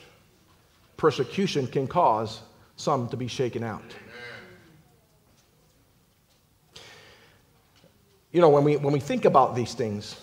Persecution 0.97 1.67
can 1.67 1.87
cause 1.87 2.43
some 2.77 3.09
to 3.09 3.17
be 3.17 3.27
shaken 3.27 3.63
out. 3.63 3.83
You 8.33 8.41
know, 8.41 8.49
when 8.49 8.65
we, 8.65 8.77
when 8.77 8.93
we 8.93 9.01
think 9.01 9.25
about 9.25 9.55
these 9.55 9.75
things, 9.75 10.17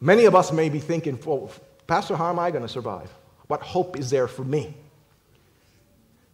Many 0.00 0.26
of 0.26 0.34
us 0.34 0.52
may 0.52 0.68
be 0.68 0.78
thinking, 0.78 1.18
well, 1.24 1.50
Pastor, 1.86 2.16
how 2.16 2.28
am 2.30 2.38
I 2.38 2.50
going 2.50 2.62
to 2.62 2.68
survive? 2.68 3.12
What 3.46 3.62
hope 3.62 3.98
is 3.98 4.10
there 4.10 4.28
for 4.28 4.44
me? 4.44 4.74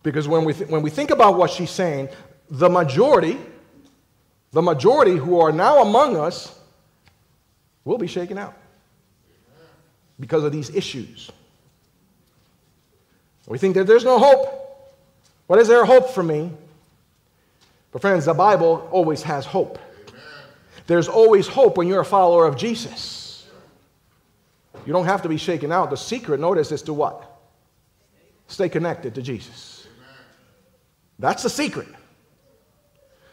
Because 0.03 0.27
when 0.27 0.45
we, 0.45 0.53
th- 0.53 0.69
when 0.69 0.83
we 0.83 0.91
think 0.91 1.11
about 1.11 1.37
what 1.37 1.51
she's 1.51 1.71
saying, 1.71 2.09
the 2.51 2.69
majority, 2.69 3.39
the 4.51 4.63
majority 4.63 5.17
who 5.17 5.41
are 5.41 5.53
now 5.53 5.81
among 5.83 6.17
us 6.17 6.59
will 7.85 7.99
be 7.99 8.07
shaken 8.07 8.37
out 8.37 8.57
because 10.19 10.43
of 10.43 10.53
these 10.53 10.71
issues. 10.71 11.31
We 13.47 13.59
think 13.59 13.75
that 13.75 13.87
there's 13.87 14.05
no 14.05 14.19
hope. 14.19 14.93
What 15.47 15.59
is 15.59 15.69
there 15.69 15.85
hope 15.85 16.11
for 16.11 16.23
me? 16.23 16.51
But, 17.93 18.01
friends, 18.01 18.25
the 18.25 18.35
Bible 18.35 18.89
always 18.91 19.23
has 19.23 19.47
hope. 19.47 19.79
There's 20.87 21.09
always 21.09 21.47
hope 21.47 21.77
when 21.77 21.87
you're 21.87 22.01
a 22.01 22.05
follower 22.05 22.47
of 22.47 22.57
Jesus. 22.57 23.47
You 24.85 24.93
don't 24.93 25.05
have 25.05 25.23
to 25.23 25.29
be 25.29 25.37
shaken 25.37 25.71
out. 25.71 25.91
The 25.91 25.97
secret, 25.97 26.41
notice, 26.41 26.73
is 26.73 26.83
to 26.83 26.93
what? 26.93 27.29
Stay 28.49 28.69
connected 28.69 29.15
to 29.15 29.23
Jesus. 29.23 29.87
That's 31.19 31.43
the 31.43 31.51
secret. 31.51 31.89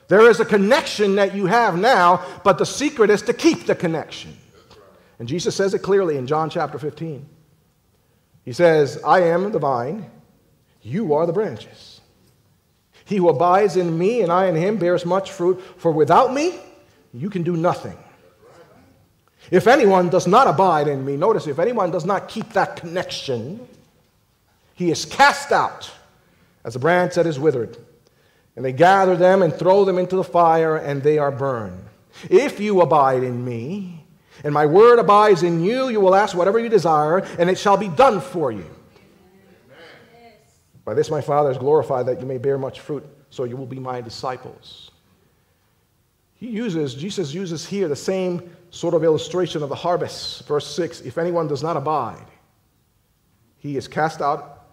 There 0.10 0.30
is 0.30 0.39
a 0.39 0.45
connection 0.45 1.16
that 1.16 1.36
you 1.36 1.45
have 1.45 1.78
now, 1.78 2.26
but 2.43 2.57
the 2.57 2.66
secret 2.66 3.10
is 3.10 3.22
to 3.24 3.34
keep 3.34 3.66
the 3.66 3.76
connection. 3.76 4.36
And 5.20 5.28
Jesus 5.28 5.55
says 5.55 5.74
it 5.74 5.80
clearly 5.80 6.18
in 6.18 6.28
John 6.28 6.49
chapter 6.49 6.80
15. 6.80 7.28
He 8.45 8.53
says, 8.53 8.99
I 9.05 9.22
am 9.22 9.51
the 9.51 9.60
vine, 9.60 10.10
you 10.82 11.14
are 11.14 11.26
the 11.26 11.34
branches. 11.34 11.88
He 13.10 13.18
who 13.18 13.28
abides 13.28 13.76
in 13.76 13.97
me 13.97 14.22
and 14.22 14.32
I 14.32 14.45
in 14.45 14.55
him 14.55 14.78
bears 14.78 15.03
much 15.03 15.32
fruit, 15.32 15.60
for 15.78 15.91
without 15.91 16.32
me, 16.32 16.53
you 17.12 17.32
can 17.32 17.41
do 17.41 17.57
nothing. 17.57 17.97
If 19.49 19.66
anyone 19.66 20.10
does 20.10 20.28
not 20.28 20.45
abide 20.45 20.88
in 20.88 21.03
me, 21.03 21.18
notice 21.18 21.47
if 21.47 21.57
anyone 21.57 21.89
does 21.89 22.05
not 22.05 22.28
keep 22.28 22.53
that 22.53 22.76
connection, 22.76 23.68
he 24.76 24.91
is 24.91 25.05
cast 25.05 25.51
out 25.51 25.89
as 26.64 26.76
a 26.76 26.80
branch 26.80 27.16
that 27.16 27.26
is 27.26 27.39
withered. 27.39 27.78
And 28.55 28.64
they 28.64 28.74
gather 28.74 29.18
them 29.18 29.41
and 29.41 29.51
throw 29.51 29.86
them 29.86 29.97
into 29.97 30.16
the 30.16 30.24
fire, 30.24 30.76
and 30.76 31.01
they 31.01 31.18
are 31.18 31.32
burned. 31.32 31.84
If 32.30 32.60
you 32.60 32.82
abide 32.82 33.24
in 33.24 33.43
me, 33.43 34.05
and 34.43 34.53
my 34.53 34.68
word 34.68 34.99
abides 34.99 35.41
in 35.41 35.64
you, 35.64 35.89
you 35.89 35.99
will 35.99 36.14
ask 36.14 36.38
whatever 36.38 36.60
you 36.60 36.70
desire, 36.70 37.26
and 37.39 37.49
it 37.49 37.57
shall 37.57 37.78
be 37.78 37.88
done 37.88 38.22
for 38.22 38.51
you. 38.51 38.70
By 40.89 40.95
this 40.95 41.11
my 41.11 41.21
Father 41.21 41.51
is 41.51 41.57
glorified 41.59 42.07
that 42.07 42.19
you 42.19 42.25
may 42.25 42.39
bear 42.39 42.57
much 42.57 42.79
fruit, 42.79 43.05
so 43.29 43.43
you 43.43 43.55
will 43.55 43.67
be 43.67 43.77
my 43.77 44.01
disciples. 44.01 44.89
He 46.33 46.47
uses, 46.47 46.95
Jesus 46.95 47.31
uses 47.31 47.63
here 47.63 47.87
the 47.87 47.95
same 47.95 48.49
sort 48.71 48.95
of 48.95 49.03
illustration 49.03 49.61
of 49.61 49.69
the 49.69 49.75
harvest. 49.75 50.47
Verse 50.47 50.65
6 50.65 51.01
If 51.01 51.19
anyone 51.19 51.47
does 51.47 51.61
not 51.61 51.77
abide, 51.77 52.25
he 53.59 53.77
is 53.77 53.87
cast 53.87 54.19
out 54.19 54.65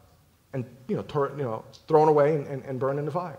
and 0.55 0.65
you 0.89 0.97
know, 0.97 1.03
tor- 1.03 1.35
you 1.37 1.45
know 1.45 1.63
thrown 1.87 2.09
away 2.09 2.37
and, 2.37 2.47
and, 2.47 2.65
and 2.65 2.81
burned 2.81 2.99
in 2.99 3.05
the 3.05 3.13
fire. 3.13 3.39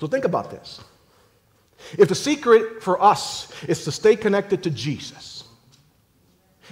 So 0.00 0.08
think 0.08 0.24
about 0.24 0.50
this. 0.50 0.80
If 1.96 2.08
the 2.08 2.16
secret 2.16 2.82
for 2.82 3.00
us 3.00 3.52
is 3.68 3.84
to 3.84 3.92
stay 3.92 4.16
connected 4.16 4.64
to 4.64 4.70
Jesus, 4.70 5.35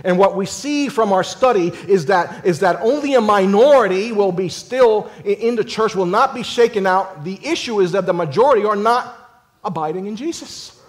and 0.02 0.18
what 0.18 0.36
we 0.36 0.46
see 0.46 0.88
from 0.88 1.12
our 1.12 1.22
study 1.22 1.68
is 1.86 2.06
that, 2.06 2.44
is 2.44 2.58
that 2.60 2.80
only 2.80 3.14
a 3.14 3.20
minority 3.20 4.10
will 4.10 4.32
be 4.32 4.48
still 4.48 5.10
in 5.24 5.54
the 5.54 5.62
church, 5.62 5.94
will 5.94 6.06
not 6.06 6.34
be 6.34 6.42
shaken 6.42 6.86
out. 6.86 7.22
The 7.22 7.38
issue 7.46 7.80
is 7.80 7.92
that 7.92 8.06
the 8.06 8.12
majority 8.12 8.64
are 8.64 8.74
not 8.74 9.46
abiding 9.62 10.06
in 10.06 10.16
Jesus. 10.16 10.80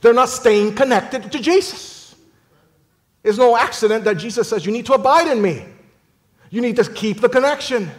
They're 0.00 0.14
not 0.14 0.28
staying 0.28 0.74
connected 0.74 1.32
to 1.32 1.40
Jesus. 1.40 2.14
It's 3.24 3.38
no 3.38 3.56
accident 3.56 4.04
that 4.04 4.14
Jesus 4.14 4.48
says, 4.48 4.64
You 4.64 4.70
need 4.70 4.86
to 4.86 4.92
abide 4.92 5.26
in 5.26 5.42
me. 5.42 5.64
You 6.50 6.60
need 6.60 6.76
to 6.76 6.84
keep 6.84 7.20
the 7.20 7.28
connection. 7.28 7.90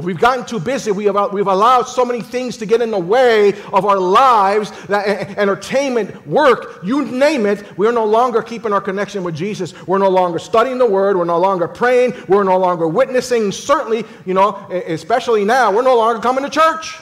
We've 0.00 0.18
gotten 0.18 0.44
too 0.44 0.60
busy. 0.60 0.90
We 0.90 1.04
have, 1.04 1.16
uh, 1.16 1.28
we've 1.32 1.46
allowed 1.46 1.84
so 1.84 2.04
many 2.04 2.22
things 2.22 2.56
to 2.58 2.66
get 2.66 2.80
in 2.80 2.90
the 2.90 2.98
way 2.98 3.54
of 3.72 3.84
our 3.84 3.98
lives 3.98 4.70
that, 4.86 5.38
entertainment, 5.38 6.26
work, 6.26 6.80
you 6.82 7.04
name 7.04 7.46
it. 7.46 7.78
We're 7.78 7.92
no 7.92 8.04
longer 8.04 8.42
keeping 8.42 8.72
our 8.72 8.80
connection 8.80 9.24
with 9.24 9.34
Jesus. 9.34 9.74
We're 9.86 9.98
no 9.98 10.08
longer 10.08 10.38
studying 10.38 10.78
the 10.78 10.86
Word. 10.86 11.16
We're 11.16 11.24
no 11.24 11.38
longer 11.38 11.68
praying. 11.68 12.14
We're 12.28 12.44
no 12.44 12.58
longer 12.58 12.88
witnessing. 12.88 13.52
Certainly, 13.52 14.04
you 14.26 14.34
know, 14.34 14.54
especially 14.70 15.44
now, 15.44 15.72
we're 15.72 15.82
no 15.82 15.96
longer 15.96 16.20
coming 16.20 16.44
to 16.44 16.50
church. 16.50 16.98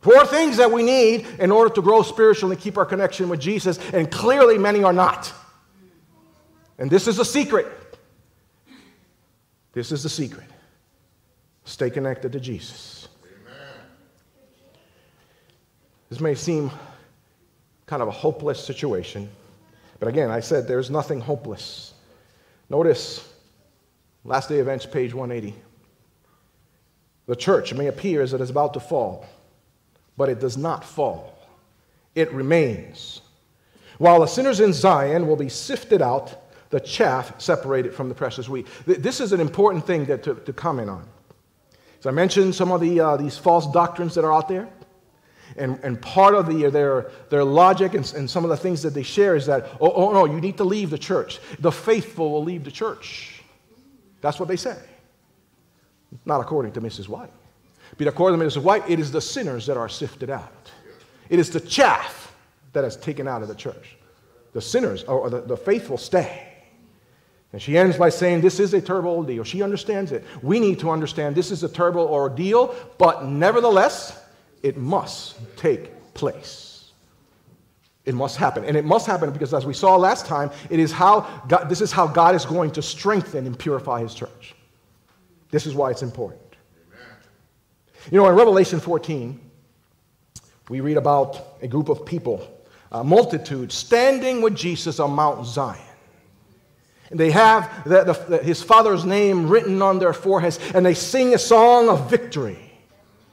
Four 0.00 0.24
things 0.26 0.56
that 0.56 0.70
we 0.70 0.82
need 0.82 1.26
in 1.38 1.50
order 1.50 1.74
to 1.74 1.82
grow 1.82 2.02
spiritually 2.02 2.54
and 2.54 2.62
keep 2.62 2.78
our 2.78 2.86
connection 2.86 3.28
with 3.28 3.40
Jesus, 3.40 3.78
and 3.92 4.10
clearly 4.10 4.56
many 4.56 4.82
are 4.82 4.94
not. 4.94 5.32
And 6.78 6.90
this 6.90 7.06
is 7.06 7.18
a 7.18 7.24
secret. 7.24 7.66
This 9.72 9.92
is 9.92 10.02
the 10.02 10.08
secret. 10.08 10.46
Stay 11.64 11.90
connected 11.90 12.32
to 12.32 12.40
Jesus. 12.40 13.08
Amen. 13.24 13.74
This 16.08 16.20
may 16.20 16.34
seem 16.34 16.70
kind 17.86 18.02
of 18.02 18.08
a 18.08 18.12
hopeless 18.12 18.64
situation, 18.64 19.28
but 19.98 20.08
again, 20.08 20.30
I 20.30 20.40
said 20.40 20.66
there's 20.66 20.90
nothing 20.90 21.20
hopeless. 21.20 21.94
Notice 22.68 23.28
last 24.24 24.48
day 24.48 24.58
events, 24.58 24.86
page 24.86 25.12
180. 25.14 25.56
The 27.26 27.36
church 27.36 27.74
may 27.74 27.86
appear 27.86 28.22
as 28.22 28.32
it 28.32 28.40
is 28.40 28.50
about 28.50 28.74
to 28.74 28.80
fall 28.80 29.26
but 30.20 30.28
it 30.28 30.38
does 30.38 30.58
not 30.58 30.84
fall, 30.84 31.34
it 32.14 32.30
remains. 32.30 33.22
While 33.96 34.20
the 34.20 34.26
sinners 34.26 34.60
in 34.60 34.74
Zion 34.74 35.26
will 35.26 35.34
be 35.34 35.48
sifted 35.48 36.02
out, 36.02 36.52
the 36.68 36.78
chaff 36.78 37.40
separated 37.40 37.94
from 37.94 38.10
the 38.10 38.14
precious 38.14 38.46
wheat. 38.46 38.66
This 38.84 39.18
is 39.18 39.32
an 39.32 39.40
important 39.40 39.86
thing 39.86 40.04
that, 40.04 40.22
to, 40.24 40.34
to 40.34 40.52
comment 40.52 40.90
on. 40.90 41.08
So 42.00 42.08
I 42.08 42.12
mentioned 42.12 42.54
some 42.54 42.72
of 42.72 42.80
the, 42.80 42.98
uh, 42.98 43.16
these 43.16 43.36
false 43.36 43.70
doctrines 43.70 44.14
that 44.14 44.24
are 44.24 44.32
out 44.32 44.48
there. 44.48 44.68
And, 45.56 45.78
and 45.82 46.00
part 46.00 46.34
of 46.34 46.46
the, 46.46 46.70
their, 46.70 47.10
their 47.28 47.44
logic 47.44 47.94
and, 47.94 48.10
and 48.14 48.30
some 48.30 48.44
of 48.44 48.50
the 48.50 48.56
things 48.56 48.82
that 48.82 48.94
they 48.94 49.02
share 49.02 49.36
is 49.36 49.46
that, 49.46 49.66
oh, 49.80 49.90
oh, 49.92 50.12
no, 50.12 50.24
you 50.24 50.40
need 50.40 50.56
to 50.58 50.64
leave 50.64 50.90
the 50.90 50.98
church. 50.98 51.40
The 51.58 51.72
faithful 51.72 52.30
will 52.30 52.44
leave 52.44 52.64
the 52.64 52.70
church. 52.70 53.42
That's 54.20 54.38
what 54.38 54.48
they 54.48 54.56
say. 54.56 54.76
Not 56.24 56.40
according 56.40 56.72
to 56.72 56.80
Mrs. 56.80 57.08
White. 57.08 57.32
But 57.98 58.06
according 58.06 58.38
to 58.38 58.46
Mrs. 58.46 58.62
White, 58.62 58.88
it 58.88 59.00
is 59.00 59.10
the 59.10 59.20
sinners 59.20 59.66
that 59.66 59.76
are 59.76 59.88
sifted 59.88 60.30
out. 60.30 60.70
It 61.28 61.38
is 61.38 61.50
the 61.50 61.60
chaff 61.60 62.34
that 62.72 62.84
is 62.84 62.96
taken 62.96 63.26
out 63.26 63.42
of 63.42 63.48
the 63.48 63.54
church. 63.54 63.96
The 64.52 64.60
sinners, 64.60 65.04
or 65.04 65.30
the, 65.30 65.42
the 65.42 65.56
faithful, 65.56 65.98
stay. 65.98 66.49
And 67.52 67.60
she 67.60 67.76
ends 67.76 67.96
by 67.96 68.10
saying, 68.10 68.42
This 68.42 68.60
is 68.60 68.74
a 68.74 68.80
terrible 68.80 69.10
ordeal. 69.10 69.44
She 69.44 69.62
understands 69.62 70.12
it. 70.12 70.24
We 70.42 70.60
need 70.60 70.78
to 70.80 70.90
understand 70.90 71.34
this 71.34 71.50
is 71.50 71.62
a 71.62 71.68
terrible 71.68 72.06
ordeal, 72.06 72.74
but 72.98 73.26
nevertheless, 73.26 74.22
it 74.62 74.76
must 74.76 75.36
take 75.56 76.14
place. 76.14 76.92
It 78.04 78.14
must 78.14 78.36
happen. 78.36 78.64
And 78.64 78.76
it 78.76 78.84
must 78.84 79.06
happen 79.06 79.30
because, 79.30 79.52
as 79.52 79.66
we 79.66 79.74
saw 79.74 79.96
last 79.96 80.26
time, 80.26 80.50
it 80.70 80.80
is 80.80 80.92
how 80.92 81.20
God, 81.48 81.68
this 81.68 81.80
is 81.80 81.92
how 81.92 82.06
God 82.06 82.34
is 82.34 82.44
going 82.44 82.70
to 82.72 82.82
strengthen 82.82 83.46
and 83.46 83.58
purify 83.58 84.00
his 84.00 84.14
church. 84.14 84.54
This 85.50 85.66
is 85.66 85.74
why 85.74 85.90
it's 85.90 86.02
important. 86.02 86.40
You 88.10 88.18
know, 88.18 88.28
in 88.28 88.34
Revelation 88.34 88.80
14, 88.80 89.38
we 90.68 90.80
read 90.80 90.96
about 90.96 91.58
a 91.60 91.68
group 91.68 91.88
of 91.88 92.06
people, 92.06 92.48
a 92.92 93.04
multitude, 93.04 93.72
standing 93.72 94.40
with 94.40 94.54
Jesus 94.54 95.00
on 95.00 95.10
Mount 95.10 95.44
Zion. 95.46 95.89
They 97.10 97.32
have 97.32 97.84
the, 97.84 98.04
the, 98.04 98.12
the, 98.12 98.38
his 98.38 98.62
father's 98.62 99.04
name 99.04 99.48
written 99.48 99.82
on 99.82 99.98
their 99.98 100.12
foreheads, 100.12 100.60
and 100.74 100.86
they 100.86 100.94
sing 100.94 101.34
a 101.34 101.38
song 101.38 101.88
of 101.88 102.08
victory 102.08 102.70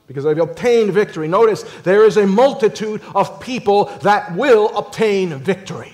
because 0.07 0.23
they've 0.23 0.37
obtained 0.37 0.93
victory. 0.93 1.27
Notice 1.27 1.63
there 1.83 2.05
is 2.05 2.17
a 2.17 2.25
multitude 2.25 3.01
of 3.13 3.39
people 3.39 3.85
that 4.01 4.35
will 4.35 4.75
obtain 4.75 5.37
victory. 5.37 5.93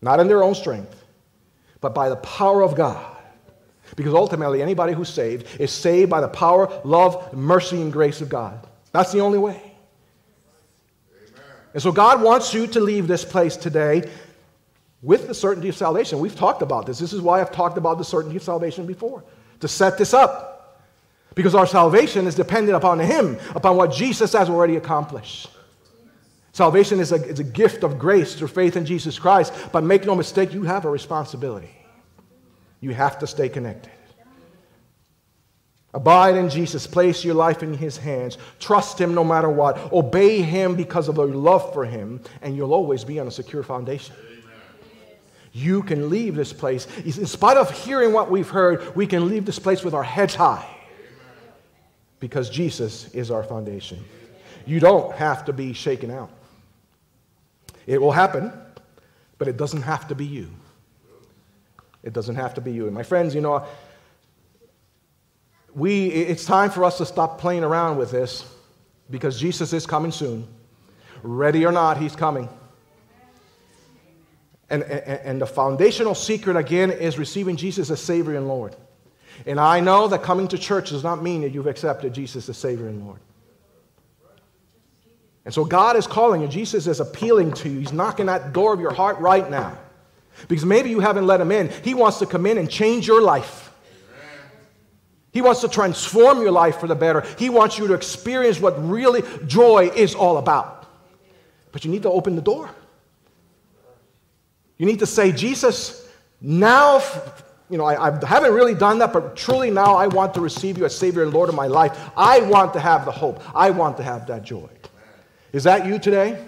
Not 0.00 0.20
in 0.20 0.28
their 0.28 0.42
own 0.42 0.54
strength, 0.54 1.04
but 1.80 1.94
by 1.94 2.08
the 2.08 2.16
power 2.16 2.62
of 2.62 2.74
God. 2.74 3.14
Because 3.96 4.14
ultimately, 4.14 4.62
anybody 4.62 4.92
who's 4.92 5.08
saved 5.08 5.60
is 5.60 5.70
saved 5.70 6.10
by 6.10 6.20
the 6.20 6.28
power, 6.28 6.80
love, 6.84 7.32
mercy, 7.34 7.80
and 7.80 7.92
grace 7.92 8.20
of 8.20 8.28
God. 8.28 8.66
That's 8.92 9.12
the 9.12 9.20
only 9.20 9.38
way. 9.38 9.56
Amen. 11.12 11.34
And 11.72 11.82
so, 11.82 11.92
God 11.92 12.20
wants 12.20 12.52
you 12.52 12.66
to 12.68 12.80
leave 12.80 13.06
this 13.06 13.24
place 13.24 13.56
today 13.56 14.10
with 15.06 15.28
the 15.28 15.34
certainty 15.34 15.68
of 15.68 15.76
salvation. 15.76 16.18
We've 16.18 16.34
talked 16.34 16.62
about 16.62 16.84
this. 16.84 16.98
This 16.98 17.12
is 17.12 17.20
why 17.20 17.40
I've 17.40 17.52
talked 17.52 17.78
about 17.78 17.96
the 17.96 18.04
certainty 18.04 18.36
of 18.36 18.42
salvation 18.42 18.86
before, 18.86 19.22
to 19.60 19.68
set 19.68 19.96
this 19.98 20.12
up. 20.12 20.82
Because 21.36 21.54
our 21.54 21.66
salvation 21.66 22.26
is 22.26 22.34
dependent 22.34 22.76
upon 22.76 22.98
Him, 22.98 23.38
upon 23.54 23.76
what 23.76 23.92
Jesus 23.92 24.32
has 24.32 24.50
already 24.50 24.74
accomplished. 24.74 25.48
Salvation 26.52 26.98
is 26.98 27.12
a, 27.12 27.24
is 27.24 27.38
a 27.38 27.44
gift 27.44 27.84
of 27.84 28.00
grace 28.00 28.34
through 28.34 28.48
faith 28.48 28.76
in 28.76 28.84
Jesus 28.84 29.16
Christ, 29.16 29.52
but 29.70 29.84
make 29.84 30.04
no 30.04 30.16
mistake, 30.16 30.52
you 30.52 30.64
have 30.64 30.84
a 30.84 30.90
responsibility. 30.90 31.70
You 32.80 32.92
have 32.92 33.18
to 33.20 33.28
stay 33.28 33.48
connected. 33.48 33.92
Abide 35.94 36.36
in 36.36 36.50
Jesus. 36.50 36.86
Place 36.86 37.24
your 37.24 37.34
life 37.34 37.62
in 37.62 37.74
His 37.74 37.96
hands. 37.96 38.38
Trust 38.58 39.00
Him 39.00 39.14
no 39.14 39.22
matter 39.22 39.48
what. 39.48 39.92
Obey 39.92 40.42
Him 40.42 40.74
because 40.74 41.08
of 41.08 41.16
your 41.16 41.28
love 41.28 41.72
for 41.72 41.84
Him, 41.84 42.20
and 42.42 42.56
you'll 42.56 42.74
always 42.74 43.04
be 43.04 43.20
on 43.20 43.28
a 43.28 43.30
secure 43.30 43.62
foundation. 43.62 44.16
You 45.56 45.82
can 45.82 46.10
leave 46.10 46.34
this 46.34 46.52
place. 46.52 46.86
In 46.98 47.24
spite 47.24 47.56
of 47.56 47.70
hearing 47.70 48.12
what 48.12 48.30
we've 48.30 48.48
heard, 48.48 48.94
we 48.94 49.06
can 49.06 49.26
leave 49.26 49.46
this 49.46 49.58
place 49.58 49.82
with 49.82 49.94
our 49.94 50.02
heads 50.02 50.34
high 50.34 50.68
because 52.20 52.50
Jesus 52.50 53.08
is 53.14 53.30
our 53.30 53.42
foundation. 53.42 54.04
You 54.66 54.80
don't 54.80 55.14
have 55.14 55.46
to 55.46 55.54
be 55.54 55.72
shaken 55.72 56.10
out. 56.10 56.30
It 57.86 58.02
will 58.02 58.12
happen, 58.12 58.52
but 59.38 59.48
it 59.48 59.56
doesn't 59.56 59.80
have 59.80 60.06
to 60.08 60.14
be 60.14 60.26
you. 60.26 60.50
It 62.02 62.12
doesn't 62.12 62.36
have 62.36 62.52
to 62.54 62.60
be 62.60 62.72
you. 62.72 62.84
And 62.84 62.94
my 62.94 63.02
friends, 63.02 63.34
you 63.34 63.40
know, 63.40 63.64
we, 65.74 66.08
it's 66.08 66.44
time 66.44 66.68
for 66.68 66.84
us 66.84 66.98
to 66.98 67.06
stop 67.06 67.40
playing 67.40 67.64
around 67.64 67.96
with 67.96 68.10
this 68.10 68.44
because 69.08 69.40
Jesus 69.40 69.72
is 69.72 69.86
coming 69.86 70.12
soon. 70.12 70.46
Ready 71.22 71.64
or 71.64 71.72
not, 71.72 71.96
he's 71.96 72.14
coming. 72.14 72.46
And, 74.68 74.82
and, 74.82 75.20
and 75.20 75.40
the 75.40 75.46
foundational 75.46 76.14
secret, 76.14 76.56
again, 76.56 76.90
is 76.90 77.18
receiving 77.18 77.56
Jesus 77.56 77.90
as 77.90 78.00
Savior 78.00 78.36
and 78.36 78.48
Lord. 78.48 78.74
And 79.44 79.60
I 79.60 79.80
know 79.80 80.08
that 80.08 80.22
coming 80.22 80.48
to 80.48 80.58
church 80.58 80.90
does 80.90 81.04
not 81.04 81.22
mean 81.22 81.42
that 81.42 81.50
you've 81.50 81.66
accepted 81.66 82.14
Jesus 82.14 82.48
as 82.48 82.56
Savior 82.56 82.88
and 82.88 83.04
Lord. 83.04 83.20
And 85.44 85.54
so 85.54 85.64
God 85.64 85.96
is 85.96 86.06
calling 86.06 86.42
you. 86.42 86.48
Jesus 86.48 86.88
is 86.88 86.98
appealing 86.98 87.52
to 87.54 87.68
you. 87.68 87.78
He's 87.78 87.92
knocking 87.92 88.28
at 88.28 88.46
the 88.46 88.50
door 88.50 88.74
of 88.74 88.80
your 88.80 88.92
heart 88.92 89.18
right 89.18 89.48
now. 89.48 89.78
Because 90.48 90.64
maybe 90.64 90.90
you 90.90 91.00
haven't 91.00 91.26
let 91.26 91.40
him 91.40 91.52
in. 91.52 91.70
He 91.82 91.94
wants 91.94 92.18
to 92.18 92.26
come 92.26 92.46
in 92.46 92.58
and 92.58 92.68
change 92.68 93.06
your 93.06 93.22
life. 93.22 93.70
He 95.32 95.42
wants 95.42 95.60
to 95.60 95.68
transform 95.68 96.40
your 96.40 96.50
life 96.50 96.80
for 96.80 96.86
the 96.86 96.94
better. 96.94 97.20
He 97.38 97.50
wants 97.50 97.78
you 97.78 97.86
to 97.88 97.94
experience 97.94 98.58
what 98.58 98.72
really 98.84 99.22
joy 99.46 99.90
is 99.94 100.14
all 100.14 100.38
about. 100.38 100.86
But 101.72 101.84
you 101.84 101.90
need 101.90 102.02
to 102.02 102.10
open 102.10 102.36
the 102.36 102.42
door. 102.42 102.70
You 104.78 104.86
need 104.86 104.98
to 104.98 105.06
say, 105.06 105.32
Jesus, 105.32 106.08
now, 106.40 107.02
you 107.70 107.78
know, 107.78 107.84
I, 107.84 108.08
I, 108.08 108.26
haven't 108.26 108.52
really 108.52 108.74
done 108.74 108.98
that, 108.98 109.12
but 109.12 109.36
truly 109.36 109.70
now 109.70 109.96
I 109.96 110.06
want 110.06 110.34
to 110.34 110.40
receive 110.40 110.76
you 110.76 110.84
as 110.84 110.96
Savior 110.96 111.22
and 111.22 111.32
Lord 111.32 111.48
of 111.48 111.54
my 111.54 111.66
life. 111.66 112.10
I 112.16 112.40
want 112.40 112.72
to 112.74 112.80
have 112.80 113.04
the 113.04 113.12
hope. 113.12 113.42
I 113.54 113.70
want 113.70 113.96
to 113.96 114.02
have 114.02 114.26
that 114.26 114.42
joy. 114.42 114.68
Is 115.52 115.64
that 115.64 115.86
you 115.86 115.98
today? 115.98 116.44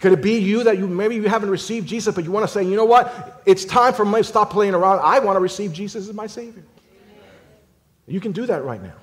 Could 0.00 0.12
it 0.12 0.22
be 0.22 0.38
you 0.38 0.62
that 0.64 0.78
you 0.78 0.86
maybe 0.86 1.14
you 1.14 1.22
haven't 1.24 1.50
received 1.50 1.88
Jesus, 1.88 2.14
but 2.14 2.22
you 2.22 2.30
want 2.30 2.44
to 2.44 2.52
say, 2.52 2.62
you 2.62 2.76
know 2.76 2.84
what? 2.84 3.42
It's 3.46 3.64
time 3.64 3.94
for 3.94 4.04
me 4.04 4.18
to 4.18 4.24
stop 4.24 4.50
playing 4.50 4.74
around. 4.74 5.00
I 5.02 5.18
want 5.18 5.36
to 5.36 5.40
receive 5.40 5.72
Jesus 5.72 6.08
as 6.08 6.14
my 6.14 6.26
Savior. 6.26 6.62
You 8.06 8.20
can 8.20 8.32
do 8.32 8.46
that 8.46 8.62
right 8.62 8.82
now. 8.82 8.94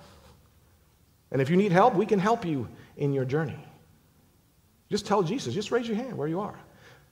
And 1.32 1.42
if 1.42 1.50
you 1.50 1.58
need 1.58 1.72
help, 1.72 1.96
we 1.96 2.06
can 2.06 2.20
help 2.20 2.46
you 2.46 2.70
in 2.96 3.12
your 3.12 3.26
journey. 3.26 3.58
Just 4.90 5.08
tell 5.08 5.24
Jesus, 5.24 5.54
just 5.54 5.72
raise 5.72 5.88
your 5.88 5.98
hand 5.98 6.16
where 6.16 6.28
you 6.28 6.40
are. 6.40 6.58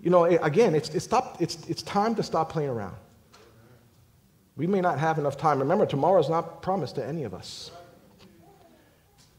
You 0.01 0.09
know, 0.09 0.25
again, 0.25 0.73
it's, 0.73 0.89
it's, 0.89 1.05
stop, 1.05 1.37
it's, 1.39 1.57
it's 1.69 1.83
time 1.83 2.15
to 2.15 2.23
stop 2.23 2.51
playing 2.51 2.69
around. 2.69 2.95
We 4.57 4.65
may 4.65 4.81
not 4.81 4.97
have 4.97 5.19
enough 5.19 5.37
time. 5.37 5.59
Remember, 5.59 5.85
tomorrow 5.85 6.19
is 6.19 6.29
not 6.29 6.61
promised 6.61 6.95
to 6.95 7.05
any 7.05 7.23
of 7.23 7.33
us. 7.33 7.71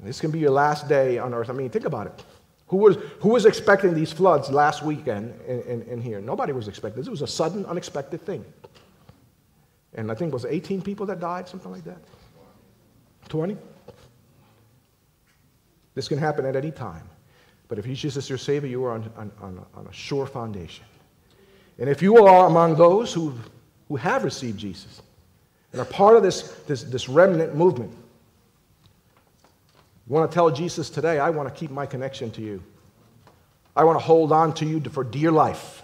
This 0.01 0.21
can 0.21 0.31
be 0.31 0.39
your 0.39 0.51
last 0.51 0.89
day 0.89 1.19
on 1.19 1.35
earth. 1.35 1.51
I 1.51 1.53
mean, 1.53 1.71
think 1.71 1.85
about 1.85 2.07
it. 2.07 2.25
Who 2.69 2.77
was, 2.77 2.97
who 3.21 3.29
was 3.31 3.45
expecting 3.45 3.95
these 3.95 4.13
floods 4.13 4.51
last 4.51 4.83
weekend 4.83 5.39
in, 5.47 5.61
in, 5.63 5.83
in 5.83 6.01
here? 6.01 6.21
Nobody 6.21 6.53
was 6.53 6.69
expecting. 6.69 7.03
This 7.03 7.11
was 7.11 7.23
a 7.23 7.27
sudden, 7.27 7.67
unexpected 7.67 8.25
thing. 8.25 8.45
And 9.95 10.11
I 10.11 10.15
think 10.15 10.31
it 10.31 10.35
was 10.35 10.45
18 10.45 10.81
people 10.81 11.07
that 11.07 11.21
died, 11.21 11.49
something 11.49 11.71
like 11.71 11.85
that. 11.85 11.99
20? 13.29 13.57
This 15.95 16.09
can 16.09 16.19
happen 16.19 16.47
at 16.47 16.57
any 16.57 16.71
time. 16.71 17.09
But 17.73 17.79
if 17.79 17.87
Jesus 17.87 18.25
is 18.25 18.29
your 18.29 18.37
Savior, 18.37 18.69
you 18.69 18.85
are 18.85 18.91
on, 18.91 19.11
on, 19.17 19.33
on, 19.41 19.57
a, 19.57 19.79
on 19.79 19.87
a 19.87 19.93
sure 19.95 20.27
foundation. 20.27 20.85
And 21.79 21.89
if 21.89 22.03
you 22.03 22.19
are 22.27 22.47
among 22.47 22.75
those 22.75 23.15
who, 23.15 23.33
who 23.89 23.97
have 23.97 24.25
received 24.25 24.59
Jesus 24.59 25.01
and 25.73 25.81
are 25.81 25.87
part 25.87 26.15
of 26.15 26.23
this, 26.23 26.43
this, 26.67 26.83
this 26.83 27.09
remnant 27.09 27.55
movement, 27.55 27.91
you 30.07 30.15
want 30.15 30.31
to 30.31 30.35
tell 30.35 30.51
Jesus 30.51 30.91
today, 30.91 31.19
I 31.19 31.31
want 31.31 31.49
to 31.49 31.55
keep 31.59 31.71
my 31.71 31.87
connection 31.87 32.31
to 32.33 32.43
you. 32.43 32.63
I 33.75 33.85
want 33.85 33.99
to 33.99 34.05
hold 34.05 34.33
on 34.33 34.53
to 34.57 34.67
you 34.67 34.79
for 34.79 35.03
dear 35.03 35.33
life. 35.33 35.83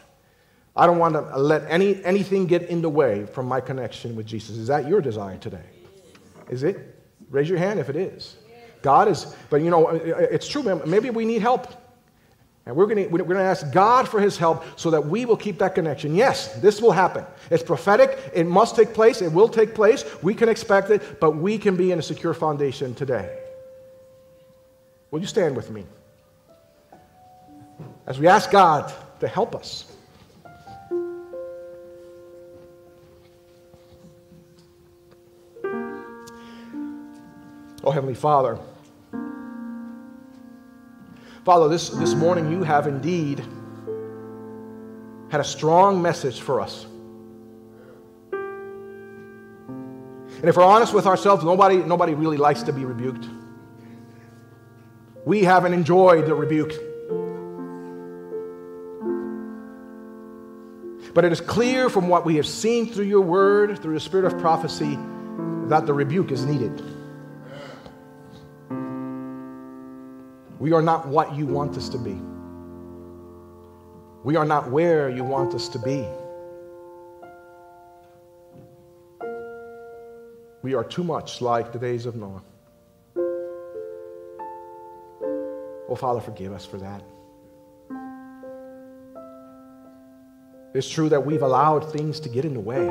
I 0.76 0.86
don't 0.86 0.99
want 0.99 1.14
to 1.14 1.39
let 1.39 1.62
any, 1.70 2.05
anything 2.05 2.45
get 2.45 2.64
in 2.64 2.82
the 2.82 2.91
way 2.91 3.24
from 3.24 3.47
my 3.47 3.62
connection 3.62 4.14
with 4.14 4.26
Jesus. 4.26 4.59
Is 4.59 4.66
that 4.66 4.86
your 4.86 5.01
desire 5.01 5.39
today? 5.39 5.64
Is 6.51 6.64
it? 6.64 7.03
Raise 7.30 7.49
your 7.49 7.57
hand 7.57 7.80
if 7.80 7.89
it 7.89 7.97
is. 7.97 8.36
God 8.83 9.09
is, 9.09 9.35
but 9.51 9.62
you 9.62 9.70
know, 9.70 9.89
uh, 9.89 9.93
uh, 9.93 10.26
it's 10.31 10.49
true, 10.49 10.62
maybe 10.87 11.11
we 11.11 11.24
need 11.24 11.43
help. 11.43 11.66
And 12.66 12.76
we're 12.76 12.87
going 12.87 13.11
we're 13.11 13.24
to 13.24 13.41
ask 13.41 13.72
God 13.72 14.07
for 14.07 14.20
his 14.20 14.37
help 14.37 14.62
so 14.79 14.91
that 14.91 15.07
we 15.07 15.24
will 15.24 15.39
keep 15.39 15.59
that 15.59 15.74
connection. 15.74 16.14
Yes, 16.14 16.55
this 16.57 16.83
will 16.83 16.93
happen. 16.93 17.24
It's 17.51 17.62
prophetic. 17.62 18.18
It 18.35 18.47
must 18.47 18.76
take 18.76 18.93
place. 18.93 19.22
It 19.22 19.33
will 19.33 19.49
take 19.49 19.74
place. 19.74 20.05
We 20.22 20.35
can 20.35 20.51
expect 20.51 20.91
it, 20.91 21.18
but 21.18 21.31
we 21.37 21.57
can 21.57 21.76
be 21.76 21.93
in 21.93 21.99
a 21.99 22.03
secure 22.03 22.35
foundation 22.35 22.95
today. 22.95 23.39
Will 25.11 25.20
you 25.20 25.26
stand 25.26 25.57
with 25.57 25.70
me? 25.70 25.87
As 28.07 28.18
we 28.18 28.26
ask 28.26 28.51
God 28.51 28.93
to 29.20 29.29
help 29.29 29.55
us. 29.55 29.91
Oh, 37.83 37.91
Heavenly 37.91 38.14
Father. 38.14 38.59
Father, 41.49 41.66
this, 41.66 41.88
this 41.88 42.12
morning 42.12 42.53
you 42.53 42.62
have 42.62 42.86
indeed 42.86 43.42
had 45.30 45.40
a 45.40 45.44
strong 45.44 46.03
message 46.03 46.42
for 46.42 46.61
us. 46.61 46.84
And 48.32 50.44
if 50.44 50.59
we're 50.59 50.62
honest 50.62 50.92
with 50.92 51.07
ourselves, 51.07 51.42
nobody, 51.42 51.78
nobody 51.78 52.12
really 52.12 52.36
likes 52.36 52.64
to 52.64 52.72
be 52.74 52.84
rebuked. 52.84 53.26
We 55.24 55.42
haven't 55.42 55.72
enjoyed 55.72 56.26
the 56.26 56.34
rebuke. 56.34 56.74
But 61.14 61.24
it 61.24 61.32
is 61.32 61.40
clear 61.40 61.88
from 61.88 62.09
what 62.09 62.26
we 62.26 62.36
have 62.36 62.46
seen 62.46 62.92
through 62.92 63.07
your 63.07 63.22
word, 63.22 63.80
through 63.80 63.94
the 63.94 64.01
spirit 64.01 64.30
of 64.30 64.38
prophecy, 64.38 64.99
that 65.68 65.86
the 65.86 65.94
rebuke 65.94 66.30
is 66.30 66.44
needed. 66.44 66.97
We 70.59 70.73
are 70.73 70.83
not 70.83 71.07
what 71.07 71.37
you 71.37 71.47
want 71.47 71.77
us 71.77 71.89
to 71.91 71.99
be. 71.99 72.19
We 74.25 74.37
are 74.37 74.45
not 74.45 74.71
where 74.71 75.09
you 75.09 75.23
want 75.23 75.55
us 75.55 75.69
to 75.69 75.79
be. 75.79 76.05
We 80.63 80.75
are 80.75 80.83
too 80.83 81.05
much 81.05 81.41
like 81.41 81.73
the 81.73 81.79
days 81.79 82.05
of 82.07 82.17
Noah. 82.17 82.43
Oh, 85.89 85.95
Father, 85.97 86.21
forgive 86.21 86.53
us 86.53 86.67
for 86.67 86.79
that. 86.79 87.03
It's 90.75 90.89
true 90.89 91.09
that 91.09 91.25
we've 91.25 91.43
allowed 91.43 91.91
things 91.93 92.21
to 92.21 92.29
get 92.29 92.45
in 92.45 92.55
the 92.55 92.61
way. 92.61 92.87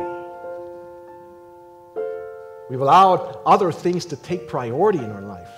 We've 2.70 2.82
allowed 2.82 3.40
other 3.46 3.72
things 3.72 4.06
to 4.06 4.16
take 4.16 4.48
priority 4.48 5.00
in 5.00 5.12
our 5.12 5.22
life 5.22 5.52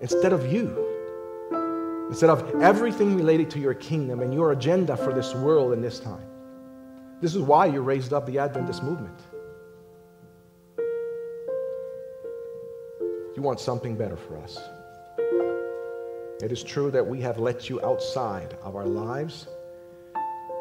instead 0.00 0.32
of 0.32 0.52
you. 0.52 0.87
Instead 2.08 2.30
of 2.30 2.62
everything 2.62 3.16
related 3.16 3.50
to 3.50 3.58
your 3.58 3.74
kingdom 3.74 4.20
and 4.20 4.32
your 4.32 4.52
agenda 4.52 4.96
for 4.96 5.12
this 5.12 5.34
world 5.34 5.72
and 5.72 5.84
this 5.84 6.00
time. 6.00 6.26
This 7.20 7.34
is 7.34 7.42
why 7.42 7.66
you 7.66 7.82
raised 7.82 8.12
up 8.12 8.26
the 8.26 8.38
Adventist 8.38 8.82
movement. 8.82 9.20
You 13.36 13.42
want 13.42 13.60
something 13.60 13.94
better 13.94 14.16
for 14.16 14.38
us. 14.38 14.58
It 16.42 16.50
is 16.50 16.62
true 16.62 16.90
that 16.92 17.06
we 17.06 17.20
have 17.20 17.38
let 17.38 17.68
you 17.68 17.84
outside 17.84 18.56
of 18.62 18.74
our 18.74 18.86
lives. 18.86 19.48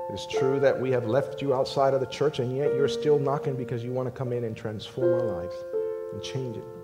It 0.09 0.13
is 0.13 0.27
true 0.29 0.59
that 0.59 0.79
we 0.79 0.91
have 0.91 1.05
left 1.05 1.41
you 1.41 1.53
outside 1.53 1.93
of 1.93 1.99
the 1.99 2.07
church, 2.07 2.39
and 2.39 2.55
yet 2.55 2.73
you're 2.75 2.87
still 2.87 3.19
knocking 3.19 3.55
because 3.55 3.83
you 3.83 3.91
want 3.91 4.07
to 4.07 4.11
come 4.11 4.33
in 4.33 4.43
and 4.43 4.55
transform 4.55 5.13
our 5.13 5.41
lives 5.41 5.55
and 6.13 6.23
change 6.23 6.57
it. 6.57 6.76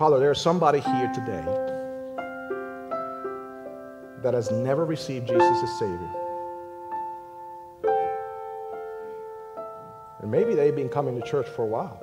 Father, 0.00 0.18
there's 0.18 0.40
somebody 0.40 0.80
here 0.80 1.12
today 1.12 1.44
that 4.22 4.32
has 4.32 4.50
never 4.50 4.86
received 4.86 5.28
Jesus 5.28 5.62
as 5.62 5.78
Savior. 5.78 6.10
And 10.22 10.30
maybe 10.30 10.54
they've 10.54 10.74
been 10.74 10.88
coming 10.88 11.20
to 11.20 11.26
church 11.28 11.46
for 11.48 11.64
a 11.64 11.66
while. 11.66 12.02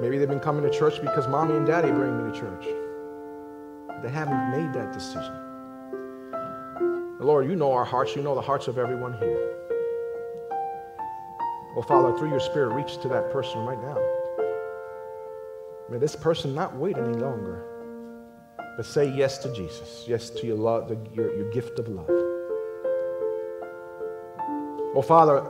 Maybe 0.00 0.18
they've 0.18 0.28
been 0.28 0.40
coming 0.40 0.68
to 0.68 0.76
church 0.76 1.00
because 1.00 1.28
mommy 1.28 1.54
and 1.54 1.68
daddy 1.68 1.92
bring 1.92 2.26
me 2.26 2.32
to 2.32 2.36
church. 2.36 2.64
They 4.02 4.10
haven't 4.10 4.50
made 4.50 4.72
that 4.72 4.92
decision. 4.92 5.36
Lord, 7.20 7.46
you 7.48 7.54
know 7.54 7.70
our 7.70 7.84
hearts. 7.84 8.16
You 8.16 8.22
know 8.22 8.34
the 8.34 8.40
hearts 8.40 8.66
of 8.66 8.76
everyone 8.76 9.16
here. 9.20 9.56
Well, 11.76 11.84
Father, 11.86 12.18
through 12.18 12.30
your 12.30 12.40
Spirit, 12.40 12.74
reach 12.74 12.98
to 13.02 13.08
that 13.10 13.30
person 13.30 13.60
right 13.60 13.80
now. 13.80 14.15
May 15.88 15.98
this 15.98 16.16
person 16.16 16.52
not 16.54 16.74
wait 16.74 16.96
any 16.98 17.14
longer, 17.14 17.64
but 18.76 18.84
say 18.84 19.08
yes 19.08 19.38
to 19.38 19.52
Jesus, 19.54 20.04
yes 20.08 20.30
to 20.30 20.46
your 20.46 20.56
love, 20.56 20.90
your, 21.14 21.36
your 21.36 21.50
gift 21.52 21.78
of 21.78 21.86
love. 21.86 22.10
Oh, 24.96 25.02
Father, 25.06 25.48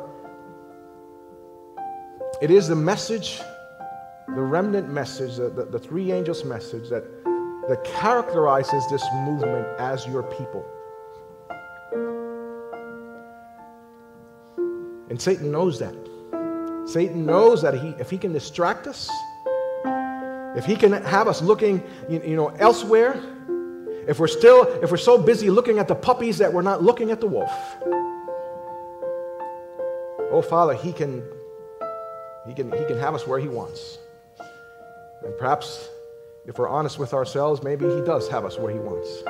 it 2.43 2.51
is 2.51 2.68
the 2.68 2.76
message, 2.76 3.41
the 4.28 4.43
remnant 4.43 4.91
message, 4.91 5.37
the, 5.37 5.49
the, 5.49 5.64
the 5.64 5.78
three 5.78 6.12
angels' 6.12 6.45
message 6.45 6.91
that, 6.91 7.05
that 7.68 7.82
characterizes 7.84 8.84
this 8.91 9.05
movement 9.14 9.66
as 9.78 10.07
your 10.07 10.22
people. 10.24 10.66
And 15.09 15.18
Satan 15.18 15.51
knows 15.51 15.78
that. 15.78 15.95
Satan 16.84 17.24
knows 17.24 17.62
that 17.62 17.72
he, 17.72 17.95
if 17.99 18.11
he 18.11 18.18
can 18.18 18.34
distract 18.34 18.87
us, 18.87 19.11
if 20.57 20.65
he 20.65 20.75
can 20.77 20.93
have 20.93 21.29
us 21.29 21.43
looking 21.43 21.83
you 22.09 22.37
know, 22.37 22.49
elsewhere 22.49 23.23
if 24.07 24.21
we're 24.21 24.29
still, 24.29 24.63
if 24.83 24.91
we're 24.93 24.97
so 24.97 25.19
busy 25.19 25.51
looking 25.51 25.79
at 25.79 25.89
the 25.89 25.95
puppies 25.95 26.39
that 26.39 26.53
we're 26.53 26.63
not 26.63 26.83
looking 26.83 27.11
at 27.11 27.21
the 27.21 27.27
wolf. 27.27 27.51
Oh, 30.31 30.43
Father, 30.43 30.75
He 30.75 30.93
can, 30.93 31.25
He 32.47 32.55
can, 32.55 32.71
He 32.71 32.85
can 32.85 32.99
have 32.99 33.15
us 33.15 33.27
where 33.27 33.41
He 33.41 33.49
wants. 33.49 33.99
And 35.25 35.37
perhaps, 35.39 35.89
if 36.47 36.57
we're 36.57 36.69
honest 36.69 37.01
with 37.01 37.15
ourselves, 37.15 37.65
maybe 37.65 37.85
He 37.85 38.01
does 38.03 38.29
have 38.29 38.45
us 38.45 38.59
where 38.59 38.73
He 38.73 38.79
wants. 38.79 39.25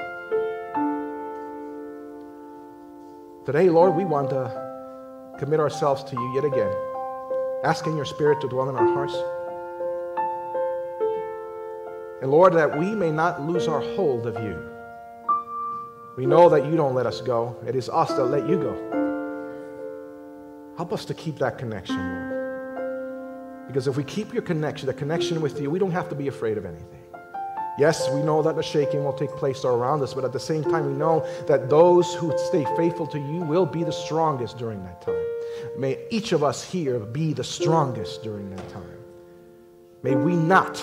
Today, 3.47 3.71
Lord, 3.71 3.95
we 3.95 4.05
want 4.05 4.29
to 4.31 5.37
commit 5.39 5.61
ourselves 5.61 6.05
to 6.05 6.17
you 6.17 6.35
yet 6.35 6.45
again, 6.45 6.75
asking 7.65 7.97
your 7.97 8.05
Spirit 8.05 8.43
to 8.43 8.49
dwell 8.49 8.69
in 8.69 8.77
our 8.77 8.87
hearts. 8.89 9.15
And 12.23 12.31
Lord, 12.31 12.55
that 12.55 12.79
we 12.79 12.95
may 12.95 13.11
not 13.11 13.43
lose 13.43 13.69
our 13.69 13.81
hold 13.95 14.27
of 14.27 14.43
you. 14.43 14.59
We 16.17 16.25
know 16.25 16.49
that 16.49 16.65
you 16.65 16.77
don't 16.77 16.95
let 16.95 17.05
us 17.07 17.21
go, 17.21 17.57
it 17.67 17.77
is 17.77 17.89
us 17.91 18.09
that 18.13 18.25
let 18.25 18.49
you 18.49 18.57
go. 18.57 18.97
Help 20.77 20.93
us 20.93 21.05
to 21.07 21.15
keep 21.15 21.39
that 21.39 21.59
connection, 21.59 21.97
Lord. 21.97 23.67
Because 23.67 23.89
if 23.89 23.97
we 23.97 24.05
keep 24.05 24.33
your 24.33 24.43
connection, 24.43 24.87
the 24.87 24.95
connection 24.95 25.41
with 25.41 25.61
you, 25.61 25.71
we 25.71 25.79
don't 25.79 25.91
have 25.91 26.09
to 26.09 26.15
be 26.15 26.29
afraid 26.29 26.57
of 26.57 26.65
anything. 26.65 27.03
Yes, 27.79 28.09
we 28.11 28.23
know 28.23 28.43
that 28.43 28.57
the 28.57 28.63
shaking 28.63 29.05
will 29.05 29.13
take 29.13 29.31
place 29.31 29.63
all 29.65 29.77
around 29.77 30.03
us, 30.03 30.15
but 30.15 30.25
at 30.25 30.33
the 30.33 30.41
same 30.41 30.65
time, 30.65 30.87
we 30.87 30.95
know 30.95 31.27
that 31.47 31.69
those 31.69 32.15
who 32.15 32.37
stay 32.39 32.65
faithful 32.77 33.07
to 33.09 33.19
you 33.19 33.41
will 33.41 33.67
be 33.67 33.85
the 33.85 33.93
strongest 33.93 34.57
during 34.57 34.83
that 34.85 35.03
time. 35.03 35.23
May 35.77 35.99
each 36.11 36.33
of 36.33 36.43
us 36.43 36.65
here 36.65 36.99
be 36.99 37.35
the 37.35 37.45
strongest 37.45 38.23
during 38.23 38.49
that 38.57 38.67
time. 38.71 38.99
May 40.03 40.15
we 40.15 40.35
not 40.35 40.83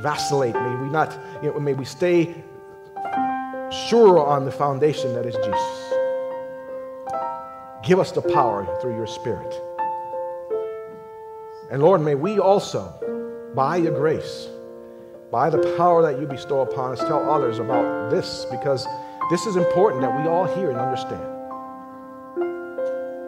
vacillate. 0.00 0.54
May 0.54 0.76
we 0.76 0.88
not, 0.88 1.18
you 1.42 1.50
know, 1.50 1.60
may 1.60 1.74
we 1.74 1.84
stay 1.84 2.44
sure 3.70 4.24
on 4.24 4.44
the 4.44 4.52
foundation 4.52 5.14
that 5.14 5.26
is 5.26 5.34
Jesus. 5.34 5.94
Give 7.84 8.00
us 8.00 8.12
the 8.12 8.22
power 8.22 8.66
through 8.80 8.96
your 8.96 9.06
Spirit. 9.06 9.54
And 11.70 11.82
Lord, 11.82 12.00
may 12.00 12.14
we 12.14 12.38
also, 12.38 12.92
by 13.54 13.76
your 13.76 13.92
grace, 13.92 14.48
by 15.30 15.50
the 15.50 15.74
power 15.76 16.02
that 16.02 16.18
you 16.20 16.26
bestow 16.26 16.60
upon 16.60 16.92
us, 16.92 17.00
tell 17.00 17.30
others 17.30 17.58
about 17.58 18.10
this 18.10 18.46
because 18.50 18.86
this 19.30 19.46
is 19.46 19.56
important 19.56 20.00
that 20.02 20.18
we 20.18 20.28
all 20.28 20.46
hear 20.46 20.70
and 20.70 20.78
understand 20.78 21.34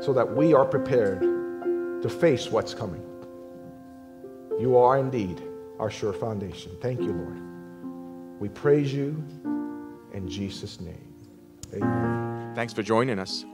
so 0.03 0.15
that 0.15 0.35
we 0.35 0.55
are 0.55 0.65
prepared 0.65 1.21
to 1.21 2.09
face 2.09 2.51
what's 2.51 2.73
coming. 2.73 3.05
You 4.59 4.79
are 4.79 4.99
indeed 4.99 5.43
our 5.81 5.91
sure 5.91 6.13
foundation. 6.13 6.77
Thank 6.81 7.01
you, 7.01 7.13
Lord. 7.13 7.41
We 8.39 8.51
praise 8.51 8.93
you 8.93 9.25
in 10.13 10.29
Jesus' 10.29 10.79
name. 10.81 11.15
Amen. 11.75 12.53
Thanks 12.55 12.73
for 12.75 12.83
joining 12.83 13.19
us. 13.19 13.47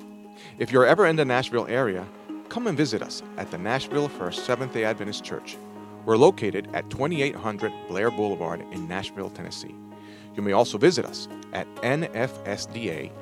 If 0.58 0.72
you're 0.72 0.86
ever 0.86 1.06
in 1.06 1.16
the 1.16 1.24
Nashville 1.24 1.66
area, 1.68 2.04
come 2.48 2.66
and 2.66 2.76
visit 2.76 3.00
us 3.00 3.22
at 3.36 3.50
the 3.50 3.58
Nashville 3.58 4.08
First 4.08 4.44
Seventh 4.44 4.72
day 4.74 4.84
Adventist 4.84 5.22
Church. 5.24 5.56
We're 6.04 6.16
located 6.16 6.68
at 6.74 6.90
2800 6.90 7.72
Blair 7.88 8.10
Boulevard 8.10 8.64
in 8.72 8.88
Nashville, 8.88 9.30
Tennessee. 9.30 9.74
You 10.34 10.42
may 10.42 10.52
also 10.52 10.78
visit 10.78 11.04
us 11.04 11.28
at 11.52 11.72
nfsda.org. 11.76 13.12